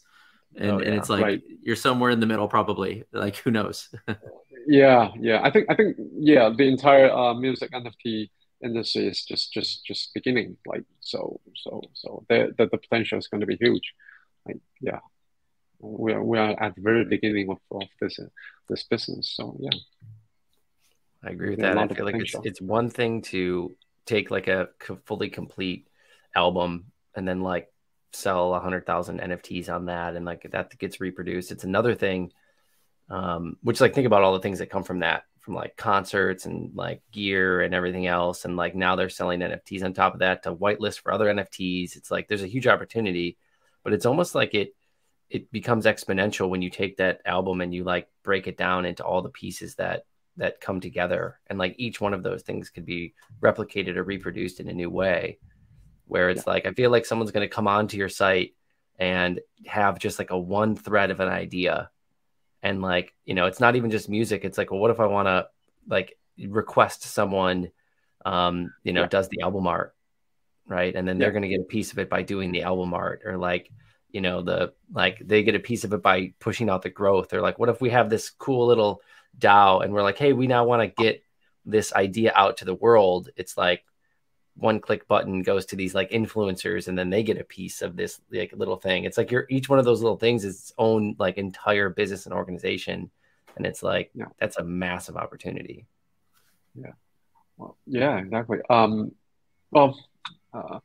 and, 0.58 0.72
oh, 0.72 0.80
yeah. 0.80 0.88
and 0.88 0.96
it's 0.96 1.10
like 1.10 1.24
right. 1.24 1.42
you're 1.62 1.76
somewhere 1.78 2.12
in 2.12 2.20
the 2.20 2.26
middle, 2.26 2.48
probably. 2.50 3.06
Like 3.14 3.38
who 3.38 3.52
knows? 3.52 3.89
yeah, 4.68 5.10
yeah. 5.20 5.42
I 5.42 5.52
think 5.52 5.68
I 5.70 5.76
think 5.76 5.96
yeah, 6.18 6.50
the 6.56 6.68
entire 6.68 7.10
uh, 7.10 7.34
music 7.34 7.72
NFT 7.72 8.30
industry 8.62 9.08
is 9.08 9.24
just 9.24 9.54
just 9.54 9.86
just 9.86 10.14
beginning. 10.14 10.58
Like 10.66 10.84
so 11.00 11.39
so 11.56 11.82
so 11.94 12.26
the 12.28 12.54
the, 12.58 12.68
the 12.68 12.78
potential 12.78 13.20
is 13.20 13.28
going 13.28 13.42
to 13.42 13.48
be 13.48 13.58
huge 13.58 13.94
like 14.46 14.60
yeah. 14.82 15.00
We 15.80 16.14
are 16.14 16.24
we 16.24 16.38
are 16.38 16.62
at 16.62 16.76
the 16.76 16.82
very 16.82 17.06
beginning 17.06 17.50
of, 17.50 17.58
of 17.72 17.88
this 18.00 18.20
uh, 18.20 18.26
this 18.70 18.84
business 18.84 19.34
so 19.36 19.58
yeah. 19.60 19.78
I 21.24 21.30
agree 21.32 21.52
with 21.52 21.60
that. 21.60 21.78
I 21.78 21.88
feel 21.88 22.06
like 22.06 22.16
it's, 22.16 22.36
it's 22.44 22.62
one 22.62 22.89
thing 22.89 23.22
to 23.24 23.76
take 24.06 24.32
like 24.32 24.48
a 24.48 24.70
fully 25.06 25.30
complete 25.30 25.88
album 26.36 26.86
and 27.16 27.28
then 27.28 27.42
like 27.42 27.68
sell 28.14 28.54
a 28.54 28.60
hundred 28.60 28.86
thousand 28.86 29.20
nfts 29.22 29.70
on 29.70 29.86
that 29.86 30.16
and 30.16 30.26
like 30.26 30.48
that 30.52 30.78
gets 30.78 31.00
reproduced. 31.00 31.52
It's 31.52 31.64
another 31.64 31.96
thing 31.96 32.32
um 33.10 33.58
which 33.62 33.82
like 33.82 33.94
think 33.94 34.08
about 34.08 34.24
all 34.24 34.34
the 34.34 34.39
things 34.39 34.60
that 34.60 34.70
come 34.70 34.84
from 34.84 35.00
that 35.00 35.24
from 35.39 35.56
like 35.56 35.76
concerts 35.76 36.46
and 36.46 36.76
like 36.76 37.02
gear 37.12 37.62
and 37.62 37.74
everything 37.74 38.08
else. 38.08 38.46
And 38.46 38.56
like 38.56 38.76
now 38.76 38.96
they're 38.96 39.10
selling 39.10 39.42
nfts 39.42 39.84
on 39.84 39.94
top 39.94 40.14
of 40.14 40.20
that 40.20 40.44
to 40.44 40.56
whitelist 40.56 41.02
for 41.02 41.12
other 41.12 41.26
nfts 41.26 41.96
it's 41.96 42.12
like 42.12 42.28
there's 42.28 42.44
a 42.44 42.48
huge 42.48 42.68
opportunity 42.68 43.38
but 43.84 43.94
it's 43.94 44.06
almost 44.06 44.36
like 44.36 44.54
it 44.54 44.76
it 45.30 45.52
becomes 45.52 45.86
exponential 45.86 46.50
when 46.50 46.62
you 46.62 46.70
take 46.70 46.98
that 46.98 47.22
album 47.26 47.62
and 47.62 47.74
you 47.74 47.84
like 47.84 48.08
break 48.24 48.48
it 48.48 48.58
down 48.58 48.86
into 48.86 49.04
all 49.04 49.22
the 49.22 49.30
pieces 49.30 49.76
that 49.76 50.06
that 50.38 50.62
come 50.62 50.80
together 50.80 51.40
and 51.48 51.60
like 51.60 51.76
each 51.78 52.00
one 52.00 52.14
of 52.14 52.24
those 52.24 52.42
things 52.42 52.70
could 52.70 52.86
be 52.86 53.14
replicated 53.42 53.96
or 53.96 54.04
reproduced 54.04 54.60
in 54.60 54.68
a 54.68 54.74
new 54.74 54.90
way 54.90 55.38
where 56.06 56.30
it's 56.30 56.44
yeah. 56.46 56.54
like 56.54 56.66
i 56.66 56.72
feel 56.72 56.92
like 56.92 57.06
someone's 57.06 57.32
going 57.32 57.48
to 57.48 57.54
come 57.54 57.68
onto 57.68 57.98
your 57.98 58.10
site 58.10 58.54
and 59.00 59.40
have 59.66 60.00
just 60.00 60.20
like 60.20 60.32
a 60.32 60.38
one 60.38 60.76
thread 60.76 61.12
of 61.12 61.20
an 61.20 61.30
idea 61.30 61.90
and 62.64 62.82
like 62.82 63.14
you 63.26 63.34
know 63.34 63.46
it's 63.46 63.60
not 63.60 63.76
even 63.76 63.92
just 63.92 64.10
music 64.10 64.44
it's 64.44 64.58
like 64.58 64.72
well 64.72 64.80
what 64.80 64.92
if 64.92 65.00
i 65.00 65.06
want 65.06 65.28
to 65.28 65.48
like 65.88 66.18
request 66.48 67.04
someone 67.04 67.72
um 68.26 68.74
you 68.84 68.94
know 68.94 69.02
yeah. 69.02 69.08
does 69.08 69.28
the 69.30 69.42
album 69.42 69.68
art 69.68 69.96
right? 70.68 70.95
And 70.95 71.07
then 71.07 71.18
they're 71.18 71.32
going 71.32 71.43
to 71.43 71.47
get 71.47 71.62
a 71.62 71.66
piece 71.66 71.91
of 71.91 71.99
it 71.99 72.09
by 72.09 72.22
doing 72.22 72.51
the 72.51 72.64
album 72.64 72.93
art 72.93 73.22
or 73.26 73.38
like, 73.38 73.72
you 74.14 74.20
know 74.20 74.41
the 74.41 74.74
like 74.91 75.20
they 75.26 75.41
get 75.41 75.55
a 75.55 75.59
piece 75.59 75.86
of 75.86 75.93
it 75.93 76.01
by 76.01 76.34
pushing 76.38 76.70
out 76.70 76.82
the 76.82 76.89
growth 76.89 77.30
they're 77.30 77.41
like 77.41 77.57
what 77.57 77.70
if 77.70 77.80
we 77.80 77.89
have 77.89 78.09
this 78.09 78.30
cool 78.30 78.68
little 78.68 79.01
dao 79.39 79.82
and 79.82 79.93
we're 79.93 80.03
like 80.03 80.18
hey 80.18 80.34
we 80.34 80.47
now 80.47 80.66
want 80.66 80.82
to 80.82 81.01
get 81.01 81.24
this 81.66 81.93
idea 81.93 82.32
out 82.36 82.57
to 82.57 82.66
the 82.66 82.76
world. 82.76 83.30
It's 83.36 83.57
like 83.57 83.84
one 84.55 84.80
click 84.80 85.07
button 85.07 85.43
goes 85.43 85.66
to 85.68 85.76
these 85.76 85.95
like 85.95 86.12
influencers 86.12 86.88
and 86.88 86.97
then 86.97 87.09
they 87.09 87.24
get 87.24 87.39
a 87.39 87.43
piece 87.43 87.82
of 87.82 87.95
this 87.95 88.20
like 88.32 88.53
little 88.53 88.76
thing. 88.76 89.05
It's 89.05 89.18
like 89.18 89.32
you're 89.32 89.45
each 89.49 89.70
one 89.70 89.80
of 89.80 89.86
those 89.86 90.01
little 90.01 90.18
things 90.18 90.43
is 90.43 90.59
its 90.59 90.74
own 90.78 91.16
like 91.20 91.38
entire 91.38 91.89
business 91.89 92.26
and 92.26 92.34
organization. 92.34 93.09
And 93.55 93.66
it's 93.66 93.84
like 93.84 94.12
yeah. 94.14 94.26
that's 94.39 94.57
a 94.57 94.64
massive 94.64 95.18
opportunity. 95.18 95.86
Yeah. 96.76 96.93
Well 97.57 97.78
yeah 97.86 98.18
exactly. 98.18 98.59
Um 98.70 99.12
well 99.72 99.98
uh, 100.54 100.80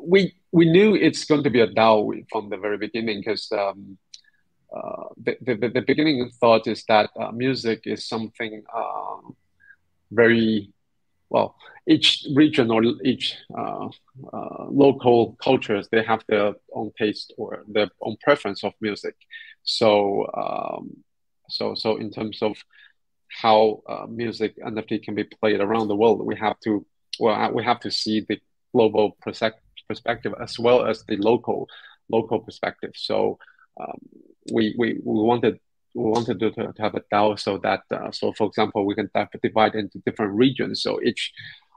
we 0.00 0.34
we 0.52 0.64
knew 0.70 0.94
it's 0.94 1.24
going 1.24 1.44
to 1.44 1.50
be 1.50 1.60
a 1.60 1.68
DAO 1.68 2.24
from 2.30 2.48
the 2.48 2.56
very 2.56 2.78
beginning 2.78 3.20
because 3.20 3.50
um, 3.52 3.98
uh, 4.74 5.04
the, 5.16 5.36
the, 5.40 5.68
the 5.68 5.80
beginning 5.80 6.30
thought 6.40 6.66
is 6.66 6.84
that 6.88 7.10
uh, 7.18 7.30
music 7.32 7.82
is 7.84 8.06
something 8.06 8.62
um, 8.74 9.36
very 10.10 10.72
well 11.28 11.56
each 11.88 12.26
region 12.34 12.70
or 12.70 12.82
each 13.04 13.36
uh, 13.56 13.88
uh, 14.32 14.64
local 14.68 15.36
cultures 15.42 15.88
they 15.90 16.02
have 16.02 16.22
their 16.28 16.54
own 16.74 16.90
taste 16.98 17.32
or 17.36 17.64
their 17.68 17.88
own 18.00 18.16
preference 18.22 18.62
of 18.64 18.72
music. 18.80 19.14
So 19.62 20.26
um, 20.34 20.96
so 21.48 21.74
so 21.74 21.96
in 21.96 22.10
terms 22.10 22.42
of 22.42 22.56
how 23.28 23.82
uh, 23.88 24.06
music 24.08 24.56
NFT 24.58 25.02
can 25.02 25.14
be 25.14 25.24
played 25.24 25.60
around 25.60 25.88
the 25.88 25.96
world 25.96 26.24
we 26.24 26.36
have 26.36 26.58
to 26.60 26.84
well 27.18 27.52
we 27.52 27.64
have 27.64 27.80
to 27.80 27.90
see 27.90 28.20
the 28.28 28.38
global 28.72 29.16
perspective 29.20 29.64
perspective 29.90 30.32
as 30.40 30.58
well 30.58 30.86
as 30.86 31.04
the 31.08 31.16
local 31.16 31.68
local 32.08 32.38
perspective. 32.40 32.92
So 32.94 33.38
um, 33.80 33.98
we, 34.52 34.74
we 34.78 34.88
we 35.02 35.22
wanted 35.30 35.58
we 35.94 36.04
wanted 36.16 36.38
to, 36.40 36.50
to 36.50 36.72
have 36.78 36.94
a 36.94 37.02
DAO 37.12 37.38
so 37.38 37.58
that 37.58 37.82
uh, 37.90 38.10
so 38.12 38.32
for 38.32 38.46
example 38.46 38.86
we 38.86 38.94
can 38.94 39.10
divide 39.42 39.74
into 39.74 40.02
different 40.06 40.34
regions. 40.34 40.82
So 40.82 41.00
each 41.02 41.32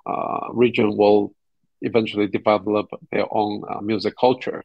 uh, 0.06 0.48
region 0.52 0.98
will 0.98 1.34
eventually 1.82 2.28
develop 2.28 2.88
their 3.12 3.28
own 3.32 3.64
uh, 3.70 3.82
music 3.82 4.14
culture, 4.20 4.64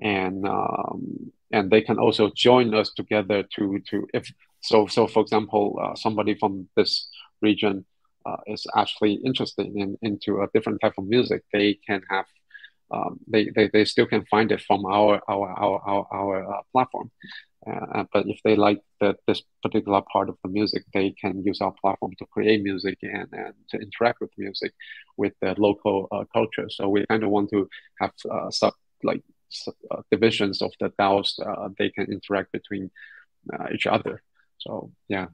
and 0.00 0.46
um, 0.46 1.32
and 1.50 1.70
they 1.70 1.82
can 1.88 1.98
also 1.98 2.30
join 2.34 2.74
us 2.74 2.92
together 3.00 3.42
to 3.54 3.80
to 3.88 4.06
if 4.12 4.24
so 4.60 4.86
so 4.86 5.06
for 5.06 5.22
example 5.22 5.64
uh, 5.82 5.94
somebody 5.94 6.34
from 6.34 6.68
this 6.76 7.08
region 7.40 7.84
uh, 8.26 8.36
is 8.46 8.66
actually 8.76 9.14
interested 9.24 9.66
in 9.66 9.98
into 10.02 10.42
a 10.42 10.48
different 10.54 10.80
type 10.80 10.94
of 10.98 11.04
music, 11.04 11.42
they 11.52 11.74
can 11.86 12.02
have 12.10 12.26
um, 12.92 13.18
they, 13.26 13.48
they, 13.54 13.70
they 13.72 13.84
still 13.84 14.06
can 14.06 14.24
find 14.26 14.52
it 14.52 14.60
from 14.60 14.84
our 14.84 15.20
our 15.28 15.48
our 15.50 15.80
our, 15.86 16.06
our 16.12 16.54
uh, 16.54 16.62
platform. 16.72 17.10
Uh, 17.66 17.86
uh, 17.94 18.04
but 18.12 18.26
if 18.26 18.40
they 18.42 18.56
like 18.56 18.80
the, 19.00 19.14
this 19.28 19.42
particular 19.62 20.02
part 20.12 20.28
of 20.28 20.36
the 20.42 20.50
music, 20.50 20.84
they 20.92 21.10
can 21.12 21.44
use 21.44 21.60
our 21.60 21.72
platform 21.80 22.12
to 22.18 22.26
create 22.26 22.60
music 22.62 22.98
and, 23.02 23.28
and 23.32 23.54
to 23.70 23.78
interact 23.78 24.20
with 24.20 24.30
music 24.36 24.72
with 25.16 25.32
the 25.40 25.54
local 25.58 26.08
uh, 26.10 26.24
culture. 26.32 26.68
So 26.68 26.88
we 26.88 27.06
kind 27.06 27.22
of 27.22 27.30
want 27.30 27.50
to 27.50 27.68
have 28.00 28.12
uh, 28.28 28.50
sub 28.50 28.74
like 29.04 29.22
sub, 29.48 29.74
uh, 29.90 30.02
divisions 30.10 30.60
of 30.60 30.72
the 30.80 30.90
DAOs. 30.98 31.38
they 31.78 31.90
can 31.90 32.12
interact 32.12 32.50
between 32.52 32.90
each 33.72 33.86
other. 33.86 34.22
So 34.58 34.90
yeah, 35.08 35.26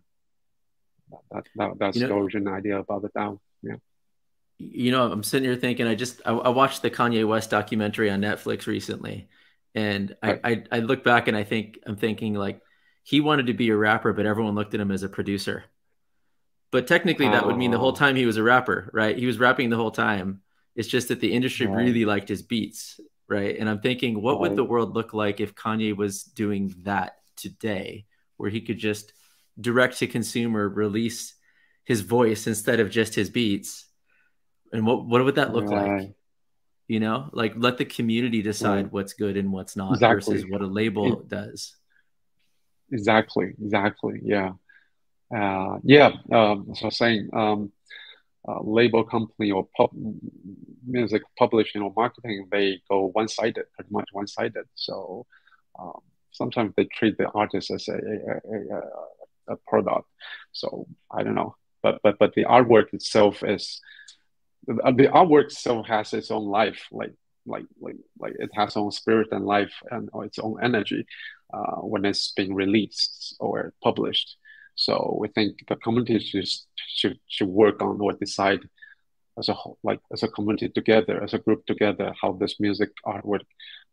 that, 1.30 1.46
that 1.56 1.78
that's 1.78 1.96
you 1.96 2.06
know, 2.06 2.52
idea 2.52 2.78
about 2.78 3.02
the 3.02 3.08
DAO. 3.10 3.38
Yeah 3.62 3.76
you 4.58 4.90
know, 4.90 5.10
I'm 5.10 5.22
sitting 5.22 5.48
here 5.48 5.56
thinking, 5.56 5.86
I 5.86 5.94
just 5.94 6.20
I, 6.26 6.32
I, 6.32 6.48
watched 6.48 6.82
the 6.82 6.90
Kanye 6.90 7.26
West 7.26 7.50
documentary 7.50 8.10
on 8.10 8.20
Netflix 8.20 8.66
recently, 8.66 9.28
and 9.74 10.16
I, 10.22 10.40
I, 10.42 10.64
I 10.72 10.78
look 10.80 11.04
back 11.04 11.28
and 11.28 11.36
I 11.36 11.44
think 11.44 11.78
I'm 11.86 11.96
thinking 11.96 12.34
like 12.34 12.60
he 13.04 13.20
wanted 13.20 13.46
to 13.46 13.54
be 13.54 13.70
a 13.70 13.76
rapper, 13.76 14.12
but 14.12 14.26
everyone 14.26 14.56
looked 14.56 14.74
at 14.74 14.80
him 14.80 14.90
as 14.90 15.04
a 15.04 15.08
producer. 15.08 15.64
But 16.70 16.86
technically, 16.86 17.28
that 17.28 17.46
would 17.46 17.56
mean 17.56 17.70
the 17.70 17.78
whole 17.78 17.92
oh. 17.92 17.94
time 17.94 18.16
he 18.16 18.26
was 18.26 18.36
a 18.36 18.42
rapper, 18.42 18.90
right? 18.92 19.16
He 19.16 19.26
was 19.26 19.38
rapping 19.38 19.70
the 19.70 19.76
whole 19.76 19.92
time. 19.92 20.42
It's 20.74 20.88
just 20.88 21.08
that 21.08 21.20
the 21.20 21.32
industry 21.32 21.66
right. 21.66 21.84
really 21.84 22.04
liked 22.04 22.28
his 22.28 22.42
beats, 22.42 23.00
right? 23.26 23.56
And 23.58 23.70
I'm 23.70 23.80
thinking, 23.80 24.20
what 24.20 24.32
right. 24.32 24.40
would 24.40 24.56
the 24.56 24.64
world 24.64 24.94
look 24.94 25.14
like 25.14 25.40
if 25.40 25.54
Kanye 25.54 25.96
was 25.96 26.24
doing 26.24 26.74
that 26.82 27.16
today, 27.36 28.04
where 28.36 28.50
he 28.50 28.60
could 28.60 28.78
just 28.78 29.12
direct 29.60 29.98
to 29.98 30.06
consumer 30.06 30.68
release 30.68 31.34
his 31.84 32.02
voice 32.02 32.46
instead 32.46 32.80
of 32.80 32.90
just 32.90 33.14
his 33.14 33.30
beats? 33.30 33.88
and 34.72 34.86
what 34.86 35.06
what 35.06 35.24
would 35.24 35.36
that 35.36 35.52
look 35.52 35.68
right. 35.68 36.00
like 36.00 36.14
you 36.86 37.00
know 37.00 37.28
like 37.32 37.54
let 37.56 37.78
the 37.78 37.84
community 37.84 38.42
decide 38.42 38.84
right. 38.84 38.92
what's 38.92 39.12
good 39.14 39.36
and 39.36 39.52
what's 39.52 39.76
not 39.76 39.92
exactly. 39.92 40.34
versus 40.34 40.50
what 40.50 40.60
a 40.60 40.66
label 40.66 41.20
it, 41.20 41.28
does 41.28 41.76
exactly 42.92 43.54
exactly 43.62 44.20
yeah 44.22 44.52
uh, 45.34 45.78
yeah 45.82 46.12
um, 46.32 46.72
so 46.74 46.88
saying 46.88 47.28
um, 47.34 47.70
uh, 48.48 48.62
label 48.62 49.04
company 49.04 49.50
or 49.50 49.68
pub, 49.76 49.90
music 50.86 51.22
publishing 51.38 51.82
or 51.82 51.92
marketing 51.94 52.46
they 52.50 52.80
go 52.88 53.10
one-sided 53.12 53.64
pretty 53.74 53.90
much 53.90 54.08
one-sided 54.12 54.64
so 54.74 55.26
um, 55.78 56.00
sometimes 56.30 56.72
they 56.76 56.84
treat 56.84 57.18
the 57.18 57.28
artist 57.30 57.70
as 57.70 57.88
a, 57.88 57.92
a, 57.92 57.96
a, 57.96 58.78
a, 58.78 59.17
product 59.66 60.08
so 60.52 60.86
i 61.10 61.22
don't 61.22 61.34
know 61.34 61.54
but 61.82 62.00
but 62.02 62.18
but 62.18 62.34
the 62.34 62.44
artwork 62.44 62.92
itself 62.92 63.42
is 63.42 63.80
the 64.68 65.08
artwork 65.14 65.44
itself 65.44 65.86
has 65.86 66.12
its 66.12 66.30
own 66.30 66.46
life, 66.46 66.86
like 66.92 67.14
like 67.46 67.64
like 67.80 67.96
like 68.18 68.34
it 68.38 68.50
has 68.52 68.76
own 68.76 68.90
spirit 68.90 69.28
and 69.32 69.46
life 69.46 69.72
and 69.90 70.10
its 70.24 70.38
own 70.38 70.62
energy 70.62 71.06
uh, 71.52 71.76
when 71.76 72.04
it's 72.04 72.32
being 72.32 72.54
released 72.54 73.36
or 73.40 73.72
published. 73.82 74.36
So 74.74 75.16
we 75.18 75.28
think 75.28 75.66
the 75.68 75.76
community 75.76 76.18
should 76.20 76.48
should, 76.76 77.18
should 77.26 77.48
work 77.48 77.82
on 77.82 78.00
or 78.00 78.12
decide 78.12 78.60
as 79.38 79.48
a 79.48 79.54
whole, 79.54 79.78
like 79.82 80.00
as 80.12 80.22
a 80.22 80.28
community 80.28 80.68
together, 80.68 81.22
as 81.22 81.32
a 81.32 81.38
group 81.38 81.64
together, 81.64 82.12
how 82.20 82.32
this 82.32 82.60
music 82.60 82.90
artwork 83.06 83.46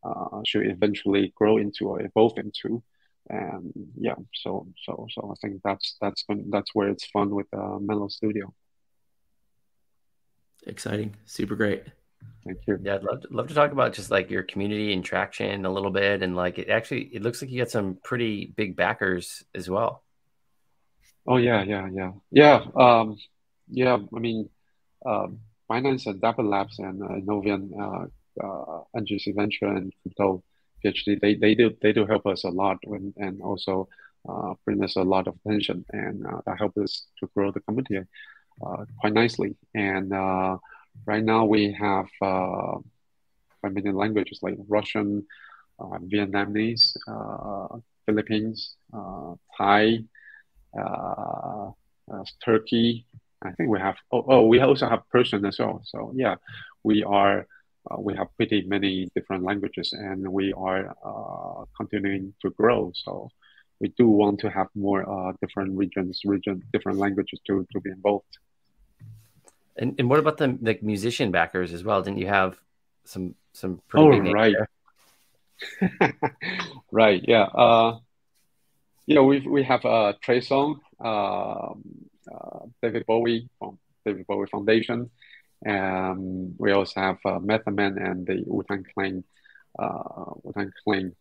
uh, 0.04 0.42
should 0.46 0.68
eventually 0.68 1.34
grow 1.36 1.58
into 1.58 1.88
or 1.88 2.02
evolve 2.02 2.38
into. 2.38 2.84
And 3.30 3.74
yeah, 3.98 4.16
so 4.34 4.68
so 4.86 5.08
so 5.12 5.32
I 5.32 5.36
think 5.42 5.62
that's 5.64 5.98
that's 6.00 6.24
when 6.28 6.50
that's 6.52 6.74
where 6.74 6.90
it's 6.90 7.06
fun 7.08 7.32
with 7.32 7.48
uh, 7.54 7.80
Melos 7.80 8.16
Studio 8.16 8.54
exciting. 10.66 11.16
Super 11.26 11.56
great. 11.56 11.84
Thank 12.46 12.60
you. 12.68 12.80
Yeah, 12.82 12.96
I'd 12.96 13.04
love 13.04 13.22
to, 13.22 13.28
love 13.32 13.48
to 13.48 13.54
talk 13.54 13.72
about 13.72 13.94
just 13.94 14.12
like 14.12 14.30
your 14.30 14.44
community 14.44 14.94
and 14.94 15.04
traction 15.04 15.66
a 15.66 15.72
little 15.72 15.92
bit, 15.92 16.22
and 16.24 16.36
like 16.36 16.58
it 16.58 16.70
actually 16.70 17.04
it 17.14 17.22
looks 17.22 17.42
like 17.42 17.52
you 17.52 17.60
got 17.60 17.72
some 17.72 17.98
pretty 18.04 18.54
big 18.56 18.76
backers 18.76 19.44
as 19.54 19.70
well. 19.70 20.04
Oh 21.28 21.38
yeah, 21.38 21.64
yeah, 21.64 21.88
yeah, 21.92 22.12
yeah. 22.32 22.66
Um, 22.76 23.18
yeah, 23.70 23.98
I 24.16 24.20
mean, 24.20 24.50
um, 25.06 25.40
Binance 25.70 26.06
and 26.06 26.22
Dapper 26.22 26.44
Labs 26.44 26.78
and 26.80 27.02
uh, 27.02 27.20
Novian, 27.26 27.72
uh, 27.80 28.46
uh, 28.46 28.82
NGC 28.96 29.36
Venture 29.36 29.68
and 29.68 29.92
Crypto 30.04 30.44
PhD, 30.86 31.20
they 31.20 31.36
they 31.36 31.56
do 31.56 31.76
they 31.82 31.94
do 31.94 32.06
help 32.06 32.26
us 32.28 32.44
a 32.44 32.50
lot 32.50 32.78
when, 32.86 33.14
and 33.18 33.42
also 33.42 33.88
uh, 34.28 34.54
bring 34.66 34.84
us 34.84 34.96
a 34.96 35.04
lot 35.04 35.28
of 35.28 35.36
attention, 35.46 35.86
and 35.92 36.26
uh, 36.26 36.42
that 36.46 36.58
helps 36.58 36.78
us 36.78 37.08
to 37.20 37.30
grow 37.36 37.52
the 37.52 37.60
community 37.62 38.00
uh, 38.66 38.86
quite 39.00 39.14
nicely. 39.14 39.56
And 39.74 40.14
uh, 40.14 40.58
right 41.06 41.24
now 41.24 41.46
we 41.46 41.74
have 41.74 42.08
uh, 42.22 42.78
languages 43.64 44.40
like 44.42 44.56
Russian, 44.68 45.26
Vietnamese, 45.80 46.96
Philippines, 48.06 48.76
Thai, 49.58 50.00
Turkey. 52.44 53.06
I 53.44 53.52
think 53.52 53.70
we 53.70 53.80
have. 53.80 53.96
Oh, 54.12 54.26
oh, 54.28 54.48
we 54.48 54.60
also 54.60 54.88
have 54.88 55.04
Persian 55.12 55.46
as 55.46 55.60
well. 55.60 55.82
So 55.86 56.14
yeah, 56.16 56.36
we 56.84 57.04
are. 57.04 57.48
Uh, 57.90 58.00
we 58.00 58.16
have 58.16 58.28
pretty 58.36 58.64
many 58.68 59.10
different 59.16 59.44
languages 59.44 59.94
and 59.94 60.28
we 60.28 60.54
are 60.54 60.96
uh, 61.06 61.66
continuing 61.78 62.34
to 62.42 62.50
grow. 62.52 62.92
So 62.96 63.30
we 63.80 63.90
do 63.90 64.08
want 64.08 64.40
to 64.40 64.50
have 64.50 64.68
more 64.76 65.08
uh, 65.08 65.34
different 65.42 65.78
regions, 65.78 66.22
region, 66.26 66.64
different 66.74 66.98
languages 66.98 67.40
to, 67.48 67.66
to 67.72 67.80
be 67.80 67.92
involved. 67.92 68.38
And 69.78 69.96
and 70.00 70.10
what 70.10 70.20
about 70.20 70.38
the 70.38 70.58
like 70.62 70.82
musician 70.84 71.32
backers 71.32 71.74
as 71.74 71.84
well? 71.84 72.02
Didn't 72.02 72.20
you 72.20 72.28
have 72.28 72.58
some 73.04 73.36
some 73.52 73.82
pretty 73.90 74.30
oh, 74.30 74.32
right. 74.32 74.56
right. 76.92 77.22
Yeah. 77.28 77.44
Uh, 77.44 78.00
yeah. 79.06 79.20
We 79.22 79.40
we 79.42 79.64
have 79.64 79.84
uh, 79.84 80.14
Trey 80.22 80.40
Songz, 80.40 80.80
uh, 81.04 81.74
uh, 82.34 82.60
David 82.82 83.06
Bowie 83.06 83.50
from 83.60 83.78
David 84.06 84.26
Bowie 84.28 84.48
Foundation. 84.48 85.10
Um, 85.68 86.56
we 86.58 86.72
also 86.72 87.00
have 87.00 87.18
uh, 87.26 87.40
Man 87.40 87.98
and 87.98 88.26
the 88.26 88.44
Wu 88.46 88.64
Tang 88.64 88.86
Clan, 88.94 89.24
uh, 89.78 90.34
Wu 90.44 90.54
Tang 90.54 90.72
Clan, 90.84 91.16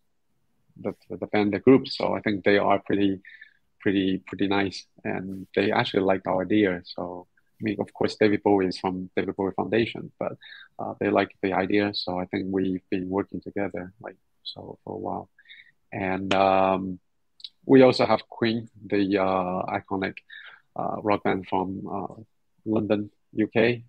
the, 0.81 0.95
the 1.11 1.27
band, 1.27 1.53
the 1.53 1.61
group. 1.61 1.89
So 1.89 2.15
I 2.15 2.21
think 2.21 2.45
they 2.45 2.59
are 2.59 2.79
pretty, 2.79 3.21
pretty, 3.81 4.23
pretty 4.27 4.49
nice, 4.49 4.87
and 5.05 5.47
they 5.55 5.71
actually 5.71 6.03
like 6.03 6.27
our 6.27 6.43
idea. 6.43 6.83
So 6.85 7.27
I 7.61 7.65
mean, 7.65 7.77
of 7.81 7.93
course, 7.95 8.17
David 8.17 8.43
Bowie 8.43 8.67
is 8.67 8.79
from 8.79 9.11
David 9.17 9.37
Bowie 9.37 9.53
Foundation, 9.57 10.11
but 10.19 10.37
uh, 10.79 10.95
they 10.99 11.09
like 11.09 11.35
the 11.43 11.53
idea, 11.53 11.93
so 11.95 12.19
I 12.19 12.27
think 12.27 12.47
we've 12.51 12.83
been 12.91 13.09
working 13.09 13.41
together 13.41 13.93
like 14.01 14.17
so 14.43 14.79
for 14.85 14.95
a 14.95 14.99
while. 14.99 15.31
And 15.93 16.35
um, 16.35 16.99
we 17.65 17.83
also 17.83 18.07
have 18.07 18.29
Queen, 18.29 18.69
the 18.85 19.19
uh, 19.19 19.63
iconic 19.79 20.17
uh, 20.77 20.97
rock 21.03 21.23
band 21.23 21.47
from 21.49 21.87
uh, 21.91 22.23
London, 22.67 23.11
UK, 23.41 23.83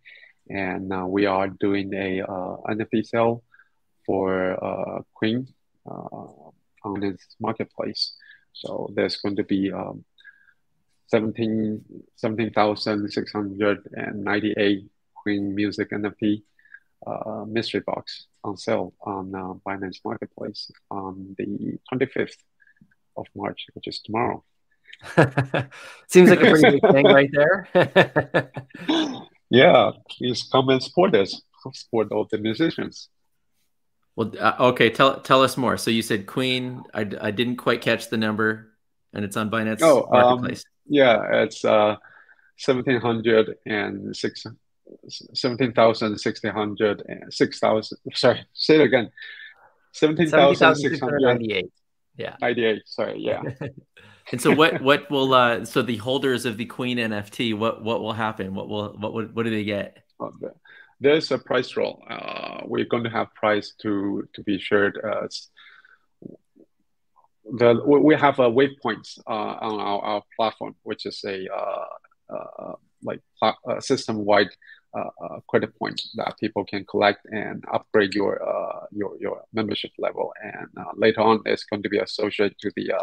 and 0.50 0.92
uh, 0.94 1.06
we 1.08 1.26
are 1.26 1.48
doing 1.48 1.94
a 1.94 2.22
uh, 2.22 2.58
NFT 2.70 3.06
sale 3.06 3.44
for 4.06 5.04
Queen 5.14 5.48
on 5.86 7.04
its 7.04 7.36
marketplace. 7.40 8.16
So 8.54 8.90
there's 8.96 9.18
going 9.18 9.36
to 9.36 9.44
be 9.44 9.72
um, 9.72 10.04
17 11.08 11.84
17,698 12.16 14.90
Queen 15.14 15.56
Music 15.56 15.92
NFT 15.92 16.42
uh, 17.06 17.46
mystery 17.48 17.82
box 17.82 18.26
on 18.44 18.58
sale 18.58 18.96
on 19.02 19.36
uh, 19.36 19.54
Binance 19.66 20.00
Marketplace 20.04 20.72
on 20.90 21.36
the 21.38 21.78
25th 21.92 22.38
of 23.18 23.28
March, 23.36 23.68
which 23.74 23.88
is 23.88 24.00
tomorrow. 24.00 24.44
Seems 26.08 26.30
like 26.30 26.42
a 26.42 26.50
pretty 26.50 26.80
big 26.80 26.92
thing 26.92 27.06
right 27.06 27.30
there. 27.32 27.68
yeah, 29.56 29.92
please 30.10 30.48
come 30.52 30.70
and 30.70 30.84
support 30.84 31.16
us, 31.16 31.42
support 31.74 32.12
all 32.12 32.28
the 32.30 32.38
musicians. 32.38 33.10
Well, 34.16 34.32
uh, 34.40 34.56
okay, 34.72 34.90
tell 34.90 35.20
tell 35.22 35.42
us 35.44 35.58
more. 35.58 35.78
So 35.78 35.92
you 35.92 36.02
said 36.02 36.26
Queen. 36.26 36.84
I, 36.94 37.10
I 37.22 37.32
didn't 37.32 37.58
quite 37.58 37.82
catch 37.82 38.10
the 38.10 38.18
number, 38.18 38.72
and 39.14 39.26
it's 39.26 39.38
on 39.38 39.50
Binance 39.50 39.82
oh, 39.82 40.08
Marketplace. 40.12 40.64
Um, 40.66 40.72
yeah, 40.88 41.44
it's 41.44 41.64
uh, 41.66 41.96
seventeen 42.58 43.00
hundred 43.00 43.56
and 43.66 44.16
six. 44.16 44.46
17,600 45.34 47.04
6,000. 47.30 47.98
Sorry, 48.14 48.46
say 48.54 48.76
it 48.76 48.82
again. 48.82 49.10
17,698. 49.94 51.72
Yeah. 52.18 52.36
98. 52.40 52.82
Sorry. 52.86 53.16
Yeah. 53.18 53.42
and 54.32 54.42
so 54.42 54.54
what, 54.54 54.82
what 54.82 55.10
will, 55.12 55.34
uh, 55.34 55.66
so 55.66 55.82
the 55.82 55.98
holders 55.98 56.46
of 56.46 56.58
the 56.58 56.66
Queen 56.66 56.98
NFT, 56.98 57.58
what, 57.58 57.84
what 57.84 58.02
will 58.02 58.14
happen? 58.14 58.54
What 58.54 58.70
will, 58.70 58.94
what, 58.94 59.14
what, 59.14 59.34
what 59.34 59.44
do 59.44 59.52
they 59.52 59.64
get? 59.64 59.98
There's 61.00 61.32
a 61.32 61.38
price 61.38 61.76
roll. 61.76 62.04
Uh, 62.10 62.62
we're 62.66 62.86
going 62.86 63.04
to 63.04 63.10
have 63.10 63.34
price 63.36 63.74
to, 63.82 64.28
to 64.34 64.44
be 64.44 64.58
shared 64.60 64.98
as 64.98 65.50
the, 67.52 67.80
we 67.86 68.16
have 68.16 68.40
a 68.40 68.50
waypoints 68.50 69.20
uh, 69.28 69.32
on 69.62 69.80
our, 69.80 70.02
our 70.02 70.24
platform, 70.36 70.76
which 70.84 71.06
is 71.06 71.24
a 71.26 71.48
uh, 71.54 71.86
uh, 72.36 72.74
like 73.04 73.22
uh, 73.42 73.80
system-wide 73.80 74.50
uh, 74.98 75.10
uh, 75.24 75.40
credit 75.48 75.78
point 75.78 76.02
that 76.16 76.36
people 76.40 76.66
can 76.66 76.86
collect 76.86 77.26
and 77.26 77.64
upgrade 77.72 78.14
your 78.16 78.42
uh, 78.42 78.86
your 78.92 79.18
your 79.20 79.44
membership 79.54 79.92
level. 80.00 80.34
And 80.42 80.68
uh, 80.78 80.92
later 80.96 81.22
on, 81.22 81.42
it's 81.46 81.66
going 81.66 81.84
to 81.84 81.90
be 81.90 82.00
associated 82.00 82.58
to 82.60 82.72
the 82.76 82.94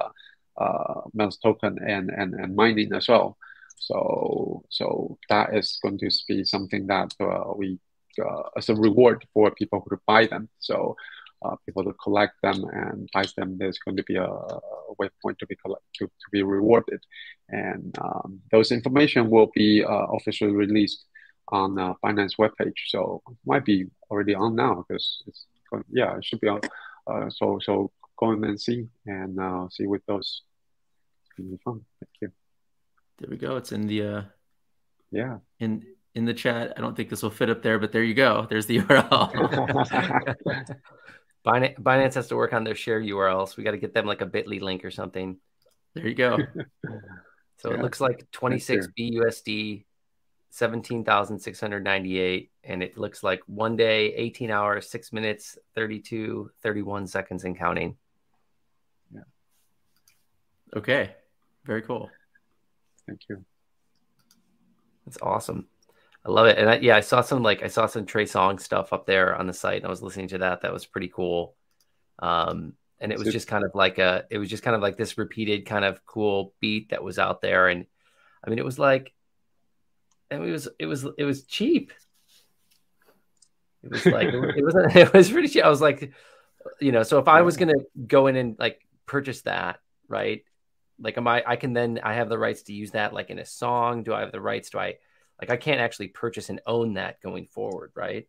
uh, 0.56 1.02
MELOS 1.14 1.38
token 1.38 1.78
and, 1.86 2.10
and 2.10 2.34
and 2.34 2.56
mining 2.56 2.92
as 2.92 3.08
well. 3.08 3.36
So 3.78 4.64
so 4.70 5.18
that 5.28 5.54
is 5.54 5.78
going 5.82 5.98
to 5.98 6.10
be 6.28 6.44
something 6.44 6.86
that 6.86 7.14
uh, 7.20 7.52
we 7.56 7.78
uh, 8.24 8.42
as 8.56 8.68
a 8.68 8.74
reward 8.74 9.24
for 9.32 9.50
people 9.52 9.84
who 9.86 9.96
buy 10.06 10.26
them. 10.26 10.48
So. 10.58 10.96
Uh, 11.44 11.56
people 11.66 11.82
to 11.82 11.92
collect 11.94 12.34
them 12.40 12.64
and 12.72 13.08
buy 13.12 13.24
them, 13.36 13.58
there's 13.58 13.76
going 13.80 13.96
to 13.96 14.04
be 14.04 14.14
a, 14.14 14.22
a 14.22 14.60
waypoint 15.00 15.36
to 15.36 15.46
be 15.48 15.56
collect, 15.56 15.82
to, 15.92 16.06
to 16.06 16.28
be 16.30 16.40
rewarded, 16.40 17.00
and 17.48 17.98
um, 18.00 18.40
those 18.52 18.70
information 18.70 19.28
will 19.28 19.50
be 19.52 19.82
uh, 19.82 20.06
officially 20.14 20.52
released 20.52 21.04
on 21.48 21.78
uh, 21.78 21.94
Binance 22.04 22.36
webpage. 22.38 22.78
So 22.86 23.22
might 23.44 23.64
be 23.64 23.86
already 24.08 24.36
on 24.36 24.54
now 24.54 24.84
because 24.86 25.22
it's 25.26 25.46
yeah, 25.90 26.16
it 26.16 26.24
should 26.24 26.40
be 26.40 26.48
on. 26.48 26.60
Uh, 27.06 27.28
so 27.30 27.58
so 27.62 27.90
go 28.22 28.32
in 28.32 28.44
and 28.44 28.60
see 28.60 28.86
and 29.06 29.38
uh, 29.38 29.68
see 29.70 29.86
with 29.86 30.04
those. 30.06 30.42
It's 31.24 31.32
gonna 31.36 31.50
be 31.50 31.58
fun. 31.64 31.80
Thank 32.00 32.10
you. 32.20 32.32
There 33.18 33.30
we 33.30 33.36
go. 33.36 33.56
It's 33.56 33.72
in 33.72 33.86
the 33.86 34.02
uh, 34.02 34.22
yeah 35.10 35.38
in 35.58 35.84
in 36.14 36.24
the 36.24 36.34
chat. 36.34 36.74
I 36.76 36.80
don't 36.80 36.96
think 36.96 37.08
this 37.08 37.22
will 37.22 37.30
fit 37.30 37.50
up 37.50 37.62
there, 37.62 37.78
but 37.78 37.92
there 37.92 38.04
you 38.04 38.14
go. 38.14 38.46
There's 38.48 38.66
the 38.66 38.80
URL. 38.80 40.76
Binance, 41.44 41.76
Binance 41.80 42.14
has 42.14 42.28
to 42.28 42.36
work 42.36 42.52
on 42.52 42.62
their 42.62 42.76
share 42.76 43.00
URLs. 43.00 43.56
We 43.56 43.64
got 43.64 43.72
to 43.72 43.78
get 43.78 43.94
them 43.94 44.06
like 44.06 44.20
a 44.20 44.26
Bitly 44.26 44.60
link 44.60 44.84
or 44.84 44.92
something. 44.92 45.38
There 45.94 46.06
you 46.06 46.14
go. 46.14 46.38
So 47.58 47.70
yeah. 47.70 47.76
it 47.76 47.82
looks 47.82 48.00
like 48.00 48.26
26 48.32 48.88
BUSD 48.98 49.84
17,698. 50.52 52.50
And 52.64 52.82
it 52.82 52.98
looks 52.98 53.22
like 53.22 53.40
one 53.46 53.76
day, 53.76 54.12
18 54.14 54.50
hours, 54.50 54.90
six 54.90 55.12
minutes, 55.12 55.56
32, 55.74 56.50
31 56.62 57.06
seconds 57.06 57.44
and 57.44 57.56
counting. 57.56 57.96
Yeah. 60.72 60.78
Okay. 60.78 61.14
Very 61.64 61.82
cool. 61.82 62.10
Thank 63.06 63.20
you. 63.28 63.44
That's 65.06 65.18
awesome. 65.20 65.66
I 66.24 66.30
love 66.30 66.46
it. 66.46 66.58
And 66.58 66.70
I, 66.70 66.76
yeah, 66.76 66.96
I 66.96 67.00
saw 67.00 67.20
some 67.20 67.42
like 67.42 67.62
I 67.62 67.66
saw 67.66 67.86
some 67.86 68.06
Trey 68.06 68.24
Songz 68.24 68.60
stuff 68.60 68.92
up 68.92 69.06
there 69.06 69.34
on 69.34 69.46
the 69.46 69.52
site 69.52 69.78
and 69.78 69.86
I 69.86 69.90
was 69.90 70.02
listening 70.02 70.28
to 70.28 70.38
that. 70.38 70.62
That 70.62 70.72
was 70.72 70.86
pretty 70.86 71.08
cool. 71.08 71.54
Um, 72.20 72.74
and 73.00 73.10
it 73.10 73.18
was 73.18 73.32
just 73.32 73.48
kind 73.48 73.64
of 73.64 73.72
like 73.74 73.98
a 73.98 74.24
it 74.30 74.38
was 74.38 74.48
just 74.48 74.62
kind 74.62 74.76
of 74.76 74.82
like 74.82 74.96
this 74.96 75.18
repeated 75.18 75.66
kind 75.66 75.84
of 75.84 76.06
cool 76.06 76.54
beat 76.60 76.90
that 76.90 77.02
was 77.02 77.18
out 77.18 77.40
there. 77.40 77.66
And 77.66 77.86
I 78.44 78.50
mean 78.50 78.60
it 78.60 78.64
was 78.64 78.78
like 78.78 79.12
and 80.30 80.44
it 80.44 80.52
was 80.52 80.68
it 80.78 80.86
was 80.86 81.06
it 81.18 81.24
was 81.24 81.42
cheap. 81.42 81.92
It 83.82 83.90
was 83.90 84.06
like 84.06 84.28
it 84.28 84.64
wasn't 84.64 84.96
it 84.96 85.12
was 85.12 85.30
pretty 85.30 85.48
cheap. 85.48 85.64
I 85.64 85.68
was 85.68 85.80
like, 85.80 86.12
you 86.80 86.92
know, 86.92 87.02
so 87.02 87.18
if 87.18 87.26
I 87.26 87.42
was 87.42 87.56
gonna 87.56 87.74
go 88.06 88.28
in 88.28 88.36
and 88.36 88.56
like 88.58 88.80
purchase 89.06 89.42
that, 89.42 89.80
right? 90.06 90.44
Like, 91.02 91.18
am 91.18 91.26
I? 91.26 91.42
I 91.46 91.56
can 91.56 91.72
then 91.72 92.00
I 92.02 92.14
have 92.14 92.28
the 92.28 92.38
rights 92.38 92.62
to 92.64 92.72
use 92.72 92.92
that 92.92 93.12
like 93.12 93.30
in 93.30 93.38
a 93.38 93.44
song. 93.44 94.02
Do 94.02 94.14
I 94.14 94.20
have 94.20 94.32
the 94.32 94.40
rights? 94.40 94.70
Do 94.70 94.78
I 94.78 94.96
like 95.40 95.50
I 95.50 95.56
can't 95.56 95.80
actually 95.80 96.08
purchase 96.08 96.48
and 96.48 96.60
own 96.66 96.94
that 96.94 97.20
going 97.20 97.46
forward, 97.46 97.92
right? 97.94 98.28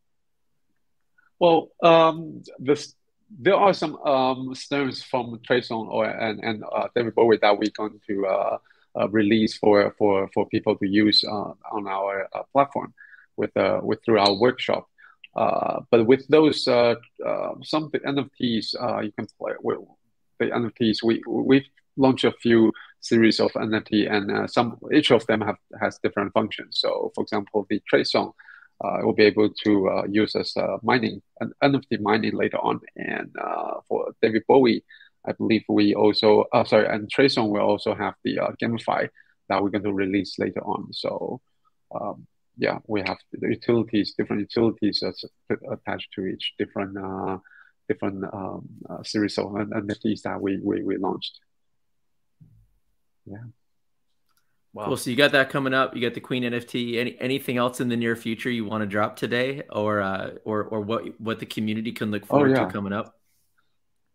Well, 1.40 1.72
um, 1.82 2.44
this 2.60 2.96
there 3.40 3.56
are 3.56 3.74
some 3.74 3.96
um, 3.98 4.56
stems 4.56 5.04
from 5.04 5.40
Trey 5.46 5.62
Songz 5.62 5.90
or 5.90 6.06
and 6.06 6.40
and 6.44 6.64
uh, 6.64 6.88
David 6.96 7.16
Bowie 7.16 7.40
that 7.42 7.58
we're 7.58 7.72
going 7.76 8.00
to 8.08 8.26
uh, 8.26 8.58
uh, 9.00 9.10
release 9.10 9.58
for 9.58 9.94
for 9.98 10.30
for 10.34 10.48
people 10.48 10.76
to 10.78 10.88
use 10.88 11.24
uh, 11.24 11.54
on 11.72 11.88
our 11.88 12.28
uh, 12.34 12.44
platform 12.52 12.94
with 13.38 13.56
uh, 13.58 13.80
with 13.84 14.00
through 14.06 14.20
our 14.20 14.34
workshop. 14.34 14.88
Uh, 15.36 15.82
but 15.90 16.06
with 16.06 16.28
those 16.28 16.64
some 16.64 17.90
the 17.92 18.00
NFTs 18.06 18.76
uh, 18.80 19.02
you 19.02 19.12
can 19.12 19.28
play 19.40 19.54
with 19.62 19.80
the 20.40 20.46
NFTs 20.46 21.02
we 21.04 21.24
we've 21.28 21.68
launched 21.98 22.26
a 22.26 22.32
few 22.32 22.72
series 23.02 23.40
of 23.40 23.52
NFT 23.54 24.12
and 24.12 24.32
uh, 24.32 24.48
some 24.48 24.78
each 24.94 25.12
of 25.12 25.26
them 25.28 25.42
have 25.42 25.58
has 25.80 26.00
different 26.04 26.34
functions. 26.34 26.80
So 26.80 27.12
for 27.16 27.24
example, 27.24 27.66
the 27.70 27.82
Trey 27.88 28.02
Songz 28.02 28.34
uh, 28.84 28.98
will 29.04 29.14
be 29.14 29.24
able 29.24 29.50
to 29.66 29.90
uh, 29.90 30.04
use 30.10 30.36
as 30.36 30.54
mining 30.82 31.22
an 31.40 31.54
NFT 31.64 32.02
mining 32.02 32.36
later 32.36 32.58
on, 32.58 32.80
and 32.96 33.34
uh, 33.40 33.82
for 33.88 34.14
David 34.22 34.44
Bowie 34.48 34.84
I 35.26 35.32
believe 35.32 35.64
we 35.70 35.96
also, 35.96 36.46
uh, 36.54 36.64
sorry, 36.64 36.88
and 36.88 37.10
Trey 37.10 37.28
Songz 37.28 37.50
will 37.50 37.62
also 37.62 37.96
have 37.96 38.16
the 38.24 38.40
uh, 38.40 38.52
GameFi 38.62 39.10
that 39.50 39.64
we're 39.64 39.70
going 39.70 39.84
to 39.84 39.94
release 39.94 40.38
later 40.38 40.62
on. 40.62 40.92
So, 40.92 41.42
um, 41.94 42.28
yeah, 42.58 42.80
we 42.88 43.02
have 43.02 43.18
the 43.32 43.48
utilities, 43.48 44.14
different 44.18 44.42
utilities 44.42 45.00
that's 45.02 45.24
attached 45.72 46.10
to 46.16 46.26
each 46.26 46.54
different 46.58 46.98
different 47.90 48.24
um, 48.34 48.68
series 49.04 49.38
of 49.38 49.48
NFTs 49.48 50.22
that 50.22 50.42
we, 50.42 50.58
we, 50.64 50.84
we 50.84 50.98
launched. 50.98 51.40
Yeah. 53.26 53.38
Wow. 54.74 54.86
Cool. 54.86 54.98
So 54.98 55.12
you 55.12 55.16
got 55.16 55.34
that 55.34 55.52
coming 55.52 55.74
up. 55.74 55.96
You 55.96 56.02
got 56.02 56.16
the 56.16 56.20
Queen 56.20 56.44
NFT. 56.44 56.98
Any 56.98 57.16
anything 57.20 57.58
else 57.58 57.80
in 57.80 57.90
the 57.90 57.96
near 57.96 58.16
future 58.16 58.50
you 58.50 58.66
want 58.66 58.82
to 58.82 58.88
drop 58.88 59.16
today, 59.16 59.64
or 59.70 60.02
uh, 60.02 60.32
or 60.46 60.64
or 60.64 60.82
what 60.82 61.20
what 61.20 61.40
the 61.40 61.46
community 61.46 61.92
can 61.92 62.10
look 62.10 62.26
forward 62.26 62.52
oh, 62.52 62.62
yeah. 62.62 62.66
to 62.66 62.72
coming 62.72 62.92
up? 62.92 63.16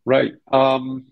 Right. 0.04 0.32
Um, 0.50 1.06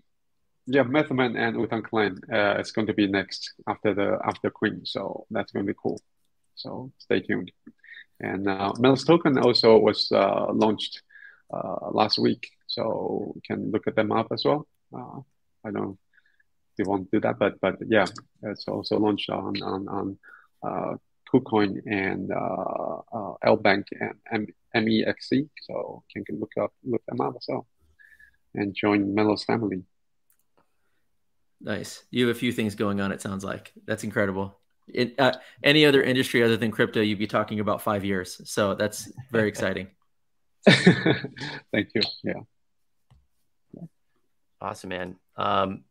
yeah, 0.65 0.83
Method 0.83 1.13
Man 1.13 1.37
and 1.37 1.55
Wu 1.55 1.65
Tang 1.65 1.81
Clan. 1.81 2.19
Uh, 2.31 2.55
it's 2.59 2.71
going 2.71 2.87
to 2.87 2.93
be 2.93 3.07
next 3.07 3.53
after 3.67 3.93
the 3.93 4.19
after 4.25 4.49
Queen, 4.49 4.81
so 4.85 5.25
that's 5.31 5.53
going 5.53 5.65
to 5.65 5.71
be 5.71 5.77
cool. 5.81 6.01
So 6.55 6.91
stay 6.97 7.21
tuned. 7.21 7.51
And 8.19 8.49
uh, 8.49 8.73
MELOS 8.79 9.05
Token 9.05 9.37
also 9.37 9.77
was 9.77 10.11
uh, 10.11 10.51
launched 10.51 11.03
uh, 11.53 11.91
last 11.91 12.17
week, 12.17 12.49
so 12.65 13.31
you 13.35 13.41
can 13.45 13.71
look 13.71 13.87
at 13.87 13.95
them 13.95 14.11
up 14.11 14.27
as 14.31 14.43
well. 14.43 14.67
Uh, 14.93 15.21
I 15.63 15.71
don't 15.71 15.97
know 16.77 16.83
if 16.83 16.87
you 16.87 16.89
want 16.89 17.11
to 17.11 17.17
do 17.17 17.21
that, 17.21 17.39
but 17.39 17.59
but 17.61 17.75
yeah, 17.87 18.05
it's 18.43 18.67
also 18.67 18.99
launched 18.99 19.29
on 19.29 19.61
on 19.61 19.87
on 19.87 20.17
uh, 20.63 20.95
KuCoin 21.33 21.81
and 21.85 22.31
uh, 22.31 23.01
uh, 23.11 23.33
LBank 23.45 23.83
and 24.31 24.51
MEXC, 24.75 25.49
so 25.63 26.03
you 26.15 26.23
can 26.23 26.39
look 26.39 26.51
up 26.61 26.73
look 26.83 27.05
them 27.07 27.21
up 27.21 27.35
as 27.35 27.45
well 27.47 27.67
and 28.55 28.75
join 28.75 29.13
MELOS 29.13 29.43
family. 29.43 29.83
Nice. 31.61 32.03
You 32.11 32.27
have 32.27 32.35
a 32.35 32.39
few 32.39 32.51
things 32.51 32.75
going 32.75 33.01
on. 33.01 33.11
It 33.11 33.21
sounds 33.21 33.43
like 33.43 33.71
that's 33.85 34.03
incredible. 34.03 34.59
in 34.93 35.13
uh, 35.17 35.33
any 35.63 35.85
other 35.85 36.01
industry 36.01 36.43
other 36.43 36.57
than 36.57 36.71
crypto, 36.71 37.01
you'd 37.01 37.19
be 37.19 37.27
talking 37.27 37.59
about 37.59 37.81
five 37.81 38.05
years. 38.05 38.41
So 38.45 38.75
that's 38.75 39.11
very 39.31 39.47
exciting. 39.47 39.87
Thank 40.69 41.89
you. 41.95 42.01
Yeah. 42.23 42.33
Awesome, 44.59 44.89
man. 44.89 45.15
Um, 45.35 45.83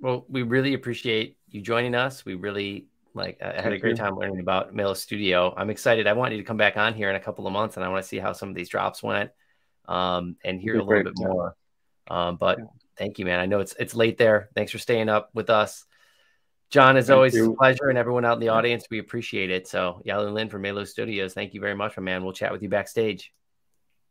well, 0.00 0.24
we 0.28 0.42
really 0.42 0.74
appreciate 0.74 1.36
you 1.48 1.60
joining 1.60 1.94
us. 1.94 2.24
We 2.24 2.34
really 2.34 2.86
like 3.14 3.38
I 3.42 3.60
had 3.60 3.72
a 3.72 3.78
great 3.78 3.96
time 3.96 4.16
learning 4.16 4.40
about 4.40 4.74
Melos 4.74 5.00
Studio. 5.00 5.52
I'm 5.56 5.70
excited. 5.70 6.06
I 6.06 6.12
want 6.12 6.32
you 6.32 6.38
to 6.38 6.44
come 6.44 6.56
back 6.56 6.76
on 6.76 6.94
here 6.94 7.10
in 7.10 7.16
a 7.16 7.20
couple 7.20 7.46
of 7.46 7.52
months, 7.52 7.76
and 7.76 7.84
I 7.84 7.88
want 7.88 8.02
to 8.02 8.08
see 8.08 8.18
how 8.18 8.32
some 8.32 8.48
of 8.48 8.54
these 8.54 8.68
drops 8.68 9.02
went, 9.02 9.30
um, 9.88 10.36
and 10.44 10.60
hear 10.60 10.78
a 10.78 10.82
little 10.82 11.04
bit 11.04 11.12
more. 11.16 11.56
Um, 12.08 12.36
but 12.36 12.58
yeah. 12.58 12.64
thank 12.96 13.18
you, 13.18 13.24
man. 13.24 13.40
I 13.40 13.46
know 13.46 13.60
it's 13.60 13.74
it's 13.78 13.94
late 13.94 14.16
there. 14.16 14.48
Thanks 14.54 14.72
for 14.72 14.78
staying 14.78 15.08
up 15.08 15.30
with 15.34 15.50
us. 15.50 15.84
John, 16.70 16.96
as 16.96 17.08
thank 17.08 17.16
always, 17.16 17.34
you. 17.34 17.52
a 17.52 17.56
pleasure, 17.56 17.88
and 17.88 17.98
everyone 17.98 18.24
out 18.24 18.34
in 18.34 18.40
the 18.40 18.50
audience, 18.50 18.84
we 18.90 19.00
appreciate 19.00 19.50
it. 19.50 19.66
So, 19.66 20.02
Yalu 20.04 20.30
Lin 20.30 20.48
from 20.48 20.62
Melos 20.62 20.90
Studios, 20.90 21.34
thank 21.34 21.52
you 21.52 21.60
very 21.60 21.74
much, 21.74 21.96
my 21.96 22.02
man. 22.02 22.22
We'll 22.22 22.32
chat 22.32 22.52
with 22.52 22.62
you 22.62 22.68
backstage. 22.68 23.32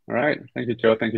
All 0.09 0.15
right. 0.15 0.39
Thank 0.53 0.67
you, 0.67 0.75
Joe. 0.75 0.97
Thank 0.99 1.13
you. 1.13 1.17